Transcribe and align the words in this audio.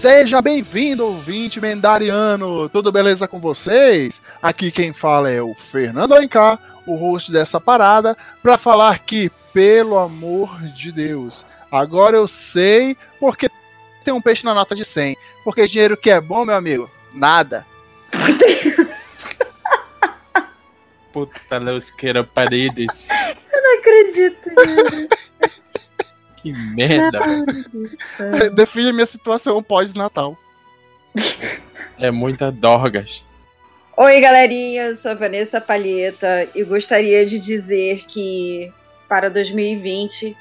Seja 0.00 0.40
bem-vindo, 0.40 1.04
ouvinte 1.04 1.60
mendariano! 1.60 2.70
Tudo 2.70 2.90
beleza 2.90 3.28
com 3.28 3.38
vocês? 3.38 4.22
Aqui 4.40 4.72
quem 4.72 4.94
fala 4.94 5.30
é 5.30 5.42
o 5.42 5.54
Fernando 5.54 6.14
Alencar, 6.14 6.58
o 6.86 6.96
host 6.96 7.30
dessa 7.30 7.60
parada, 7.60 8.16
para 8.42 8.56
falar 8.56 9.00
que, 9.00 9.30
pelo 9.52 9.98
amor 9.98 10.58
de 10.68 10.90
Deus, 10.90 11.44
agora 11.70 12.16
eu 12.16 12.26
sei 12.26 12.96
porque 13.20 13.50
tem 14.02 14.14
um 14.14 14.22
peixe 14.22 14.42
na 14.42 14.54
nota 14.54 14.74
de 14.74 14.86
100. 14.86 15.18
Porque 15.44 15.66
dinheiro 15.66 15.98
que 15.98 16.08
é 16.08 16.18
bom, 16.18 16.46
meu 16.46 16.54
amigo, 16.56 16.90
nada. 17.12 17.66
Puta 21.12 21.58
Leusqueira 21.58 22.24
Paredes. 22.24 23.10
Eu 23.52 23.62
não 23.62 23.78
acredito 23.78 24.48
nisso. 24.48 25.08
Que 26.42 26.52
merda. 26.52 27.20
Define 28.54 28.92
minha 28.92 29.06
situação 29.06 29.62
pós-Natal. 29.62 30.36
É 31.98 32.10
muita 32.10 32.50
dorgas. 32.50 33.26
Oi, 33.96 34.20
galerinha, 34.20 34.84
eu 34.84 34.94
sou 34.94 35.10
a 35.10 35.14
Vanessa 35.14 35.60
Palheta 35.60 36.48
e 36.54 36.64
gostaria 36.64 37.26
de 37.26 37.38
dizer 37.38 38.06
que 38.06 38.72
para 39.06 39.28
2020 39.28 40.34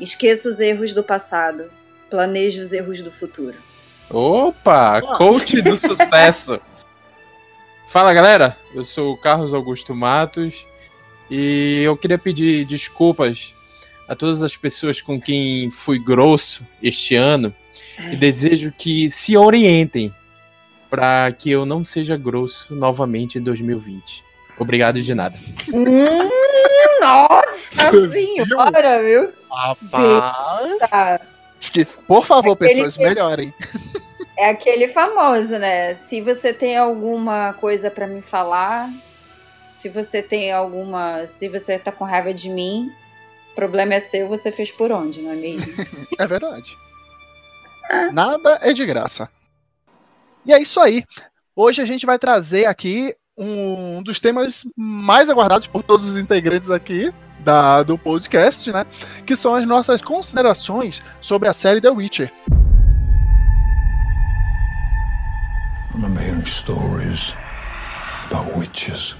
esqueça 0.00 0.48
os 0.48 0.58
erros 0.58 0.92
do 0.92 1.04
passado, 1.04 1.70
planeje 2.10 2.60
os 2.60 2.72
erros 2.72 3.00
do 3.00 3.12
futuro. 3.12 3.56
Opa, 4.10 5.00
coach 5.16 5.62
do 5.62 5.76
sucesso. 5.78 6.60
Fala 7.86 8.12
galera, 8.12 8.56
eu 8.74 8.84
sou 8.84 9.12
o 9.12 9.16
Carlos 9.16 9.54
Augusto 9.54 9.94
Matos 9.94 10.66
e 11.30 11.82
eu 11.84 11.96
queria 11.96 12.18
pedir 12.18 12.64
desculpas 12.64 13.54
a 14.08 14.14
todas 14.14 14.42
as 14.42 14.56
pessoas 14.56 15.00
com 15.00 15.20
quem 15.20 15.70
fui 15.70 15.98
grosso 15.98 16.66
este 16.82 17.14
ano 17.14 17.54
e 18.10 18.16
desejo 18.16 18.72
que 18.76 19.10
se 19.10 19.36
orientem 19.36 20.12
para 20.90 21.32
que 21.32 21.50
eu 21.50 21.64
não 21.66 21.84
seja 21.84 22.16
grosso 22.16 22.74
novamente 22.74 23.38
em 23.38 23.42
2020. 23.42 24.22
Obrigado 24.58 25.00
de 25.00 25.14
nada. 25.14 25.36
Hum, 25.72 26.28
nossa 27.00 28.10
senhora, 28.10 29.02
viu? 29.02 29.32
Rapaz. 29.50 30.78
Tá. 30.90 31.20
Por 32.06 32.24
favor, 32.24 32.52
Aquele 32.52 32.74
pessoas, 32.74 32.96
que- 32.96 33.02
melhorem. 33.04 33.52
É 34.36 34.50
aquele 34.50 34.88
famoso, 34.88 35.58
né? 35.58 35.94
Se 35.94 36.20
você 36.20 36.52
tem 36.52 36.76
alguma 36.76 37.52
coisa 37.54 37.90
pra 37.90 38.06
me 38.06 38.20
falar, 38.20 38.90
se 39.72 39.88
você 39.88 40.22
tem 40.22 40.52
alguma. 40.52 41.26
Se 41.26 41.48
você 41.48 41.78
tá 41.78 41.90
com 41.92 42.04
raiva 42.04 42.34
de 42.34 42.48
mim, 42.50 42.90
problema 43.54 43.94
é 43.94 44.00
seu, 44.00 44.28
você 44.28 44.50
fez 44.50 44.70
por 44.70 44.92
onde, 44.92 45.22
não 45.22 45.32
é 45.32 45.36
mesmo? 45.36 45.66
É 46.18 46.26
verdade. 46.26 46.76
Nada 48.12 48.58
é 48.62 48.72
de 48.72 48.84
graça. 48.86 49.28
E 50.46 50.52
é 50.52 50.60
isso 50.60 50.80
aí. 50.80 51.04
Hoje 51.56 51.80
a 51.82 51.86
gente 51.86 52.06
vai 52.06 52.18
trazer 52.18 52.66
aqui 52.66 53.14
um 53.36 54.02
dos 54.02 54.20
temas 54.20 54.64
mais 54.76 55.28
aguardados 55.28 55.66
por 55.66 55.82
todos 55.82 56.08
os 56.08 56.16
integrantes 56.16 56.70
aqui 56.70 57.12
da, 57.40 57.82
do 57.82 57.98
podcast, 57.98 58.70
né? 58.72 58.86
Que 59.26 59.36
são 59.36 59.54
as 59.54 59.66
nossas 59.66 60.00
considerações 60.02 61.02
sobre 61.20 61.48
a 61.48 61.52
série 61.52 61.80
The 61.80 61.90
Witcher. 61.90 62.32
Remember 65.94 66.20
hearing 66.20 66.44
stories 66.44 67.36
about 68.26 68.56
witches. 68.58 69.14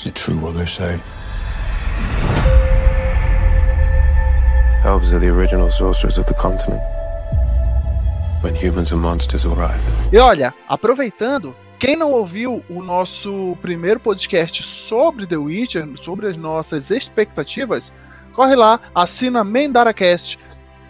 Is 0.00 0.06
it 0.06 0.14
true 0.14 0.38
what 0.38 0.56
they 0.56 0.64
say? 0.64 0.98
Elves 4.82 5.12
are 5.12 5.18
the 5.18 5.28
original 5.28 5.68
sorcerers 5.68 6.16
of 6.16 6.24
the 6.24 6.32
continent. 6.32 6.80
When 8.40 8.54
humans 8.54 8.92
and 8.92 9.02
monsters 9.02 9.44
arrived. 9.44 9.84
E 10.10 10.16
olha, 10.16 10.54
aproveitando, 10.66 11.54
quem 11.78 11.96
não 11.96 12.12
ouviu 12.12 12.64
o 12.70 12.82
nosso 12.82 13.54
primeiro 13.60 14.00
podcast 14.00 14.62
sobre 14.62 15.26
The 15.26 15.36
Witcher, 15.36 15.86
sobre 16.02 16.28
as 16.28 16.36
nossas 16.38 16.90
expectativas, 16.90 17.92
corre 18.32 18.56
lá, 18.56 18.80
assina 18.94 19.44
MendaraCast, 19.44 20.38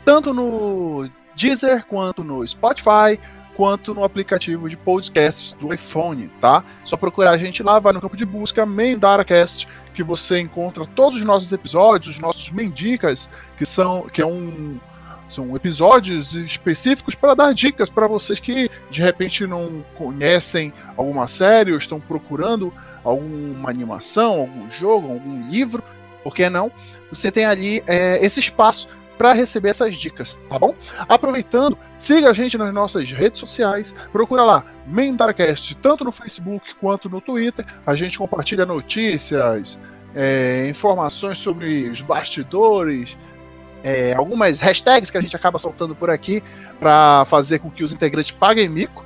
tanto 0.04 0.32
no 0.32 1.10
Deezer, 1.34 1.84
quanto 1.87 2.22
no 2.22 2.47
Spotify, 2.47 3.19
quanto 3.60 3.93
no 3.93 4.03
aplicativo 4.03 4.71
de 4.71 4.76
podcasts 4.78 5.53
do 5.53 5.75
iPhone, 5.75 6.31
tá? 6.41 6.65
Só 6.82 6.97
procurar 6.97 7.32
a 7.32 7.37
gente 7.37 7.62
lá, 7.62 7.78
vai 7.78 7.93
no 7.93 8.00
campo 8.00 8.16
de 8.16 8.25
busca 8.25 8.65
MendaraCast, 8.65 9.69
que 9.93 10.03
você 10.03 10.41
encontra 10.41 10.87
todos 10.87 11.19
os 11.19 11.25
nossos 11.26 11.53
episódios, 11.53 12.15
os 12.15 12.19
nossos 12.19 12.49
Mendicas, 12.49 13.28
que 13.59 13.66
são 13.66 14.09
que 14.09 14.22
é 14.22 14.25
um 14.25 14.78
são 15.28 15.54
episódios 15.54 16.34
específicos 16.34 17.15
para 17.15 17.34
dar 17.34 17.53
dicas 17.53 17.91
para 17.91 18.06
vocês 18.06 18.41
que 18.41 18.70
de 18.91 19.03
repente 19.03 19.47
não 19.47 19.84
conhecem 19.94 20.72
alguma 20.97 21.28
série 21.28 21.72
ou 21.72 21.76
estão 21.76 22.00
procurando 22.00 22.72
alguma 23.04 23.69
animação, 23.69 24.41
algum 24.41 24.70
jogo, 24.70 25.12
algum 25.12 25.50
livro, 25.50 25.84
por 26.25 26.34
que 26.34 26.49
não? 26.49 26.72
Você 27.10 27.31
tem 27.31 27.44
ali 27.44 27.82
é, 27.87 28.25
esse 28.25 28.41
espaço 28.41 28.88
para 29.20 29.34
receber 29.34 29.69
essas 29.69 29.97
dicas, 29.97 30.41
tá 30.48 30.58
bom? 30.58 30.75
Aproveitando, 31.06 31.76
siga 31.98 32.31
a 32.31 32.32
gente 32.32 32.56
nas 32.56 32.72
nossas 32.72 33.12
redes 33.12 33.38
sociais, 33.38 33.94
procura 34.10 34.42
lá 34.42 34.64
Mendarcast, 34.86 35.75
tanto 35.75 36.04
no 36.04 36.10
Facebook 36.10 36.75
quanto 36.76 37.10
no 37.10 37.20
Twitter. 37.20 37.66
A 37.86 37.94
gente 37.94 38.16
compartilha 38.16 38.64
notícias, 38.64 39.78
é, 40.14 40.66
informações 40.70 41.36
sobre 41.36 41.91
os 41.91 42.00
bastidores, 42.00 43.19
é, 43.84 44.14
algumas 44.14 44.58
hashtags 44.58 45.10
que 45.10 45.19
a 45.19 45.20
gente 45.20 45.37
acaba 45.37 45.58
soltando 45.58 45.94
por 45.94 46.08
aqui 46.08 46.42
para 46.78 47.26
fazer 47.26 47.58
com 47.58 47.70
que 47.70 47.84
os 47.84 47.92
integrantes 47.92 48.31
paguem 48.31 48.70
mico, 48.70 49.04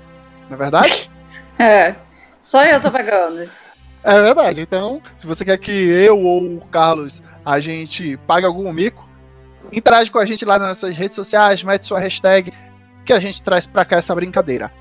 não 0.49 0.55
é 0.55 0.59
verdade? 0.59 1.11
É. 1.59 1.95
Só 2.43 2.65
eu 2.65 2.81
tô 2.81 2.91
pagando. 2.91 3.49
É 4.03 4.21
verdade. 4.21 4.61
Então, 4.61 5.01
se 5.17 5.25
você 5.25 5.45
quer 5.45 5.57
que 5.57 5.71
eu 5.71 6.19
ou 6.19 6.57
o 6.57 6.61
Carlos 6.67 7.23
a 7.45 7.61
gente 7.61 8.17
pague 8.27 8.45
algum 8.45 8.73
mico, 8.73 9.09
interage 9.73 10.11
com 10.11 10.19
a 10.19 10.27
gente 10.27 10.45
lá 10.45 10.59
nas 10.59 10.69
nossas 10.69 10.95
redes 10.97 11.17
sociais, 11.17 11.63
mete 11.63 11.87
sua 11.87 11.99
hashtag 11.99 12.53
que 13.05 13.13
a 13.13 13.21
gente 13.21 13.43
traz 13.43 13.67
pra 13.67 13.85
cá 13.85 13.97
essa 13.97 14.15
brincadeira. 14.15 14.73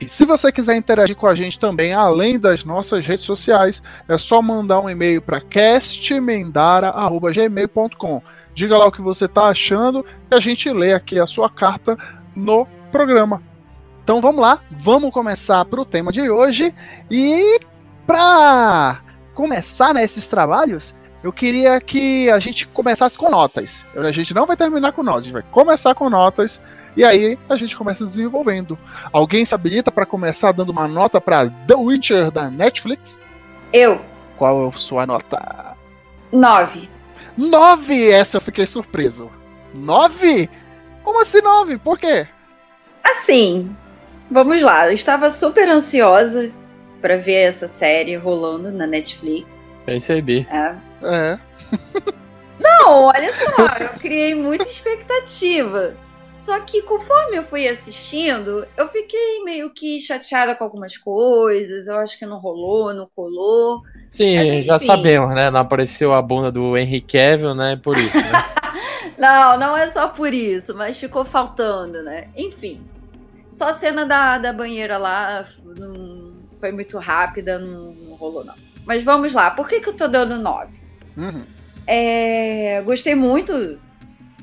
E 0.00 0.08
se 0.08 0.24
você 0.24 0.50
quiser 0.50 0.74
interagir 0.74 1.14
com 1.14 1.28
a 1.28 1.34
gente 1.34 1.58
também, 1.58 1.92
além 1.92 2.38
das 2.38 2.64
nossas 2.64 3.04
redes 3.06 3.24
sociais, 3.24 3.82
é 4.08 4.18
só 4.18 4.42
mandar 4.42 4.80
um 4.80 4.90
e-mail 4.90 5.22
para 5.22 5.40
castmendara.gmail.com. 5.40 8.22
Diga 8.52 8.76
lá 8.76 8.86
o 8.86 8.92
que 8.92 9.00
você 9.00 9.28
tá 9.28 9.44
achando 9.44 10.04
e 10.30 10.34
a 10.34 10.40
gente 10.40 10.68
lê 10.72 10.92
aqui 10.92 11.20
a 11.20 11.26
sua 11.26 11.48
carta 11.48 11.96
no 12.34 12.66
programa. 12.90 13.40
Então 14.02 14.20
vamos 14.20 14.40
lá, 14.40 14.60
vamos 14.70 15.12
começar 15.12 15.64
pro 15.64 15.84
tema 15.84 16.10
de 16.10 16.28
hoje 16.28 16.74
e 17.08 17.60
para 18.04 19.00
começar 19.34 19.94
nesses 19.94 20.26
trabalhos, 20.26 20.94
eu 21.22 21.32
queria 21.32 21.80
que 21.80 22.28
a 22.30 22.38
gente 22.38 22.66
começasse 22.68 23.16
com 23.16 23.30
notas. 23.30 23.86
A 23.96 24.10
gente 24.12 24.34
não 24.34 24.46
vai 24.46 24.56
terminar 24.56 24.92
com 24.92 25.02
notas, 25.02 25.20
a 25.22 25.24
gente 25.24 25.32
vai 25.34 25.44
começar 25.50 25.94
com 25.94 26.10
notas 26.10 26.60
e 26.96 27.04
aí 27.04 27.38
a 27.48 27.56
gente 27.56 27.76
começa 27.76 28.04
desenvolvendo. 28.04 28.78
Alguém 29.12 29.44
se 29.44 29.54
habilita 29.54 29.90
para 29.90 30.04
começar 30.06 30.52
dando 30.52 30.70
uma 30.70 30.86
nota 30.88 31.20
para 31.20 31.48
The 31.66 31.74
Witcher 31.74 32.30
da 32.30 32.50
Netflix? 32.50 33.20
Eu, 33.72 34.00
Qual 34.36 34.66
é 34.66 34.68
a 34.68 34.72
sua 34.78 35.06
nota? 35.06 35.76
nove. 36.32 36.88
Nove! 37.36 38.10
Essa 38.10 38.36
eu 38.36 38.40
fiquei 38.40 38.66
surpreso. 38.66 39.30
Nove? 39.74 40.50
Como 41.02 41.20
assim 41.20 41.40
nove? 41.40 41.78
Por 41.78 41.98
quê? 41.98 42.26
Assim, 43.02 43.74
vamos 44.30 44.60
lá. 44.62 44.86
Eu 44.86 44.92
estava 44.92 45.30
super 45.30 45.68
ansiosa 45.68 46.50
pra 47.00 47.16
ver 47.16 47.48
essa 47.48 47.66
série 47.66 48.16
rolando 48.16 48.70
na 48.70 48.86
Netflix. 48.86 49.66
Percebi. 49.84 50.46
É. 50.50 50.74
É. 51.02 51.38
Não, 52.60 53.04
olha 53.04 53.32
só, 53.32 53.66
eu 53.80 53.88
criei 53.98 54.34
muita 54.34 54.64
expectativa. 54.64 55.94
Só 56.32 56.58
que 56.60 56.82
conforme 56.82 57.36
eu 57.36 57.42
fui 57.42 57.68
assistindo, 57.68 58.66
eu 58.76 58.88
fiquei 58.88 59.44
meio 59.44 59.70
que 59.70 60.00
chateada 60.00 60.54
com 60.54 60.64
algumas 60.64 60.96
coisas. 60.96 61.86
Eu 61.86 61.98
acho 61.98 62.18
que 62.18 62.24
não 62.24 62.38
rolou, 62.38 62.94
não 62.94 63.08
colou. 63.14 63.82
Sim, 64.08 64.38
Mas, 64.38 64.64
já 64.64 64.78
sabemos, 64.78 65.34
né? 65.34 65.50
Não 65.50 65.60
apareceu 65.60 66.12
a 66.12 66.22
bunda 66.22 66.50
do 66.50 66.76
Henry 66.76 67.00
Cavill, 67.00 67.54
né? 67.54 67.76
Por 67.76 67.96
isso, 67.98 68.18
né? 68.18 68.44
Não, 69.18 69.58
não 69.58 69.76
é 69.76 69.88
só 69.88 70.08
por 70.08 70.32
isso, 70.32 70.74
mas 70.74 70.96
ficou 70.96 71.24
faltando, 71.24 72.02
né? 72.02 72.28
Enfim. 72.36 72.82
Só 73.50 73.68
a 73.68 73.74
cena 73.74 74.04
da, 74.04 74.38
da 74.38 74.52
banheira 74.52 74.96
lá 74.96 75.44
não 75.64 76.32
foi 76.58 76.72
muito 76.72 76.98
rápida, 76.98 77.58
não, 77.58 77.92
não 77.92 78.16
rolou, 78.16 78.44
não. 78.44 78.54
Mas 78.84 79.04
vamos 79.04 79.32
lá, 79.32 79.50
por 79.50 79.68
que, 79.68 79.80
que 79.80 79.88
eu 79.90 79.92
tô 79.92 80.08
dando 80.08 80.38
9? 80.38 80.81
Uhum. 81.16 81.42
É, 81.86 82.80
gostei 82.82 83.14
muito 83.14 83.78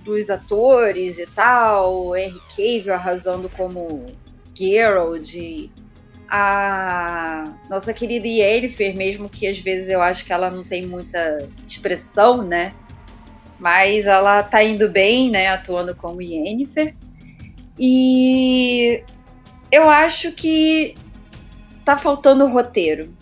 dos 0.03 0.29
atores 0.29 1.17
e 1.17 1.25
tal, 1.27 2.15
Henry 2.15 2.41
Cavill 2.55 2.93
arrasando 2.93 3.49
como 3.49 4.05
Geralt, 4.53 5.35
a 6.29 7.53
nossa 7.69 7.93
querida 7.93 8.27
Yennefer, 8.27 8.95
mesmo 8.95 9.27
que 9.27 9.47
às 9.47 9.59
vezes 9.59 9.89
eu 9.89 10.01
acho 10.01 10.25
que 10.25 10.31
ela 10.31 10.51
não 10.51 10.63
tem 10.63 10.85
muita 10.85 11.47
expressão, 11.67 12.43
né? 12.43 12.73
Mas 13.57 14.05
ela 14.05 14.43
tá 14.43 14.63
indo 14.63 14.89
bem, 14.89 15.29
né? 15.29 15.47
Atuando 15.47 15.95
como 15.95 16.21
Yennefer. 16.21 16.95
E 17.77 19.03
eu 19.71 19.89
acho 19.89 20.31
que 20.31 20.95
tá 21.83 21.97
faltando 21.97 22.45
roteiro. 22.47 23.13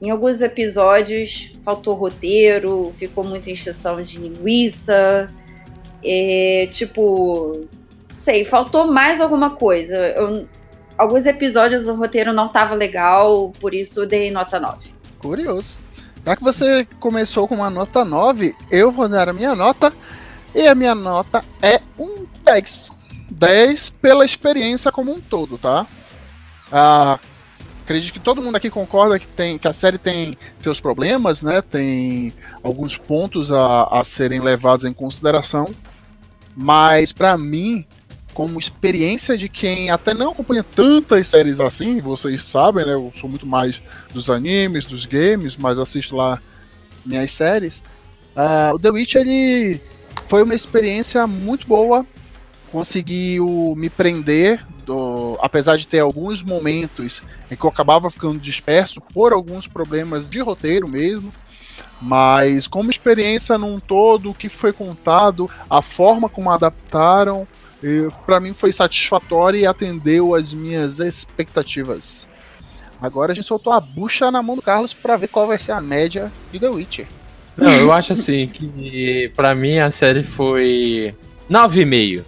Em 0.00 0.10
alguns 0.10 0.42
episódios 0.42 1.52
faltou 1.64 1.94
roteiro, 1.94 2.94
ficou 2.98 3.24
muita 3.24 3.50
encheção 3.50 4.02
de 4.02 4.18
linguiça. 4.18 5.32
É, 6.04 6.68
tipo, 6.70 7.66
sei, 8.16 8.44
faltou 8.44 8.86
mais 8.86 9.20
alguma 9.20 9.50
coisa. 9.50 9.96
Eu, 9.96 10.46
alguns 10.98 11.26
episódios 11.26 11.86
o 11.86 11.94
roteiro 11.94 12.32
não 12.32 12.48
tava 12.48 12.74
legal, 12.74 13.52
por 13.60 13.74
isso 13.74 14.00
eu 14.00 14.06
dei 14.06 14.30
nota 14.30 14.60
9. 14.60 14.94
Curioso. 15.18 15.78
Já 16.24 16.36
que 16.36 16.42
você 16.42 16.86
começou 16.98 17.46
com 17.46 17.54
uma 17.54 17.70
nota 17.70 18.04
9, 18.04 18.54
eu 18.70 18.90
vou 18.90 19.08
dar 19.08 19.28
a 19.28 19.32
minha 19.32 19.54
nota. 19.54 19.92
E 20.54 20.66
a 20.66 20.74
minha 20.74 20.94
nota 20.94 21.44
é 21.62 21.80
um 21.98 22.26
10. 22.44 22.90
10 23.30 23.90
pela 23.90 24.24
experiência 24.24 24.90
como 24.90 25.12
um 25.12 25.20
todo, 25.20 25.58
tá? 25.58 25.86
Ah, 26.72 27.18
acredito 27.86 28.12
que 28.12 28.18
todo 28.18 28.42
mundo 28.42 28.56
aqui 28.56 28.68
concorda 28.68 29.16
que, 29.16 29.28
tem, 29.28 29.56
que 29.56 29.68
a 29.68 29.72
série 29.72 29.96
tem 29.96 30.34
seus 30.58 30.80
problemas, 30.80 31.40
né? 31.40 31.62
Tem 31.62 32.34
alguns 32.60 32.96
pontos 32.96 33.52
a, 33.52 33.84
a 33.84 34.02
serem 34.02 34.40
levados 34.40 34.84
em 34.84 34.92
consideração. 34.92 35.72
Mas 36.56 37.12
para 37.12 37.38
mim, 37.38 37.86
como 38.34 38.58
experiência 38.58 39.38
de 39.38 39.48
quem 39.48 39.88
até 39.88 40.12
não 40.12 40.32
acompanha 40.32 40.64
tantas 40.64 41.28
séries 41.28 41.60
assim, 41.60 42.00
vocês 42.00 42.42
sabem, 42.42 42.84
né? 42.84 42.94
Eu 42.94 43.12
sou 43.20 43.30
muito 43.30 43.46
mais 43.46 43.80
dos 44.12 44.28
animes, 44.28 44.84
dos 44.84 45.06
games, 45.06 45.56
mas 45.56 45.78
assisto 45.78 46.16
lá 46.16 46.42
minhas 47.04 47.30
séries. 47.30 47.84
Uh, 48.34 48.74
o 48.74 48.78
The 48.80 48.90
Witch 48.90 49.14
ele 49.14 49.80
foi 50.26 50.42
uma 50.42 50.56
experiência 50.56 51.24
muito 51.24 51.68
boa, 51.68 52.04
conseguiu 52.72 53.74
me 53.76 53.88
prender, 53.88 54.60
do, 54.86 55.36
apesar 55.42 55.76
de 55.76 55.86
ter 55.86 55.98
alguns 55.98 56.42
momentos 56.42 57.22
em 57.50 57.56
que 57.56 57.64
eu 57.64 57.68
acabava 57.68 58.08
ficando 58.08 58.38
disperso 58.38 59.00
por 59.00 59.32
alguns 59.32 59.66
problemas 59.66 60.30
de 60.30 60.40
roteiro 60.40 60.88
mesmo. 60.88 61.32
Mas 62.00 62.66
como 62.66 62.90
experiência 62.90 63.58
num 63.58 63.80
todo, 63.80 64.30
o 64.30 64.34
que 64.34 64.48
foi 64.48 64.72
contado, 64.72 65.50
a 65.68 65.82
forma 65.82 66.28
como 66.28 66.50
adaptaram, 66.50 67.46
para 68.24 68.38
mim 68.38 68.54
foi 68.54 68.72
satisfatório 68.72 69.60
e 69.60 69.66
atendeu 69.66 70.34
as 70.34 70.52
minhas 70.52 71.00
expectativas. 71.00 72.28
Agora 73.00 73.32
a 73.32 73.34
gente 73.34 73.46
soltou 73.46 73.72
a 73.72 73.80
bucha 73.80 74.30
na 74.30 74.42
mão 74.42 74.56
do 74.56 74.62
Carlos 74.62 74.94
para 74.94 75.16
ver 75.16 75.28
qual 75.28 75.46
vai 75.46 75.58
ser 75.58 75.72
a 75.72 75.80
média 75.80 76.32
de 76.52 76.58
The 76.58 76.68
Witcher. 76.68 77.06
Não, 77.56 77.72
eu 77.72 77.92
acho 77.92 78.12
assim 78.12 78.46
que 78.46 79.32
para 79.34 79.54
mim 79.54 79.78
a 79.78 79.90
série 79.90 80.22
foi 80.22 81.14
9,5. 81.50 82.24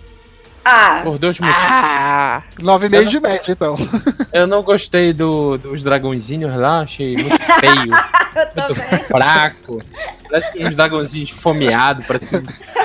Ah, 0.70 1.00
por 1.02 1.18
dois 1.18 1.40
motivos. 1.40 1.64
Ah, 1.66 2.42
9,5 2.60 3.04
de 3.08 3.20
média, 3.20 3.52
então. 3.52 3.76
Eu 4.32 4.46
não 4.46 4.62
gostei 4.62 5.14
do, 5.14 5.56
dos 5.56 5.82
dragãozinhos 5.82 6.54
lá, 6.54 6.80
achei 6.80 7.16
muito 7.16 7.38
feio. 7.38 7.74
muito 8.76 9.06
fraco. 9.06 9.82
Parece 10.28 10.62
uns 10.62 10.74
dragãozinhos 10.74 11.30
fomeados. 11.30 12.04
Parece 12.06 12.28
que... 12.28 12.36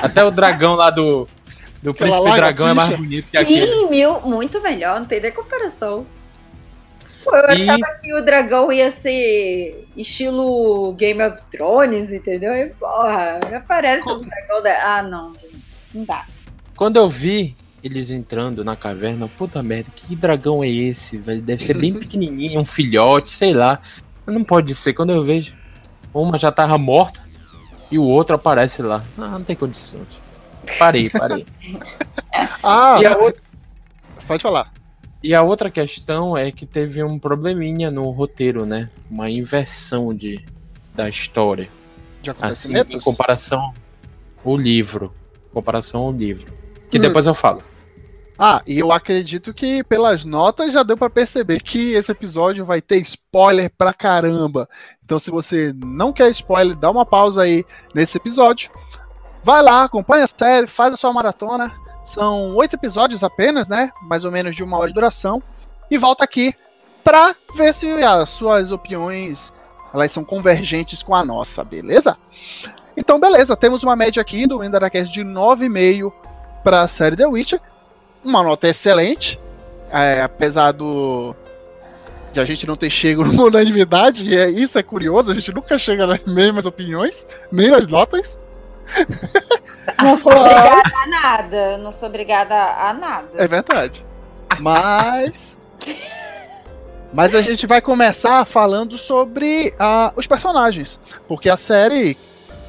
Até 0.01 0.23
o 0.23 0.31
dragão 0.31 0.75
lá 0.75 0.89
do, 0.89 1.27
do 1.81 1.91
Aquela 1.91 2.11
Príncipe 2.11 2.37
Dragão 2.37 2.69
é 2.69 2.73
mais 2.73 2.95
bonito 2.95 3.27
que 3.29 3.37
aquele. 3.37 3.67
Sim, 3.67 3.89
mil, 3.89 4.21
muito 4.21 4.61
melhor, 4.61 5.01
não 5.01 5.05
tem 5.05 5.19
nem 5.19 5.31
comparação. 5.33 6.05
Pô, 7.25 7.35
eu 7.35 7.49
e... 7.49 7.61
achava 7.61 7.99
que 8.01 8.13
o 8.13 8.23
dragão 8.23 8.71
ia 8.71 8.89
ser 8.91 9.89
estilo 9.95 10.93
Game 10.93 11.21
of 11.21 11.41
Thrones, 11.51 12.11
entendeu? 12.11 12.53
E, 12.55 12.69
porra, 12.69 13.39
aparece 13.53 14.07
o 14.07 14.15
um 14.15 14.21
dragão 14.21 14.63
da. 14.63 14.97
Ah, 14.97 15.03
não, 15.03 15.33
não 15.93 16.05
dá. 16.05 16.25
Quando 16.77 16.95
eu 16.95 17.09
vi 17.09 17.55
eles 17.83 18.09
entrando 18.09 18.63
na 18.63 18.77
caverna, 18.77 19.27
puta 19.27 19.61
merda, 19.61 19.91
que 19.93 20.15
dragão 20.15 20.63
é 20.63 20.69
esse, 20.69 21.17
velho? 21.17 21.41
Deve 21.41 21.65
ser 21.65 21.77
bem 21.77 21.93
pequenininho, 21.99 22.61
um 22.61 22.65
filhote, 22.65 23.31
sei 23.31 23.53
lá. 23.53 23.79
Não 24.25 24.43
pode 24.43 24.73
ser. 24.73 24.93
Quando 24.93 25.09
eu 25.09 25.21
vejo, 25.21 25.53
uma 26.13 26.37
já 26.37 26.49
tava 26.49 26.77
morta 26.77 27.21
e 27.91 27.99
o 27.99 28.03
outro 28.03 28.35
aparece 28.35 28.81
lá. 28.81 29.03
Ah, 29.17 29.27
não 29.27 29.43
tem 29.43 29.55
condições. 29.55 30.07
Parei, 30.79 31.09
parei. 31.09 31.45
ah, 32.63 32.99
e 33.01 33.05
a 33.05 33.17
outra... 33.17 33.41
pode 34.25 34.41
falar. 34.41 34.71
E 35.21 35.35
a 35.35 35.41
outra 35.41 35.69
questão 35.69 36.37
é 36.37 36.51
que 36.51 36.65
teve 36.65 37.03
um 37.03 37.19
probleminha 37.19 37.91
no 37.91 38.09
roteiro, 38.11 38.65
né? 38.65 38.89
Uma 39.11 39.29
inversão 39.29 40.15
de, 40.15 40.43
da 40.95 41.09
história. 41.09 41.67
De 42.21 42.31
assim, 42.39 42.77
em 42.77 42.99
comparação 42.99 43.73
ao 44.45 44.55
livro. 44.55 45.13
Em 45.49 45.53
comparação 45.53 46.01
ao 46.01 46.11
livro. 46.13 46.53
Que 46.89 46.97
hum. 46.97 47.01
depois 47.01 47.25
eu 47.25 47.33
falo. 47.33 47.61
Ah, 48.37 48.61
e 48.65 48.79
eu 48.79 48.91
acredito 48.91 49.53
que 49.53 49.83
pelas 49.83 50.25
notas 50.25 50.73
já 50.73 50.81
deu 50.81 50.97
para 50.97 51.09
perceber 51.09 51.61
que 51.61 51.93
esse 51.93 52.11
episódio 52.11 52.65
vai 52.65 52.81
ter 52.81 52.97
spoiler 52.97 53.71
pra 53.77 53.93
caramba. 53.93 54.67
Então, 55.03 55.19
se 55.19 55.29
você 55.29 55.73
não 55.75 56.11
quer 56.11 56.29
spoiler, 56.29 56.75
dá 56.75 56.89
uma 56.89 57.05
pausa 57.05 57.43
aí 57.43 57.63
nesse 57.93 58.17
episódio. 58.17 58.71
Vai 59.43 59.61
lá, 59.61 59.83
acompanha 59.83 60.23
a 60.23 60.27
série, 60.27 60.67
faz 60.67 60.93
a 60.93 60.97
sua 60.97 61.13
maratona. 61.13 61.71
São 62.03 62.55
oito 62.55 62.75
episódios 62.75 63.23
apenas, 63.23 63.67
né? 63.67 63.91
Mais 64.01 64.25
ou 64.25 64.31
menos 64.31 64.55
de 64.55 64.63
uma 64.63 64.77
hora 64.77 64.87
de 64.87 64.93
duração. 64.93 65.41
E 65.91 65.97
volta 65.97 66.23
aqui 66.23 66.55
pra 67.03 67.35
ver 67.55 67.73
se 67.73 67.87
as 68.03 68.29
suas 68.29 68.71
opiniões 68.71 69.53
elas 69.93 70.11
são 70.11 70.25
convergentes 70.25 71.03
com 71.03 71.13
a 71.13 71.23
nossa, 71.23 71.63
beleza? 71.63 72.17
Então, 72.97 73.19
beleza, 73.19 73.55
temos 73.55 73.83
uma 73.83 73.95
média 73.95 74.19
aqui 74.19 74.47
do 74.47 74.63
Enderacast 74.63 75.13
de 75.13 75.21
9,5 75.21 76.11
para 76.63 76.81
a 76.81 76.87
série 76.87 77.15
The 77.15 77.27
Witcher. 77.27 77.61
Uma 78.23 78.41
nota 78.41 78.67
excelente, 78.67 79.39
é, 79.91 80.21
apesar 80.21 80.71
do 80.71 81.35
de 82.33 82.39
a 82.39 82.45
gente 82.45 82.65
não 82.65 82.75
ter 82.75 82.89
chego 82.89 83.23
numa 83.25 83.43
unanimidade, 83.43 84.27
e 84.27 84.35
é, 84.35 84.49
isso 84.49 84.77
é 84.77 84.83
curioso, 84.83 85.31
a 85.31 85.35
gente 85.35 85.53
nunca 85.53 85.77
chega 85.77 86.07
nas 86.07 86.23
mesmas 86.25 86.65
opiniões, 86.65 87.25
nem 87.51 87.69
nas 87.69 87.87
notas. 87.87 88.39
Não 90.01 90.15
sou 90.17 90.33
obrigada 90.35 90.81
a 91.03 91.07
nada. 91.07 91.77
Não 91.77 91.91
sou 91.91 92.09
obrigada 92.09 92.55
a 92.55 92.93
nada. 92.93 93.29
É 93.35 93.47
verdade. 93.47 94.03
Mas. 94.59 95.57
Mas 97.13 97.35
a 97.35 97.41
gente 97.41 97.67
vai 97.67 97.79
começar 97.79 98.43
falando 98.43 98.97
sobre 98.97 99.73
uh, 99.75 100.11
os 100.15 100.25
personagens. 100.25 100.99
Porque 101.27 101.49
a 101.49 101.57
série, 101.57 102.17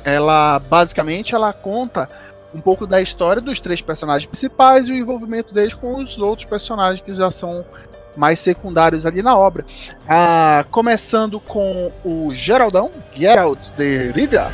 ela 0.05 0.59
basicamente 0.59 1.35
ela 1.35 1.53
conta 1.53 2.11
um 2.55 2.61
pouco 2.61 2.87
da 2.87 3.03
história 3.03 3.43
dos 3.43 3.59
três 3.59 3.83
personagens 3.83 4.27
principais 4.27 4.87
e 4.87 4.93
o 4.93 4.95
envolvimento 4.95 5.53
deles 5.53 5.75
com 5.75 5.97
os 5.97 6.17
outros 6.19 6.49
personagens 6.49 7.05
que 7.05 7.13
já 7.13 7.31
são 7.31 7.65
mais 8.17 8.39
secundários 8.39 9.05
ali 9.05 9.23
na 9.23 9.37
obra. 9.37 9.67
Uh, 10.05 10.69
começando 10.71 11.41
com 11.41 11.91
o 12.05 12.33
Geraldão, 12.33 12.93
Geralt 13.13 13.59
de 13.77 14.13
Rivia. 14.13 14.49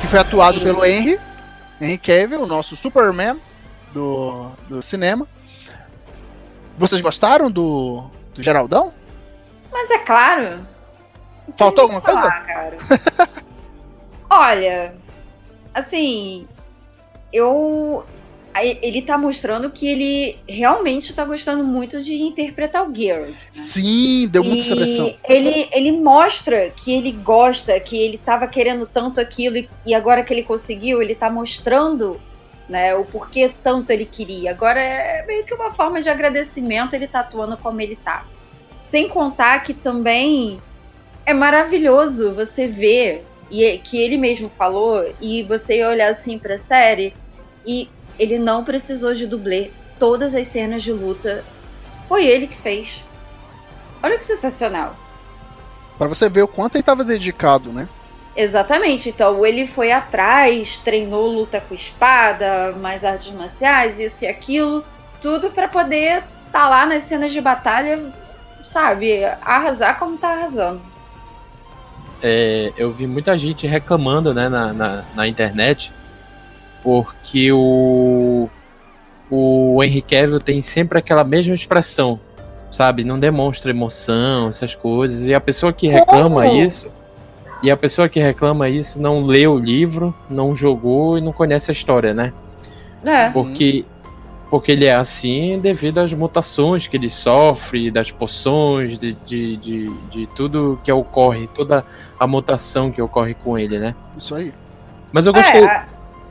que 0.00 0.10
foi 0.10 0.20
atuado 0.20 0.58
Sim. 0.58 0.64
pelo 0.64 0.84
Henry, 0.84 1.18
Henry 1.80 1.98
Cavill, 1.98 2.42
o 2.42 2.46
nosso 2.46 2.76
Superman 2.76 3.38
do, 3.96 4.50
do 4.68 4.82
cinema. 4.82 5.26
Vocês 6.76 7.00
gostaram 7.00 7.50
do, 7.50 8.04
do 8.34 8.42
Geraldão? 8.42 8.92
Mas 9.72 9.90
é 9.90 9.98
claro. 9.98 10.66
Faltou 11.56 11.82
alguma 11.82 12.02
falar, 12.02 12.44
coisa? 12.44 12.46
Cara. 12.46 12.78
Olha, 14.28 14.94
assim, 15.72 16.46
eu 17.32 18.04
ele 18.58 19.02
tá 19.02 19.18
mostrando 19.18 19.70
que 19.70 19.86
ele 19.86 20.38
realmente 20.48 21.12
tá 21.12 21.26
gostando 21.26 21.62
muito 21.62 22.02
de 22.02 22.14
interpretar 22.14 22.88
o 22.88 22.94
Geralt. 22.94 23.28
Né? 23.28 23.36
Sim, 23.52 24.28
deu 24.28 24.42
muita 24.42 24.62
expressão. 24.62 25.14
Ele, 25.28 25.68
ele 25.70 25.92
mostra 25.92 26.70
que 26.70 26.90
ele 26.90 27.12
gosta, 27.12 27.78
que 27.78 27.98
ele 27.98 28.16
tava 28.16 28.46
querendo 28.46 28.86
tanto 28.86 29.20
aquilo 29.20 29.58
e, 29.58 29.68
e 29.84 29.94
agora 29.94 30.24
que 30.24 30.32
ele 30.32 30.42
conseguiu, 30.42 31.02
ele 31.02 31.14
tá 31.14 31.28
mostrando 31.28 32.18
né, 32.68 32.94
o 32.94 33.04
porquê 33.04 33.52
tanto 33.62 33.90
ele 33.90 34.04
queria. 34.04 34.50
Agora 34.50 34.80
é 34.80 35.24
meio 35.26 35.44
que 35.44 35.54
uma 35.54 35.72
forma 35.72 36.00
de 36.00 36.08
agradecimento 36.08 36.94
ele 36.94 37.06
tá 37.06 37.20
atuando 37.20 37.56
como 37.56 37.80
ele 37.80 37.96
tá. 37.96 38.24
Sem 38.80 39.08
contar 39.08 39.60
que 39.62 39.74
também 39.74 40.60
é 41.24 41.32
maravilhoso 41.32 42.34
você 42.34 42.66
ver 42.66 43.24
e 43.50 43.78
que 43.78 44.00
ele 44.00 44.16
mesmo 44.16 44.48
falou 44.48 45.14
e 45.20 45.42
você 45.42 45.84
olhar 45.84 46.10
assim 46.10 46.38
para 46.38 46.54
a 46.54 46.58
série 46.58 47.14
e 47.64 47.88
ele 48.18 48.38
não 48.38 48.64
precisou 48.64 49.14
de 49.14 49.26
dublê. 49.26 49.70
Todas 49.98 50.34
as 50.34 50.46
cenas 50.48 50.82
de 50.82 50.92
luta 50.92 51.44
foi 52.08 52.26
ele 52.26 52.46
que 52.46 52.56
fez. 52.56 53.02
Olha 54.02 54.18
que 54.18 54.24
sensacional. 54.24 54.94
Para 55.98 56.08
você 56.08 56.28
ver 56.28 56.42
o 56.42 56.48
quanto 56.48 56.76
ele 56.76 56.82
estava 56.82 57.02
dedicado, 57.02 57.72
né? 57.72 57.88
Exatamente. 58.36 59.08
Então 59.08 59.44
ele 59.46 59.66
foi 59.66 59.90
atrás, 59.90 60.76
treinou 60.78 61.26
luta 61.26 61.60
com 61.60 61.74
espada, 61.74 62.72
mais 62.72 63.02
artes 63.02 63.32
marciais, 63.32 63.98
isso 63.98 64.24
e 64.24 64.28
aquilo, 64.28 64.84
tudo 65.20 65.50
para 65.50 65.66
poder 65.66 66.18
estar 66.46 66.52
tá 66.52 66.68
lá 66.68 66.84
nas 66.84 67.04
cenas 67.04 67.32
de 67.32 67.40
batalha, 67.40 68.12
sabe, 68.62 69.24
arrasar 69.42 69.98
como 69.98 70.18
tá 70.18 70.28
arrasando. 70.28 70.82
É, 72.22 72.72
eu 72.76 72.90
vi 72.90 73.06
muita 73.06 73.36
gente 73.36 73.66
reclamando, 73.66 74.32
né, 74.32 74.48
na, 74.48 74.72
na, 74.72 75.04
na 75.14 75.28
internet, 75.28 75.92
porque 76.82 77.52
o 77.52 78.48
o 79.30 79.82
Henry 79.82 80.02
Cavill 80.02 80.40
tem 80.40 80.60
sempre 80.60 80.98
aquela 80.98 81.24
mesma 81.24 81.54
expressão, 81.54 82.20
sabe? 82.70 83.02
Não 83.02 83.18
demonstra 83.18 83.70
emoção, 83.70 84.48
essas 84.48 84.74
coisas. 84.74 85.26
E 85.26 85.34
a 85.34 85.40
pessoa 85.40 85.72
que 85.72 85.88
reclama 85.88 86.42
Como? 86.42 86.62
isso, 86.62 86.86
e 87.62 87.70
a 87.70 87.76
pessoa 87.76 88.08
que 88.08 88.20
reclama 88.20 88.68
isso 88.68 89.00
não 89.00 89.20
lê 89.20 89.46
o 89.46 89.56
livro, 89.58 90.14
não 90.28 90.54
jogou 90.54 91.18
e 91.18 91.20
não 91.20 91.32
conhece 91.32 91.70
a 91.70 91.72
história, 91.72 92.12
né? 92.12 92.32
É. 93.04 93.30
Porque 93.30 93.84
porque 94.48 94.70
ele 94.72 94.84
é 94.84 94.94
assim 94.94 95.58
devido 95.58 95.98
às 95.98 96.12
mutações 96.12 96.86
que 96.86 96.96
ele 96.96 97.08
sofre, 97.08 97.90
das 97.90 98.12
poções, 98.12 98.96
de, 98.96 99.12
de, 99.12 99.56
de, 99.56 99.90
de, 100.08 100.26
tudo 100.28 100.78
que 100.84 100.92
ocorre, 100.92 101.48
toda 101.48 101.84
a 102.18 102.26
mutação 102.26 102.92
que 102.92 103.02
ocorre 103.02 103.34
com 103.34 103.58
ele, 103.58 103.78
né? 103.78 103.94
Isso 104.16 104.34
aí. 104.34 104.54
Mas 105.12 105.26
eu 105.26 105.32
gostei. 105.32 105.64
É, 105.64 105.84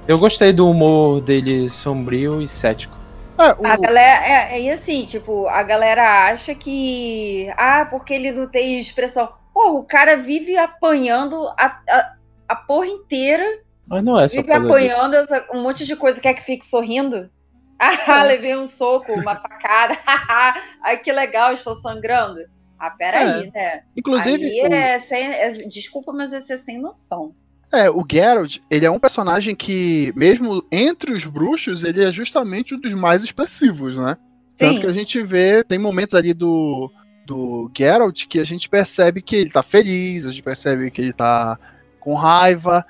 eu 0.08 0.17
gostei 0.17 0.53
do 0.53 0.70
humor 0.70 1.20
dele 1.20 1.67
sombrio 1.67 2.41
e 2.41 2.48
cético. 2.48 2.96
É, 3.38 3.53
o... 3.60 3.67
A 3.67 3.75
galera, 3.75 4.25
é, 4.25 4.65
é 4.65 4.72
assim, 4.72 5.05
tipo, 5.05 5.48
a 5.48 5.62
galera 5.63 6.29
acha 6.29 6.55
que. 6.55 7.51
Ah, 7.58 7.86
porque 7.89 8.13
ele 8.13 8.32
não 8.32 8.48
tem 8.48 8.79
expressão. 8.79 9.27
Pô, 9.55 9.79
o 9.79 9.85
cara 9.85 10.17
vive 10.17 10.57
apanhando 10.57 11.47
a, 11.57 11.81
a, 11.89 12.15
a 12.50 12.55
porra 12.57 12.88
inteira. 12.88 13.45
Mas 13.88 14.03
não 14.03 14.19
é 14.19 14.27
só 14.27 14.41
Vive 14.41 14.51
apanhando 14.51 15.13
essa, 15.13 15.47
um 15.53 15.62
monte 15.62 15.85
de 15.85 15.95
coisa, 15.95 16.19
quer 16.19 16.33
que 16.33 16.43
fique 16.43 16.65
sorrindo? 16.65 17.29
Ah, 17.77 18.21
é. 18.21 18.24
levei 18.24 18.55
um 18.55 18.65
soco, 18.65 19.12
uma 19.12 19.35
facada. 19.35 19.97
Ai, 20.81 20.97
que 20.97 21.12
legal, 21.12 21.51
estou 21.51 21.75
sangrando. 21.75 22.39
Ah, 22.79 22.89
peraí, 22.89 23.47
é. 23.47 23.51
né? 23.51 23.83
Inclusive. 23.97 24.45
Aí 24.45 24.59
é 24.59 24.97
sem, 24.97 25.27
é, 25.27 25.50
desculpa, 25.67 26.13
mas 26.13 26.31
esse 26.31 26.53
é 26.53 26.57
sem 26.57 26.79
noção. 26.79 27.35
É, 27.74 27.89
o 27.89 28.05
Geralt, 28.09 28.59
ele 28.71 28.85
é 28.85 28.89
um 28.89 28.97
personagem 28.97 29.53
que, 29.57 30.13
mesmo 30.15 30.65
entre 30.71 31.12
os 31.12 31.25
bruxos, 31.25 31.83
ele 31.83 32.01
é 32.01 32.13
justamente 32.13 32.74
um 32.74 32.79
dos 32.79 32.93
mais 32.93 33.25
expressivos, 33.25 33.97
né? 33.97 34.17
Sim. 34.55 34.67
Tanto 34.67 34.81
que 34.81 34.88
a 34.88 34.93
gente 34.93 35.21
vê, 35.21 35.62
tem 35.62 35.77
momentos 35.77 36.15
ali 36.15 36.33
do, 36.33 36.89
do 37.25 37.70
Geralt 37.75 38.25
que 38.27 38.39
a 38.39 38.44
gente 38.44 38.70
percebe 38.70 39.22
que 39.22 39.36
ele 39.36 39.50
tá 39.50 39.63
feliz, 39.63 40.25
a 40.25 40.32
gente 40.32 40.44
percebe 40.44 40.91
que 40.91 41.01
ele 41.01 41.13
tá 41.13 41.58
com 42.00 42.13
raiva, 42.13 42.86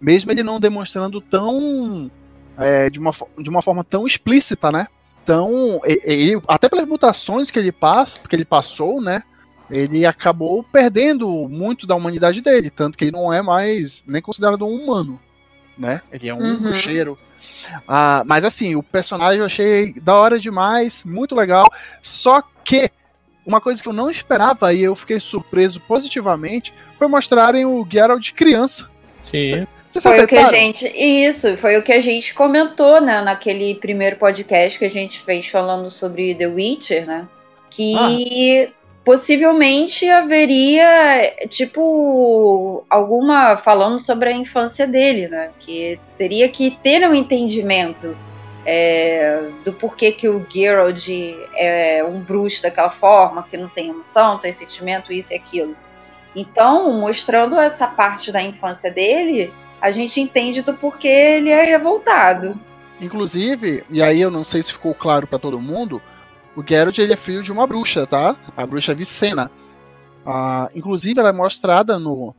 mesmo 0.00 0.30
ele 0.30 0.42
não 0.42 0.60
demonstrando 0.60 1.20
tão. 1.20 2.10
É, 2.58 2.90
de, 2.90 2.98
uma, 2.98 3.10
de 3.38 3.48
uma 3.48 3.62
forma 3.62 3.82
tão 3.82 4.06
explícita, 4.06 4.70
né? 4.70 4.86
Então, 5.22 5.80
ele, 5.84 6.40
até 6.46 6.68
pelas 6.68 6.86
mutações 6.86 7.50
que 7.50 7.58
ele 7.58 7.72
passa, 7.72 8.20
que 8.28 8.36
ele 8.36 8.44
passou, 8.44 9.00
né? 9.00 9.22
ele 9.70 10.04
acabou 10.04 10.62
perdendo 10.64 11.28
muito 11.48 11.86
da 11.86 11.94
humanidade 11.94 12.40
dele, 12.40 12.70
tanto 12.70 12.98
que 12.98 13.04
ele 13.04 13.12
não 13.12 13.32
é 13.32 13.40
mais 13.40 14.02
nem 14.06 14.20
considerado 14.20 14.66
um 14.66 14.74
humano, 14.74 15.20
né? 15.78 16.02
Ele 16.10 16.28
é 16.28 16.34
um 16.34 16.40
uhum. 16.40 16.60
bruxeiro. 16.60 17.16
Ah, 17.86 18.24
mas 18.26 18.44
assim, 18.44 18.74
o 18.74 18.82
personagem 18.82 19.38
eu 19.38 19.46
achei 19.46 19.92
da 19.94 20.14
hora 20.14 20.38
demais, 20.38 21.04
muito 21.04 21.34
legal. 21.34 21.66
Só 22.02 22.42
que 22.64 22.90
uma 23.50 23.60
coisa 23.60 23.82
que 23.82 23.88
eu 23.88 23.92
não 23.92 24.10
esperava 24.10 24.72
e 24.72 24.82
eu 24.82 24.94
fiquei 24.94 25.18
surpreso 25.18 25.80
positivamente 25.80 26.72
foi 26.98 27.08
mostrarem 27.08 27.66
o 27.66 27.86
Geralt 27.90 28.32
criança. 28.32 28.88
Sim. 29.20 29.66
Você 29.90 30.00
foi 30.00 30.22
o 30.22 30.26
que 30.26 30.36
a 30.36 30.44
gente. 30.44 30.86
Isso, 30.86 31.56
foi 31.56 31.76
o 31.76 31.82
que 31.82 31.92
a 31.92 32.00
gente 32.00 32.32
comentou, 32.32 33.00
né? 33.00 33.22
Naquele 33.22 33.74
primeiro 33.74 34.16
podcast 34.16 34.78
que 34.78 34.84
a 34.84 34.90
gente 34.90 35.18
fez 35.18 35.48
falando 35.48 35.90
sobre 35.90 36.32
The 36.34 36.46
Witcher, 36.46 37.06
né? 37.06 37.28
Que 37.68 38.68
ah 38.68 38.80
possivelmente 39.04 40.08
haveria, 40.08 41.34
tipo, 41.48 42.84
alguma 42.88 43.56
falando 43.56 43.98
sobre 43.98 44.28
a 44.28 44.32
infância 44.32 44.86
dele, 44.86 45.26
né? 45.26 45.50
Que 45.58 45.98
teria 46.16 46.48
que 46.48 46.70
ter 46.70 47.08
um 47.08 47.14
entendimento 47.14 48.16
é, 48.64 49.48
do 49.64 49.72
porquê 49.72 50.12
que 50.12 50.28
o 50.28 50.44
Geralt 50.48 51.08
é 51.54 52.04
um 52.04 52.20
bruxo 52.20 52.62
daquela 52.62 52.90
forma, 52.90 53.42
que 53.42 53.56
não 53.56 53.68
tem 53.68 53.90
emoção, 53.90 54.38
tem 54.38 54.52
sentimento, 54.52 55.12
isso 55.12 55.32
e 55.32 55.36
aquilo. 55.36 55.76
Então, 56.34 56.92
mostrando 56.92 57.58
essa 57.58 57.86
parte 57.86 58.30
da 58.30 58.42
infância 58.42 58.90
dele, 58.90 59.52
a 59.80 59.90
gente 59.90 60.20
entende 60.20 60.62
do 60.62 60.74
porquê 60.74 61.08
ele 61.08 61.50
é 61.50 61.64
revoltado. 61.64 62.58
Inclusive, 63.00 63.84
e 63.88 64.02
aí 64.02 64.20
eu 64.20 64.30
não 64.30 64.44
sei 64.44 64.62
se 64.62 64.72
ficou 64.72 64.94
claro 64.94 65.26
para 65.26 65.38
todo 65.38 65.60
mundo, 65.60 66.02
o 66.54 66.62
Geralt 66.66 66.98
ele 66.98 67.12
é 67.12 67.16
filho 67.16 67.42
de 67.42 67.50
uma 67.50 67.66
bruxa, 67.66 68.06
tá? 68.06 68.36
A 68.56 68.66
bruxa 68.66 68.94
Vicena. 68.94 69.50
Ah, 70.24 70.68
inclusive, 70.74 71.18
ela 71.18 71.30
é 71.30 71.32
mostrada 71.32 71.98
no, 71.98 72.34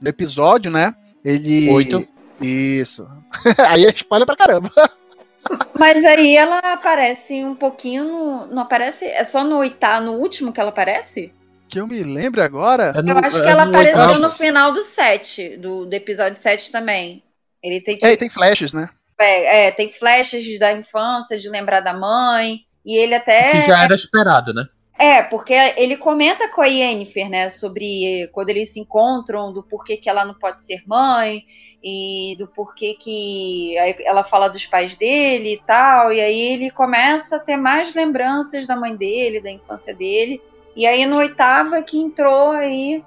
no 0.00 0.08
episódio, 0.08 0.70
né? 0.70 0.94
Ele. 1.24 1.68
Oito. 1.70 2.06
Isso. 2.40 3.06
aí 3.68 3.84
é 3.84 3.90
espalha 3.90 4.24
pra 4.24 4.36
caramba. 4.36 4.72
Mas 5.78 6.04
aí 6.04 6.36
ela 6.36 6.58
aparece 6.58 7.44
um 7.44 7.54
pouquinho 7.54 8.04
no. 8.04 8.46
Não 8.46 8.62
aparece? 8.62 9.06
É 9.06 9.24
só 9.24 9.44
no 9.44 9.58
oitavo, 9.58 10.06
no 10.06 10.12
último 10.14 10.52
que 10.52 10.60
ela 10.60 10.70
aparece? 10.70 11.32
Que 11.68 11.80
eu 11.80 11.86
me 11.86 12.02
lembro 12.02 12.42
agora. 12.42 12.92
É 12.96 13.02
no, 13.02 13.12
eu 13.12 13.18
acho 13.18 13.40
que 13.40 13.46
é 13.46 13.50
ela 13.50 13.64
apareceu 13.64 14.00
oitavo. 14.00 14.18
no 14.20 14.30
final 14.30 14.72
do 14.72 14.82
7, 14.82 15.56
do, 15.58 15.86
do 15.86 15.94
episódio 15.94 16.36
7 16.36 16.72
também. 16.72 17.22
Ele 17.62 17.80
tem. 17.80 17.98
É, 18.02 18.16
tem 18.16 18.30
flashes, 18.30 18.72
né? 18.72 18.88
É, 19.20 19.66
é, 19.66 19.70
tem 19.70 19.90
flashes 19.90 20.58
da 20.58 20.72
infância, 20.72 21.38
de 21.38 21.48
lembrar 21.48 21.80
da 21.80 21.92
mãe. 21.92 22.60
E 22.84 22.96
ele 22.96 23.14
até. 23.14 23.50
Que 23.50 23.66
já 23.66 23.82
era 23.82 23.94
esperado, 23.94 24.54
né? 24.54 24.64
É, 24.98 25.22
porque 25.22 25.54
ele 25.76 25.96
comenta 25.96 26.48
com 26.48 26.60
a 26.60 26.66
Yennefer, 26.66 27.30
né, 27.30 27.50
sobre 27.50 28.28
quando 28.32 28.50
eles 28.50 28.72
se 28.72 28.80
encontram, 28.80 29.52
do 29.52 29.62
porquê 29.62 29.96
que 29.96 30.10
ela 30.10 30.24
não 30.24 30.34
pode 30.34 30.64
ser 30.64 30.82
mãe, 30.88 31.44
e 31.82 32.34
do 32.38 32.46
porquê 32.46 32.96
que 32.98 33.76
ela 34.04 34.24
fala 34.24 34.48
dos 34.48 34.66
pais 34.66 34.96
dele 34.96 35.54
e 35.54 35.62
tal, 35.64 36.12
e 36.12 36.20
aí 36.20 36.40
ele 36.40 36.70
começa 36.70 37.36
a 37.36 37.38
ter 37.38 37.56
mais 37.56 37.94
lembranças 37.94 38.66
da 38.66 38.74
mãe 38.74 38.96
dele, 38.96 39.40
da 39.40 39.50
infância 39.50 39.94
dele, 39.94 40.42
e 40.74 40.86
aí 40.86 41.06
no 41.06 41.18
oitavo 41.18 41.74
é 41.74 41.82
que 41.82 41.98
entrou 41.98 42.50
aí, 42.50 43.02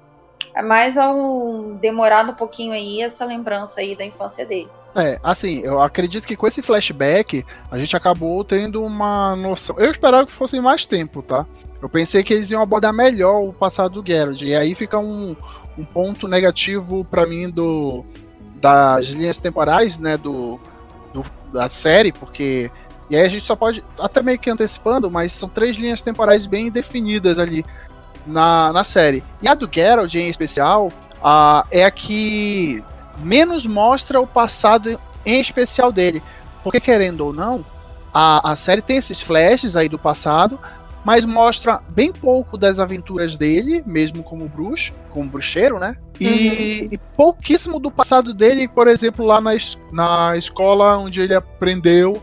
é 0.54 0.62
mais 0.62 0.96
um 0.98 1.78
demorado 1.82 2.32
um 2.32 2.36
pouquinho 2.36 2.74
aí, 2.74 3.02
essa 3.02 3.26
lembrança 3.26 3.82
aí 3.82 3.96
da 3.96 4.06
infância 4.06 4.46
dele. 4.46 4.70
É, 4.94 5.20
assim, 5.24 5.62
eu 5.62 5.82
acredito 5.82 6.28
que 6.28 6.36
com 6.36 6.46
esse 6.46 6.62
flashback 6.62 7.46
a 7.70 7.78
gente 7.78 7.96
acabou 7.96 8.44
tendo 8.44 8.84
uma 8.84 9.36
noção. 9.38 9.80
Eu 9.80 9.90
esperava 9.90 10.26
que 10.26 10.34
fosse 10.34 10.60
mais 10.60 10.86
tempo, 10.86 11.22
tá? 11.22 11.46
Eu 11.82 11.88
pensei 11.88 12.24
que 12.24 12.34
eles 12.34 12.52
iam 12.52 12.62
abordar 12.62 12.94
melhor 12.94 13.42
o 13.42 13.54
passado 13.54 14.02
do 14.02 14.06
Geralt. 14.06 14.42
E 14.42 14.54
aí 14.54 14.76
fica 14.76 15.00
um, 15.00 15.36
um 15.78 15.86
ponto 15.86 16.28
negativo 16.28 17.06
para 17.06 17.26
mim 17.26 17.50
do 17.50 18.04
das 18.62 19.08
linhas 19.08 19.40
temporais, 19.40 19.98
né, 19.98 20.16
do, 20.16 20.60
do, 21.14 21.26
da 21.52 21.68
série, 21.68 22.12
porque 22.12 22.72
e 23.10 23.16
aí 23.18 23.26
a 23.26 23.30
gente 23.30 23.44
só 23.44 23.58
pode 23.58 23.84
até 24.00 24.22
meio 24.22 24.40
que 24.40 24.50
antecipando, 24.50 25.12
mas 25.12 25.34
são 25.34 25.50
três 25.50 25.76
linhas 25.76 26.02
temporais 26.02 26.48
bem 26.48 26.72
definidas 26.72 27.38
ali 27.38 27.66
na, 28.26 28.72
na 28.72 28.86
série. 28.86 29.22
E 29.42 29.50
a 29.50 29.54
do 29.54 29.70
Geralt 29.70 30.16
em 30.16 30.30
especial, 30.30 30.88
uh, 31.18 31.68
é 31.70 31.84
a 31.84 31.92
que 31.92 32.82
menos 33.18 33.66
mostra 33.66 34.22
o 34.22 34.26
passado 34.26 34.98
em 35.26 35.42
especial 35.42 35.92
dele. 35.92 36.24
Porque, 36.64 36.80
querendo 36.80 37.26
ou 37.26 37.34
não, 37.34 37.66
a, 38.14 38.52
a 38.52 38.56
série 38.56 38.82
tem 38.82 38.96
esses 38.96 39.20
flashes 39.20 39.76
aí 39.76 39.90
do 39.90 40.00
passado, 40.00 40.58
mas 41.04 41.26
mostra 41.26 41.82
bem 41.90 42.12
pouco 42.12 42.58
das 42.58 42.80
aventuras 42.80 43.36
dele, 43.38 43.84
mesmo 43.86 44.24
como 44.24 44.48
bruxo, 44.48 44.94
como 45.10 45.30
bruxeiro, 45.30 45.80
né? 45.80 45.96
E, 46.20 46.28
uhum. 46.28 46.90
e 46.92 46.98
pouquíssimo 47.16 47.80
do 47.80 47.90
passado 47.90 48.34
dele, 48.34 48.68
por 48.68 48.88
exemplo, 48.88 49.26
lá 49.26 49.42
na, 49.42 49.52
na 49.92 50.38
escola 50.38 50.98
onde 50.98 51.22
ele 51.22 51.34
aprendeu 51.34 52.22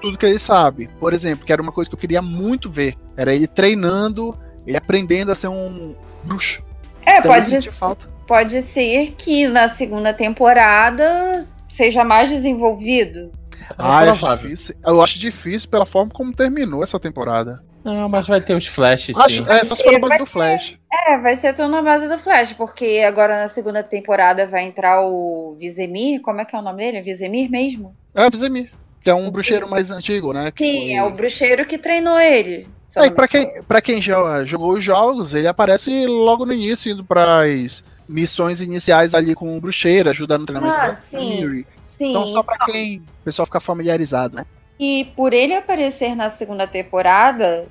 tudo 0.00 0.18
que 0.18 0.26
ele 0.26 0.38
sabe. 0.38 0.88
Por 0.98 1.14
exemplo, 1.14 1.46
que 1.46 1.52
era 1.52 1.62
uma 1.62 1.72
coisa 1.72 1.88
que 1.88 1.94
eu 1.94 2.00
queria 2.00 2.20
muito 2.20 2.70
ver. 2.70 2.96
Era 3.16 3.34
ele 3.34 3.46
treinando, 3.46 4.38
ele 4.66 4.76
aprendendo 4.76 5.32
a 5.32 5.34
ser 5.34 5.48
um 5.48 5.94
bruxo. 6.24 6.62
É, 7.06 7.18
então, 7.18 7.32
pode 7.32 7.46
ser. 7.46 7.70
Falta 7.72 8.20
pode 8.30 8.62
ser 8.62 9.10
que 9.18 9.48
na 9.48 9.66
segunda 9.66 10.14
temporada 10.14 11.44
seja 11.68 12.04
mais 12.04 12.30
desenvolvido. 12.30 13.32
Ah, 13.76 14.06
eu 14.06 14.12
acho, 14.12 14.36
difícil. 14.36 14.74
eu 14.86 15.02
acho 15.02 15.18
difícil 15.18 15.68
pela 15.68 15.84
forma 15.84 16.12
como 16.12 16.32
terminou 16.32 16.84
essa 16.84 17.00
temporada. 17.00 17.60
Não, 17.84 18.08
mas 18.08 18.26
vai 18.26 18.40
ter 18.40 18.54
os 18.54 18.66
flashes, 18.66 19.16
acho, 19.16 19.36
sim. 19.36 19.44
É, 19.48 19.64
só 19.64 19.74
se 19.74 19.82
for 19.82 19.92
na 19.92 19.98
base 19.98 20.18
do 20.18 20.26
Flash. 20.26 20.76
é, 21.06 21.16
vai 21.18 21.34
ser 21.36 21.54
tudo 21.54 21.68
na 21.68 21.80
base 21.80 22.08
do 22.08 22.18
Flash, 22.18 22.52
porque 22.52 23.02
agora 23.06 23.40
na 23.40 23.48
segunda 23.48 23.82
temporada 23.82 24.46
vai 24.46 24.64
entrar 24.64 25.00
o 25.02 25.56
Vizemir. 25.58 26.20
Como 26.20 26.40
é 26.40 26.44
que 26.44 26.54
é 26.54 26.58
o 26.58 26.62
nome 26.62 26.84
dele? 26.84 27.00
Vizemir 27.00 27.50
mesmo? 27.50 27.96
É, 28.14 28.28
Vizemir. 28.28 28.70
Que 29.02 29.08
é 29.08 29.14
um 29.14 29.30
bruxeiro 29.30 29.66
mais 29.68 29.90
antigo, 29.90 30.34
né? 30.34 30.52
Sim, 30.58 30.80
foi... 30.80 30.92
é 30.92 31.02
o 31.02 31.10
bruxeiro 31.10 31.64
que 31.64 31.78
treinou 31.78 32.18
ele. 32.20 32.68
É, 32.96 33.06
e 33.06 33.10
pra 33.10 33.26
quem, 33.26 33.62
pra 33.62 33.80
quem 33.80 34.02
já 34.02 34.44
jogou 34.44 34.72
os 34.72 34.84
jogos, 34.84 35.32
ele 35.32 35.48
aparece 35.48 36.04
logo 36.06 36.44
no 36.44 36.52
início, 36.52 36.92
indo 36.92 37.02
pras 37.04 37.82
missões 38.06 38.60
iniciais 38.60 39.14
ali 39.14 39.34
com 39.34 39.56
o 39.56 39.60
bruxeiro, 39.60 40.10
ajudando 40.10 40.40
no 40.40 40.46
treinamento 40.46 40.76
Ah, 40.78 40.88
da 40.88 40.92
sim. 40.92 41.40
Fury. 41.40 41.66
Sim. 41.80 42.10
Então, 42.10 42.26
só 42.26 42.42
pra 42.42 42.58
quem 42.66 42.98
o 42.98 43.24
pessoal 43.24 43.46
ficar 43.46 43.60
familiarizado, 43.60 44.36
né? 44.36 44.44
E 44.80 45.12
por 45.14 45.34
ele 45.34 45.54
aparecer 45.54 46.16
na 46.16 46.30
segunda 46.30 46.66
temporada, 46.66 47.68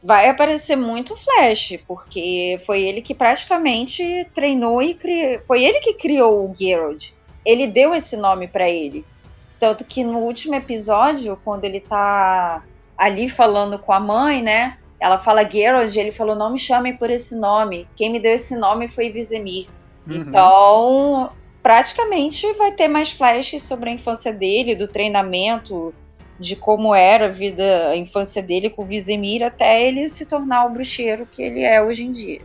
vai 0.00 0.28
aparecer 0.28 0.76
muito 0.76 1.16
Flash, 1.16 1.76
porque 1.88 2.60
foi 2.64 2.84
ele 2.84 3.02
que 3.02 3.12
praticamente 3.12 4.28
treinou 4.32 4.80
e 4.80 4.94
criou. 4.94 5.40
Foi 5.44 5.64
ele 5.64 5.80
que 5.80 5.94
criou 5.94 6.48
o 6.48 6.54
Geralt. 6.54 7.10
Ele 7.44 7.66
deu 7.66 7.92
esse 7.92 8.16
nome 8.16 8.46
pra 8.46 8.70
ele. 8.70 9.04
Tanto 9.58 9.84
que 9.84 10.04
no 10.04 10.18
último 10.18 10.54
episódio, 10.54 11.36
quando 11.44 11.64
ele 11.64 11.80
tá 11.80 12.62
ali 12.96 13.28
falando 13.28 13.76
com 13.76 13.92
a 13.92 13.98
mãe, 13.98 14.40
né? 14.40 14.78
Ela 15.00 15.18
fala 15.18 15.48
Geralt, 15.48 15.96
ele 15.96 16.12
falou: 16.12 16.36
não 16.36 16.52
me 16.52 16.60
chamem 16.60 16.96
por 16.96 17.10
esse 17.10 17.34
nome. 17.34 17.88
Quem 17.96 18.12
me 18.12 18.20
deu 18.20 18.34
esse 18.34 18.56
nome 18.56 18.86
foi 18.86 19.10
Vizemir. 19.10 19.66
Uhum. 20.06 20.14
Então, 20.14 21.32
praticamente 21.60 22.52
vai 22.52 22.70
ter 22.70 22.86
mais 22.86 23.10
flashes 23.10 23.64
sobre 23.64 23.90
a 23.90 23.92
infância 23.92 24.32
dele, 24.32 24.76
do 24.76 24.86
treinamento, 24.86 25.92
de 26.42 26.56
como 26.56 26.94
era 26.94 27.26
a 27.26 27.28
vida, 27.28 27.88
a 27.88 27.96
infância 27.96 28.42
dele 28.42 28.68
com 28.68 28.82
o 28.82 28.86
Vizemir, 28.86 29.42
até 29.42 29.86
ele 29.86 30.08
se 30.08 30.26
tornar 30.26 30.66
o 30.66 30.70
bruxeiro 30.70 31.26
que 31.30 31.40
ele 31.40 31.60
é 31.60 31.80
hoje 31.80 32.04
em 32.04 32.12
dia. 32.12 32.40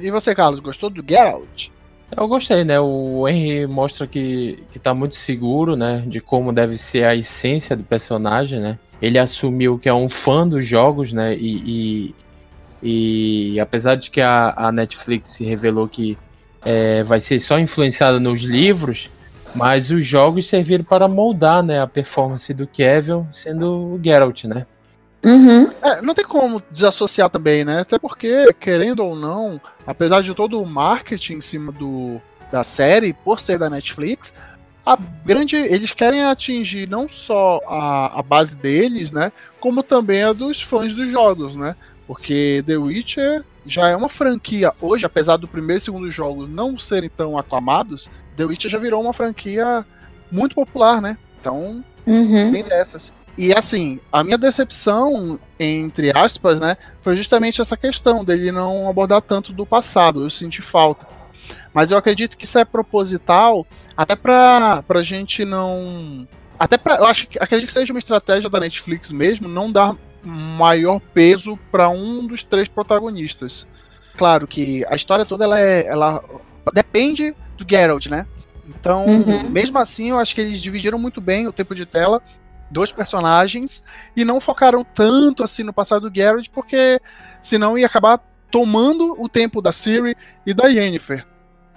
E 0.00 0.10
você, 0.10 0.34
Carlos, 0.34 0.60
gostou 0.60 0.88
do 0.88 1.04
Geralt? 1.06 1.68
Eu 2.16 2.26
gostei, 2.26 2.64
né? 2.64 2.80
O 2.80 3.28
Henry 3.28 3.66
mostra 3.66 4.06
que, 4.06 4.62
que 4.70 4.78
tá 4.78 4.94
muito 4.94 5.16
seguro, 5.16 5.76
né? 5.76 6.02
De 6.06 6.20
como 6.20 6.52
deve 6.52 6.78
ser 6.78 7.04
a 7.04 7.14
essência 7.14 7.76
do 7.76 7.84
personagem, 7.84 8.60
né? 8.60 8.78
Ele 9.02 9.18
assumiu 9.18 9.78
que 9.78 9.88
é 9.88 9.94
um 9.94 10.08
fã 10.08 10.46
dos 10.46 10.66
jogos, 10.66 11.12
né? 11.12 11.34
E, 11.34 12.14
e, 12.82 13.54
e 13.54 13.60
apesar 13.60 13.94
de 13.96 14.10
que 14.10 14.20
a, 14.20 14.54
a 14.56 14.72
Netflix 14.72 15.38
revelou 15.38 15.88
que 15.88 16.18
é, 16.64 17.02
vai 17.04 17.20
ser 17.20 17.38
só 17.38 17.58
influenciada 17.58 18.18
nos 18.18 18.40
livros, 18.40 19.10
mas 19.54 19.90
os 19.90 20.04
jogos 20.04 20.46
serviram 20.48 20.84
para 20.84 21.08
moldar, 21.08 21.62
né? 21.62 21.80
A 21.80 21.86
performance 21.86 22.52
do 22.54 22.66
Kevin 22.66 23.26
sendo 23.32 23.94
o 23.94 24.00
Geralt, 24.02 24.44
né? 24.44 24.66
É, 25.82 26.00
não 26.00 26.14
tem 26.14 26.24
como 26.24 26.62
desassociar 26.70 27.28
também, 27.28 27.64
né? 27.64 27.80
Até 27.80 27.98
porque, 27.98 28.52
querendo 28.58 29.04
ou 29.04 29.14
não, 29.14 29.60
apesar 29.86 30.22
de 30.22 30.34
todo 30.34 30.60
o 30.60 30.66
marketing 30.66 31.34
em 31.34 31.40
cima 31.40 31.70
do, 31.72 32.20
da 32.50 32.62
série, 32.62 33.12
por 33.12 33.40
ser 33.40 33.58
da 33.58 33.68
Netflix, 33.68 34.32
a 34.84 34.98
grande. 35.24 35.56
Eles 35.56 35.92
querem 35.92 36.24
atingir 36.24 36.88
não 36.88 37.08
só 37.08 37.60
a, 37.66 38.18
a 38.18 38.22
base 38.22 38.56
deles, 38.56 39.12
né? 39.12 39.30
Como 39.58 39.82
também 39.82 40.22
a 40.22 40.32
dos 40.32 40.60
fãs 40.60 40.94
dos 40.94 41.10
jogos, 41.10 41.54
né? 41.54 41.76
Porque 42.06 42.62
The 42.66 42.76
Witcher 42.76 43.44
já 43.66 43.88
é 43.88 43.96
uma 43.96 44.08
franquia 44.08 44.72
hoje, 44.80 45.04
apesar 45.04 45.36
do 45.36 45.46
primeiro 45.46 45.80
e 45.80 45.84
segundo 45.84 46.10
jogos 46.10 46.48
não 46.48 46.78
serem 46.78 47.10
tão 47.10 47.38
aclamados, 47.38 48.08
The 48.36 48.44
Witcher 48.44 48.70
já 48.70 48.78
virou 48.78 49.02
uma 49.02 49.12
franquia 49.12 49.84
muito 50.30 50.54
popular, 50.54 51.00
né? 51.00 51.16
Então, 51.40 51.84
tem 52.52 52.64
dessas. 52.64 53.12
E 53.38 53.54
assim, 53.56 54.00
a 54.12 54.22
minha 54.22 54.36
decepção, 54.36 55.38
entre 55.58 56.12
aspas, 56.16 56.60
né, 56.60 56.76
foi 57.00 57.16
justamente 57.16 57.60
essa 57.60 57.76
questão 57.76 58.24
dele 58.24 58.52
não 58.52 58.88
abordar 58.88 59.22
tanto 59.22 59.52
do 59.52 59.64
passado. 59.64 60.22
Eu 60.22 60.30
senti 60.30 60.60
falta. 60.60 61.06
Mas 61.72 61.90
eu 61.90 61.98
acredito 61.98 62.36
que 62.36 62.44
isso 62.44 62.58
é 62.58 62.64
proposital, 62.64 63.66
até 63.96 64.16
pra, 64.16 64.82
pra 64.82 65.02
gente 65.02 65.44
não. 65.44 66.26
Até 66.58 66.76
pra. 66.76 66.96
Eu 66.96 67.06
acho 67.06 67.28
que 67.28 67.38
acredito 67.38 67.66
que 67.66 67.72
seja 67.72 67.92
uma 67.92 67.98
estratégia 67.98 68.50
da 68.50 68.60
Netflix 68.60 69.12
mesmo, 69.12 69.48
não 69.48 69.70
dar 69.70 69.96
maior 70.22 71.00
peso 71.14 71.58
para 71.70 71.88
um 71.88 72.26
dos 72.26 72.42
três 72.42 72.68
protagonistas. 72.68 73.66
Claro 74.16 74.46
que 74.46 74.84
a 74.86 74.96
história 74.96 75.24
toda 75.24 75.44
ela 75.44 75.58
é. 75.60 75.86
Ela 75.86 76.22
depende 76.72 77.34
do 77.56 77.66
Geralt, 77.68 78.06
né? 78.06 78.26
Então, 78.68 79.04
Uhum. 79.04 79.50
mesmo 79.50 79.78
assim, 79.78 80.10
eu 80.10 80.18
acho 80.18 80.34
que 80.34 80.40
eles 80.40 80.60
dividiram 80.60 80.98
muito 80.98 81.20
bem 81.20 81.46
o 81.46 81.52
tempo 81.52 81.74
de 81.74 81.84
tela 81.84 82.22
dos 82.70 82.92
personagens 82.92 83.82
e 84.14 84.24
não 84.24 84.40
focaram 84.40 84.84
tanto 84.84 85.42
assim 85.42 85.64
no 85.64 85.72
passado 85.72 86.08
do 86.08 86.14
Geralt, 86.14 86.48
porque 86.52 87.00
senão 87.42 87.76
ia 87.76 87.86
acabar 87.86 88.20
tomando 88.50 89.20
o 89.20 89.28
tempo 89.28 89.60
da 89.60 89.72
Ciri 89.72 90.16
e 90.46 90.54
da 90.54 90.68
Yennefer. 90.68 91.26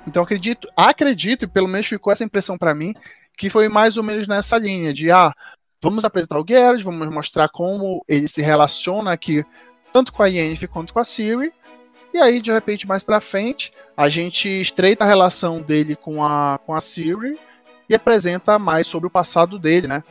Então 0.08 0.22
acredito, 0.22 0.68
acredito, 0.76 1.46
e 1.46 1.48
pelo 1.48 1.68
menos 1.68 1.88
ficou 1.88 2.12
essa 2.14 2.24
impressão 2.24 2.58
pra 2.58 2.76
mim, 2.76 2.94
que 3.38 3.50
foi 3.50 3.70
mais 3.70 3.98
ou 3.98 4.04
menos 4.04 4.28
nessa 4.28 4.58
linha 4.58 4.94
de 4.94 5.10
ah, 5.10 5.34
vamos 5.82 6.06
apresentar 6.06 6.40
o 6.40 6.46
Geralt, 6.48 6.84
vamos 6.84 7.10
mostrar 7.12 7.50
como 7.50 8.04
ele 8.08 8.28
se 8.28 8.42
relaciona 8.42 9.12
aqui 9.12 9.44
tanto 9.92 10.12
com 10.14 10.22
a 10.24 10.28
Yennefer 10.28 10.70
quanto 10.70 10.94
com 10.94 11.00
a 11.00 11.04
Ciri. 11.04 11.52
E 12.14 12.18
aí, 12.20 12.42
de 12.42 12.52
repente, 12.52 12.88
mais 12.88 13.04
pra 13.04 13.20
frente, 13.20 13.74
a 13.98 14.08
gente 14.08 14.48
estreita 14.48 15.04
a 15.04 15.08
relação 15.08 15.60
dele 15.62 15.96
com 15.96 16.24
a, 16.24 16.60
com 16.66 16.74
a 16.74 16.80
Ciri 16.80 17.40
e 17.90 17.96
apresenta 17.96 18.60
mais 18.60 18.86
sobre 18.88 19.08
o 19.08 19.12
passado 19.12 19.58
dele, 19.58 19.88
né? 19.88 20.04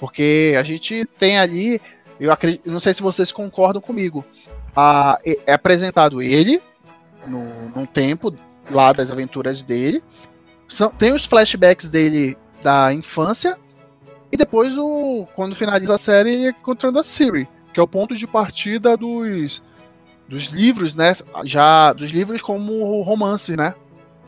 Porque 0.00 0.54
a 0.58 0.62
gente 0.62 1.04
tem 1.18 1.38
ali, 1.38 1.80
eu 2.18 2.32
acredito, 2.32 2.70
não 2.70 2.80
sei 2.80 2.94
se 2.94 3.02
vocês 3.02 3.30
concordam 3.30 3.80
comigo, 3.80 4.24
a- 4.74 5.18
é 5.24 5.38
é 5.46 5.52
apresentado 5.52 6.20
ele 6.22 6.60
no, 7.26 7.44
num 7.76 7.86
tempo 7.86 8.34
lá 8.70 8.92
das 8.92 9.10
aventuras 9.12 9.62
dele, 9.62 10.02
são, 10.66 10.90
tem 10.90 11.12
os 11.12 11.24
flashbacks 11.24 11.88
dele 11.88 12.36
da 12.62 12.92
infância 12.92 13.58
e 14.32 14.36
depois 14.36 14.76
o 14.78 15.26
quando 15.36 15.54
finaliza 15.54 15.94
a 15.94 15.98
série 15.98 16.32
ele 16.32 16.48
encontrando 16.48 16.98
a 16.98 17.02
Siri, 17.02 17.46
que 17.72 17.78
é 17.78 17.82
o 17.82 17.88
ponto 17.88 18.14
de 18.16 18.26
partida 18.26 18.96
dos 18.96 19.62
dos 20.28 20.44
livros, 20.46 20.94
né? 20.94 21.12
Já 21.44 21.92
dos 21.92 22.10
livros 22.10 22.40
como 22.40 23.02
romance, 23.02 23.56
né? 23.56 23.74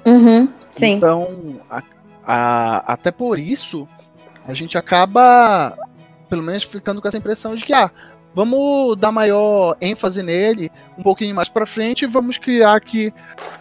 Uhum. 0.04 0.48
Sim. 0.70 0.92
Então, 0.94 1.60
a- 1.70 1.82
a- 2.26 2.92
até 2.92 3.10
por 3.10 3.38
isso, 3.38 3.88
a 4.46 4.52
gente 4.54 4.76
acaba, 4.78 5.76
pelo 6.28 6.42
menos, 6.42 6.62
ficando 6.62 7.00
com 7.00 7.08
essa 7.08 7.18
impressão 7.18 7.54
de 7.54 7.64
que, 7.64 7.72
ah, 7.72 7.90
vamos 8.34 8.96
dar 8.98 9.10
maior 9.10 9.76
ênfase 9.80 10.22
nele 10.22 10.70
um 10.98 11.02
pouquinho 11.02 11.34
mais 11.34 11.48
pra 11.48 11.64
frente 11.66 12.02
e 12.02 12.06
vamos 12.06 12.36
criar 12.36 12.76
aqui 12.76 13.12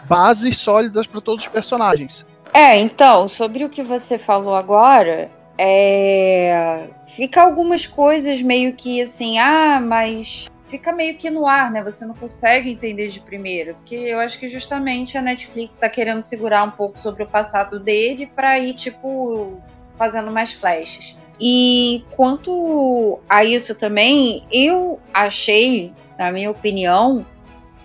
bases 0.07 0.57
sólidas 0.57 1.07
para 1.07 1.21
todos 1.21 1.43
os 1.43 1.47
personagens. 1.49 2.25
É, 2.53 2.77
então, 2.79 3.27
sobre 3.27 3.63
o 3.65 3.69
que 3.69 3.81
você 3.83 4.17
falou 4.17 4.55
agora, 4.55 5.29
é... 5.57 6.87
fica 7.05 7.41
algumas 7.41 7.87
coisas 7.87 8.41
meio 8.41 8.73
que 8.73 9.01
assim, 9.01 9.39
ah, 9.39 9.79
mas 9.81 10.47
fica 10.67 10.91
meio 10.91 11.15
que 11.15 11.29
no 11.29 11.45
ar, 11.45 11.71
né? 11.71 11.83
Você 11.83 12.05
não 12.05 12.15
consegue 12.15 12.71
entender 12.71 13.09
de 13.09 13.19
primeira, 13.19 13.73
porque 13.75 13.95
eu 13.95 14.19
acho 14.19 14.39
que 14.39 14.47
justamente 14.47 15.17
a 15.17 15.21
Netflix 15.21 15.79
tá 15.79 15.89
querendo 15.89 16.21
segurar 16.21 16.63
um 16.63 16.71
pouco 16.71 16.99
sobre 16.99 17.23
o 17.23 17.27
passado 17.27 17.79
dele 17.79 18.27
pra 18.27 18.57
ir, 18.59 18.73
tipo, 18.73 19.57
fazendo 19.97 20.31
mais 20.31 20.53
flashes. 20.53 21.17
E 21.39 22.03
quanto 22.11 23.19
a 23.29 23.43
isso 23.43 23.75
também, 23.75 24.43
eu 24.51 24.99
achei, 25.13 25.93
na 26.17 26.31
minha 26.31 26.49
opinião, 26.49 27.25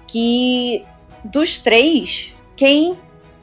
que 0.06 0.84
dos 1.24 1.58
três, 1.58 2.34
quem 2.56 2.96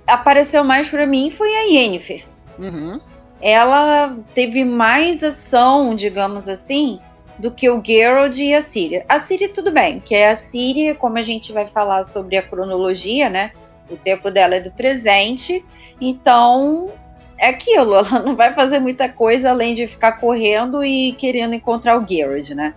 apareceu 0.05 0.63
mais 0.63 0.89
pra 0.89 1.05
mim 1.05 1.29
foi 1.29 1.53
a 1.55 1.61
Yennefer. 1.63 2.25
Uhum. 2.57 2.99
Ela 3.41 4.17
teve 4.33 4.63
mais 4.63 5.23
ação, 5.23 5.93
digamos 5.93 6.49
assim, 6.49 6.99
do 7.37 7.51
que 7.51 7.69
o 7.69 7.81
Geralt 7.83 8.37
e 8.37 8.53
a 8.53 8.61
Ciri. 8.61 9.03
A 9.07 9.19
Ciri, 9.19 9.47
tudo 9.47 9.71
bem, 9.71 9.99
que 9.99 10.15
é 10.15 10.31
a 10.31 10.35
Ciri, 10.35 10.95
como 10.95 11.17
a 11.17 11.21
gente 11.21 11.51
vai 11.51 11.67
falar 11.67 12.03
sobre 12.03 12.37
a 12.37 12.41
cronologia, 12.41 13.29
né? 13.29 13.51
O 13.89 13.95
tempo 13.95 14.31
dela 14.31 14.55
é 14.55 14.59
do 14.59 14.71
presente, 14.71 15.63
então 16.01 16.91
é 17.37 17.49
aquilo, 17.49 17.95
ela 17.95 18.19
não 18.19 18.35
vai 18.35 18.53
fazer 18.53 18.79
muita 18.79 19.07
coisa 19.07 19.51
além 19.51 19.73
de 19.73 19.87
ficar 19.87 20.13
correndo 20.13 20.83
e 20.83 21.13
querendo 21.13 21.53
encontrar 21.53 21.97
o 21.97 22.07
Geralt, 22.07 22.49
né? 22.51 22.73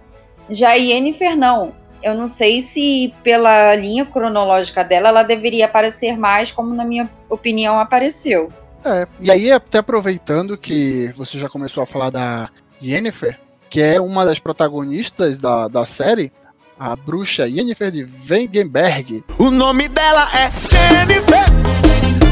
Já 0.48 0.70
a 0.70 0.74
Yennefer, 0.74 1.36
não. 1.36 1.72
Eu 2.02 2.14
não 2.14 2.26
sei 2.26 2.60
se 2.60 3.12
pela 3.22 3.74
linha 3.74 4.06
cronológica 4.06 4.82
dela 4.82 5.08
ela 5.10 5.22
deveria 5.22 5.66
aparecer 5.66 6.16
mais, 6.16 6.50
como 6.50 6.74
na 6.74 6.84
minha 6.84 7.10
opinião 7.28 7.78
apareceu. 7.78 8.50
É, 8.82 9.06
e 9.20 9.30
aí, 9.30 9.52
até 9.52 9.78
aproveitando 9.78 10.56
que 10.56 11.12
você 11.14 11.38
já 11.38 11.48
começou 11.48 11.82
a 11.82 11.86
falar 11.86 12.08
da 12.08 12.48
Yennefer, 12.82 13.38
que 13.70 13.80
é 13.80 14.00
uma 14.00 14.24
das 14.24 14.40
protagonistas 14.40 15.38
da, 15.38 15.68
da 15.68 15.84
série, 15.84 16.32
a 16.76 16.96
bruxa 16.96 17.46
Yennefer 17.46 17.92
de 17.92 18.06
Wengenberg, 18.28 19.24
O 19.38 19.50
nome 19.50 19.88
dela 19.88 20.26
é 20.34 20.50
Jennifer. 20.68 21.44